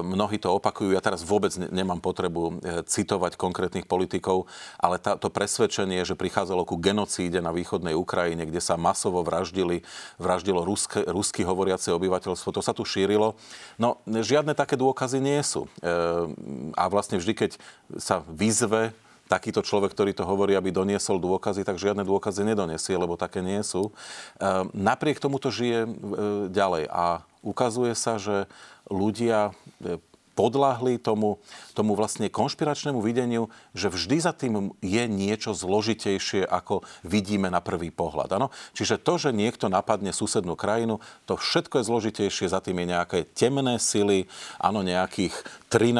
mnohí 0.00 0.40
to 0.40 0.56
opakujú. 0.56 0.96
Ja 0.96 1.04
teraz 1.04 1.20
vôbec 1.20 1.52
nemám 1.68 2.00
potrebu 2.00 2.64
e, 2.64 2.80
citovať 2.88 3.36
konkrétnych 3.36 3.84
politikov, 3.84 4.48
ale 4.80 4.96
tá, 4.96 5.20
to 5.20 5.28
presvedčenie, 5.28 6.00
že 6.08 6.16
prichádzalo 6.16 6.64
ku 6.64 6.80
genocíde 6.80 7.44
na 7.44 7.52
východnej 7.52 7.92
Ukrajine, 7.92 8.48
kde 8.48 8.64
sa 8.64 8.80
masovo 8.80 9.20
vraždili, 9.20 9.84
vraždilo 10.16 10.64
ruské, 10.64 11.04
rusky 11.04 11.44
hovoriace 11.44 11.92
obyvateľstvo, 11.92 12.56
to 12.56 12.64
sa 12.64 12.72
tu 12.72 12.88
šírilo. 12.88 13.36
No, 13.76 14.00
žiadne 14.08 14.56
také 14.56 14.80
dôkazy 14.80 15.20
nie 15.20 15.44
sú. 15.44 15.68
A 16.72 16.84
vlastne 16.88 17.20
vždy, 17.20 17.36
keď 17.36 17.50
sa 18.00 18.24
vyzve 18.24 18.96
takýto 19.28 19.60
človek, 19.60 19.92
ktorý 19.92 20.16
to 20.16 20.24
hovorí, 20.24 20.56
aby 20.56 20.72
doniesol 20.72 21.20
dôkazy, 21.20 21.62
tak 21.62 21.76
žiadne 21.76 22.02
dôkazy 22.02 22.42
nedonesie, 22.48 22.96
lebo 22.96 23.20
také 23.20 23.44
nie 23.44 23.60
sú. 23.60 23.92
Ehm, 24.40 24.72
napriek 24.72 25.20
tomu 25.20 25.36
to 25.36 25.52
žije 25.52 25.84
e, 25.84 25.88
ďalej 26.48 26.88
a 26.88 27.22
ukazuje 27.44 27.92
sa, 27.92 28.16
že 28.16 28.48
ľudia 28.88 29.52
e, 29.84 30.00
podľahli 30.38 31.02
tomu, 31.02 31.42
tomu 31.74 31.98
vlastne 31.98 32.30
konšpiračnému 32.30 33.02
videniu, 33.02 33.50
že 33.74 33.90
vždy 33.90 34.16
za 34.22 34.30
tým 34.30 34.70
je 34.78 35.04
niečo 35.10 35.50
zložitejšie, 35.50 36.46
ako 36.46 36.86
vidíme 37.02 37.50
na 37.50 37.58
prvý 37.58 37.90
pohľad. 37.90 38.38
Ano? 38.38 38.54
Čiže 38.70 39.02
to, 39.02 39.18
že 39.18 39.34
niekto 39.34 39.66
napadne 39.66 40.14
susednú 40.14 40.54
krajinu, 40.54 41.02
to 41.26 41.34
všetko 41.34 41.82
je 41.82 41.88
zložitejšie, 41.90 42.54
za 42.54 42.62
tým 42.62 42.78
je 42.86 42.94
nejaké 42.94 43.18
temné 43.34 43.82
sily, 43.82 44.30
áno, 44.62 44.86
nejakých 44.86 45.34
13 45.74 45.90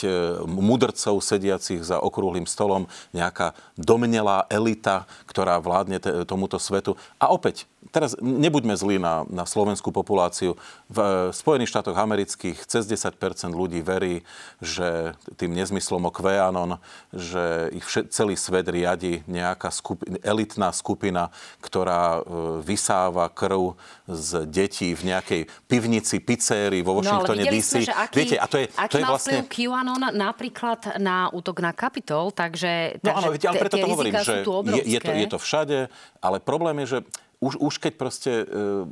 e, 0.00 0.08
mudrcov 0.48 1.20
sediacich 1.20 1.84
za 1.84 2.00
okrúhlým 2.00 2.48
stolom, 2.48 2.88
nejaká 3.12 3.52
domnelá 3.76 4.48
elita, 4.48 5.04
ktorá 5.28 5.60
vládne 5.60 6.00
tomuto 6.24 6.56
svetu. 6.56 6.96
A 7.20 7.28
opäť, 7.28 7.68
teraz 7.90 8.14
nebuďme 8.22 8.78
zlí 8.78 9.02
na, 9.02 9.26
na 9.26 9.42
slovenskú 9.42 9.90
populáciu. 9.90 10.54
V 10.86 10.98
Spojených 11.34 11.74
štátoch 11.74 11.98
amerických 11.98 12.62
cez 12.68 12.86
10 12.86 13.18
ľudí 13.50 13.82
verí, 13.82 14.22
že 14.62 15.18
tým 15.34 15.56
nezmyslom 15.56 16.06
o 16.06 16.12
QAnon, 16.14 16.78
že 17.10 17.74
ich 17.74 17.82
vše, 17.82 18.06
celý 18.14 18.38
svet 18.38 18.70
riadi 18.70 19.26
nejaká 19.26 19.74
skupi, 19.74 20.06
elitná 20.22 20.70
skupina, 20.70 21.34
ktorá 21.58 22.20
e, 22.20 22.60
vysáva 22.62 23.26
krv 23.32 23.74
z 24.06 24.46
detí 24.46 24.94
v 24.94 25.16
nejakej 25.16 25.42
pivnici, 25.66 26.22
pizérii 26.22 26.86
vo 26.86 27.02
Washingtone 27.02 27.42
no, 27.42 27.50
DC. 27.50 27.72
Sme, 27.88 27.94
aký, 27.96 28.16
Viete, 28.22 28.36
a 28.38 28.46
to 28.46 28.56
je, 28.62 28.66
aký 28.70 28.92
to 28.92 28.98
je 29.00 29.04
vlastne... 29.08 29.36
QAnon 29.48 30.02
napríklad 30.14 31.00
na 31.02 31.32
útok 31.32 31.58
na 31.64 31.74
Kapitol, 31.74 32.30
takže... 32.30 33.00
No 33.02 33.16
áno, 33.16 33.34
viete, 33.34 33.48
ale 33.50 33.58
preto 33.58 33.76
to 33.80 33.88
hovorím, 33.88 34.14
že 34.22 34.44
je, 34.44 34.82
je, 34.86 35.00
to, 35.00 35.10
je 35.10 35.26
to 35.26 35.38
všade, 35.40 35.78
ale 36.20 36.36
problém 36.38 36.84
je, 36.84 36.98
že 36.98 37.00
už, 37.42 37.58
už 37.58 37.74
keď 37.82 37.92
proste 37.98 38.32
uh, 38.46 38.86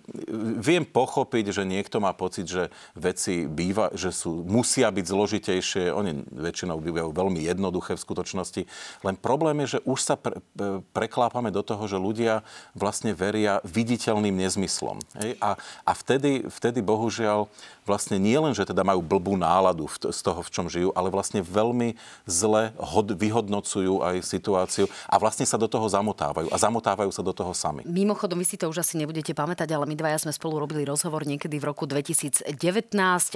viem 0.59 0.83
pochopiť, 0.83 1.55
že 1.55 1.63
niekto 1.63 2.03
má 2.03 2.11
pocit, 2.11 2.51
že 2.51 2.75
veci 2.99 3.47
býva, 3.47 3.95
že 3.95 4.11
sú, 4.11 4.43
musia 4.43 4.91
byť 4.91 5.07
zložitejšie, 5.07 5.95
oni 5.95 6.27
väčšinou 6.35 6.83
bývajú 6.83 7.15
veľmi 7.15 7.47
jednoduché 7.47 7.95
v 7.95 8.03
skutočnosti, 8.03 8.63
len 9.07 9.15
problém 9.15 9.63
je, 9.63 9.79
že 9.79 9.81
už 9.87 9.99
sa 10.03 10.19
pre, 10.19 10.43
preklápame 10.91 11.55
do 11.55 11.63
toho, 11.63 11.87
že 11.87 11.95
ľudia 11.95 12.43
vlastne 12.75 13.15
veria 13.15 13.63
viditeľným 13.63 14.35
nezmyslom. 14.35 14.99
Hej? 15.23 15.39
A, 15.39 15.55
a 15.87 15.93
vtedy, 15.95 16.51
vtedy 16.51 16.83
bohužiaľ 16.83 17.47
vlastne 17.87 18.19
nie 18.19 18.37
len, 18.37 18.55
že 18.55 18.67
teda 18.67 18.83
majú 18.83 19.03
blbú 19.03 19.35
náladu 19.39 19.87
v, 19.87 20.11
z 20.11 20.21
toho, 20.21 20.41
v 20.43 20.51
čom 20.51 20.67
žijú, 20.67 20.91
ale 20.95 21.11
vlastne 21.11 21.43
veľmi 21.43 21.95
zle 22.27 22.75
hod, 22.79 23.15
vyhodnocujú 23.15 24.03
aj 24.03 24.17
situáciu 24.23 24.87
a 25.07 25.15
vlastne 25.19 25.47
sa 25.47 25.59
do 25.59 25.67
toho 25.67 25.87
zamotávajú. 25.87 26.51
A 26.51 26.57
zamotávajú 26.57 27.11
sa 27.11 27.23
do 27.23 27.35
toho 27.35 27.51
sami. 27.55 27.83
Mimochodom, 27.87 28.40
vy 28.41 28.49
si 28.49 28.57
to 28.57 28.73
už 28.73 28.81
asi 28.81 28.97
nebudete 28.97 29.37
pamätať, 29.37 29.69
ale 29.77 29.85
my 29.85 29.93
dvaja 29.93 30.25
sme 30.25 30.33
spolu 30.33 30.57
robili 30.57 30.89
rozhovor 30.89 31.29
niekedy 31.29 31.61
v 31.61 31.69
roku 31.69 31.85
2019 31.85 32.57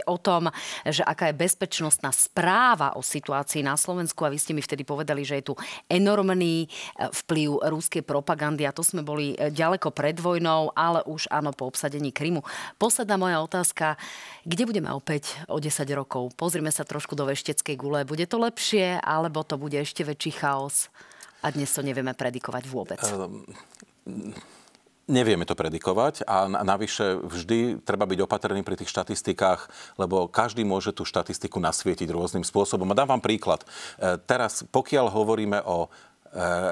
o 0.09 0.17
tom, 0.17 0.49
že 0.89 1.05
aká 1.05 1.29
je 1.29 1.37
bezpečnostná 1.37 2.09
správa 2.09 2.97
o 2.97 3.05
situácii 3.05 3.61
na 3.61 3.77
Slovensku 3.77 4.25
a 4.25 4.33
vy 4.33 4.41
ste 4.41 4.57
mi 4.57 4.65
vtedy 4.65 4.89
povedali, 4.89 5.21
že 5.21 5.45
je 5.45 5.53
tu 5.53 5.55
enormný 5.93 6.65
e, 6.65 6.69
vplyv 7.13 7.69
rúskej 7.69 8.01
propagandy 8.01 8.65
a 8.65 8.73
to 8.73 8.81
sme 8.81 9.05
boli 9.05 9.37
e, 9.37 9.53
ďaleko 9.53 9.93
pred 9.93 10.17
vojnou, 10.17 10.73
ale 10.73 11.05
už 11.05 11.29
áno 11.29 11.53
po 11.53 11.69
obsadení 11.69 12.09
Krymu. 12.09 12.41
Posledná 12.81 13.21
moja 13.21 13.45
otázka, 13.45 14.01
kde 14.49 14.65
budeme 14.65 14.89
opäť 14.89 15.37
o 15.53 15.61
10 15.61 15.85
rokov? 15.93 16.33
Pozrime 16.41 16.73
sa 16.73 16.89
trošku 16.89 17.13
do 17.13 17.29
vešteckej 17.29 17.77
gule. 17.77 18.09
Bude 18.09 18.25
to 18.25 18.41
lepšie, 18.41 19.05
alebo 19.05 19.45
to 19.45 19.61
bude 19.61 19.77
ešte 19.77 20.01
väčší 20.01 20.33
chaos? 20.41 20.89
A 21.45 21.53
dnes 21.53 21.69
to 21.69 21.85
nevieme 21.85 22.17
predikovať 22.17 22.65
vôbec. 22.65 23.01
Um 23.05 23.45
Nevieme 25.05 25.45
to 25.45 25.53
predikovať 25.53 26.25
a 26.25 26.49
navyše 26.49 27.21
vždy 27.21 27.85
treba 27.85 28.09
byť 28.09 28.25
opatrný 28.25 28.65
pri 28.65 28.81
tých 28.81 28.89
štatistikách, 28.89 29.69
lebo 30.01 30.33
každý 30.33 30.65
môže 30.65 30.97
tú 30.97 31.05
štatistiku 31.05 31.61
nasvietiť 31.61 32.09
rôznym 32.09 32.41
spôsobom. 32.41 32.89
A 32.89 32.97
dám 32.97 33.13
vám 33.13 33.21
príklad. 33.21 33.69
E, 34.01 34.17
teraz, 34.25 34.65
pokiaľ 34.65 35.13
hovoríme 35.13 35.61
o 35.69 35.85
e, 35.85 35.89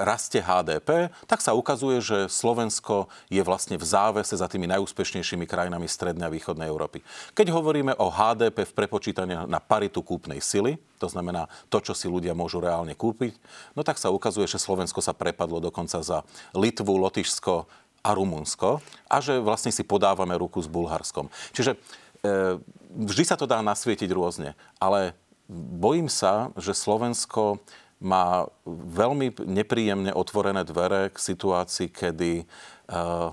raste 0.01 0.41
HDP, 0.41 1.13
tak 1.29 1.45
sa 1.45 1.53
ukazuje, 1.53 2.01
že 2.01 2.25
Slovensko 2.25 3.05
je 3.29 3.45
vlastne 3.45 3.77
v 3.77 3.85
závese 3.85 4.33
za 4.33 4.49
tými 4.49 4.65
najúspešnejšími 4.65 5.45
krajinami 5.45 5.85
Strednej 5.85 6.25
a 6.25 6.33
Východnej 6.33 6.73
Európy. 6.73 7.05
Keď 7.37 7.53
hovoríme 7.53 7.93
o 8.01 8.09
HDP 8.09 8.65
v 8.65 8.73
prepočítaní 8.73 9.45
na 9.45 9.61
paritu 9.61 10.01
kúpnej 10.01 10.41
sily, 10.41 10.81
to 10.97 11.05
znamená 11.05 11.45
to, 11.69 11.77
čo 11.85 11.93
si 11.93 12.09
ľudia 12.09 12.33
môžu 12.33 12.65
reálne 12.65 12.97
kúpiť, 12.97 13.37
no 13.77 13.85
tak 13.85 14.01
sa 14.01 14.09
ukazuje, 14.09 14.49
že 14.49 14.57
Slovensko 14.57 15.05
sa 15.05 15.13
prepadlo 15.13 15.61
dokonca 15.61 16.01
za 16.01 16.25
Litvu, 16.57 16.97
Lotyšsko, 16.97 17.83
a 18.03 18.09
Rumunsko 18.11 18.83
a 19.07 19.17
že 19.23 19.39
vlastne 19.39 19.71
si 19.71 19.87
podávame 19.87 20.35
ruku 20.35 20.59
s 20.59 20.67
Bulharskom. 20.67 21.31
Čiže 21.55 21.73
e, 21.73 21.77
vždy 22.93 23.23
sa 23.23 23.39
to 23.39 23.47
dá 23.47 23.63
nasvietiť 23.63 24.11
rôzne, 24.11 24.53
ale 24.77 25.15
bojím 25.49 26.11
sa, 26.11 26.51
že 26.59 26.75
Slovensko 26.75 27.63
má 28.03 28.51
veľmi 28.67 29.31
nepríjemne 29.47 30.11
otvorené 30.11 30.67
dvere 30.67 31.07
k 31.07 31.17
situácii, 31.17 31.87
kedy 31.87 32.43
uh, 32.91 33.31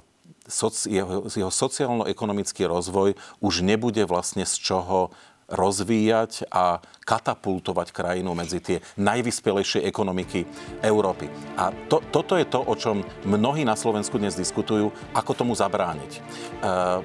jeho, 0.87 1.27
jeho 1.27 1.51
sociálno-ekonomický 1.51 2.71
rozvoj 2.71 3.19
už 3.43 3.55
nebude 3.67 4.03
vlastne 4.07 4.47
z 4.47 4.55
čoho 4.59 5.11
rozvíjať 5.51 6.47
a 6.51 6.79
katapultovať 7.03 7.91
krajinu 7.91 8.33
medzi 8.39 8.63
tie 8.63 8.79
najvyspelejšie 8.99 9.83
ekonomiky 9.83 10.47
Európy. 10.81 11.27
A 11.59 11.75
to, 11.91 11.99
toto 12.15 12.39
je 12.39 12.47
to, 12.47 12.63
o 12.63 12.75
čom 12.79 13.03
mnohí 13.27 13.67
na 13.67 13.75
Slovensku 13.75 14.17
dnes 14.17 14.39
diskutujú, 14.39 14.95
ako 15.11 15.33
tomu 15.35 15.53
zabrániť. 15.59 16.13
E, 16.15 16.21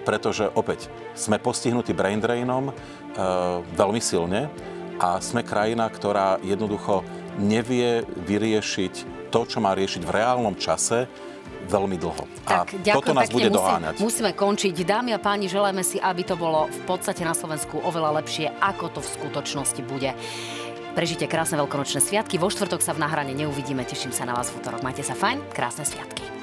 pretože 0.06 0.46
opäť 0.54 0.88
sme 1.18 1.42
postihnutí 1.42 1.98
brain 1.98 2.22
drainom 2.22 2.70
e, 2.70 2.74
veľmi 3.74 4.02
silne 4.02 4.48
a 5.02 5.18
sme 5.18 5.42
krajina, 5.42 5.90
ktorá 5.90 6.38
jednoducho 6.46 7.02
nevie 7.42 8.06
vyriešiť 8.06 9.16
to, 9.34 9.42
čo 9.44 9.60
má 9.60 9.76
riešiť 9.76 10.08
v 10.08 10.16
reálnom 10.16 10.56
čase, 10.56 11.10
veľmi 11.66 11.98
dlho. 11.98 12.24
Tak, 12.46 12.78
a 12.78 12.94
toto 12.96 13.12
nás 13.12 13.30
bude 13.30 13.50
doháňať. 13.50 14.00
Musíme 14.00 14.32
končiť. 14.32 14.74
Dámy 14.86 15.18
a 15.18 15.20
páni, 15.20 15.50
želáme 15.50 15.82
si, 15.82 15.98
aby 15.98 16.22
to 16.22 16.38
bolo 16.38 16.70
v 16.70 16.80
podstate 16.86 17.26
na 17.26 17.34
Slovensku 17.34 17.82
oveľa 17.82 18.22
lepšie, 18.22 18.54
ako 18.62 18.94
to 18.94 19.00
v 19.02 19.12
skutočnosti 19.20 19.82
bude. 19.86 20.14
Prežite 20.96 21.28
krásne 21.28 21.60
veľkonočné 21.60 22.00
sviatky. 22.00 22.40
Vo 22.40 22.48
štvrtok 22.48 22.80
sa 22.80 22.96
v 22.96 23.04
náhrane 23.04 23.36
neuvidíme. 23.36 23.84
Teším 23.84 24.16
sa 24.16 24.24
na 24.24 24.32
vás 24.32 24.48
v 24.54 24.64
útorok. 24.64 24.80
Majte 24.80 25.04
sa 25.04 25.12
fajn. 25.12 25.52
Krásne 25.52 25.84
sviatky. 25.84 26.35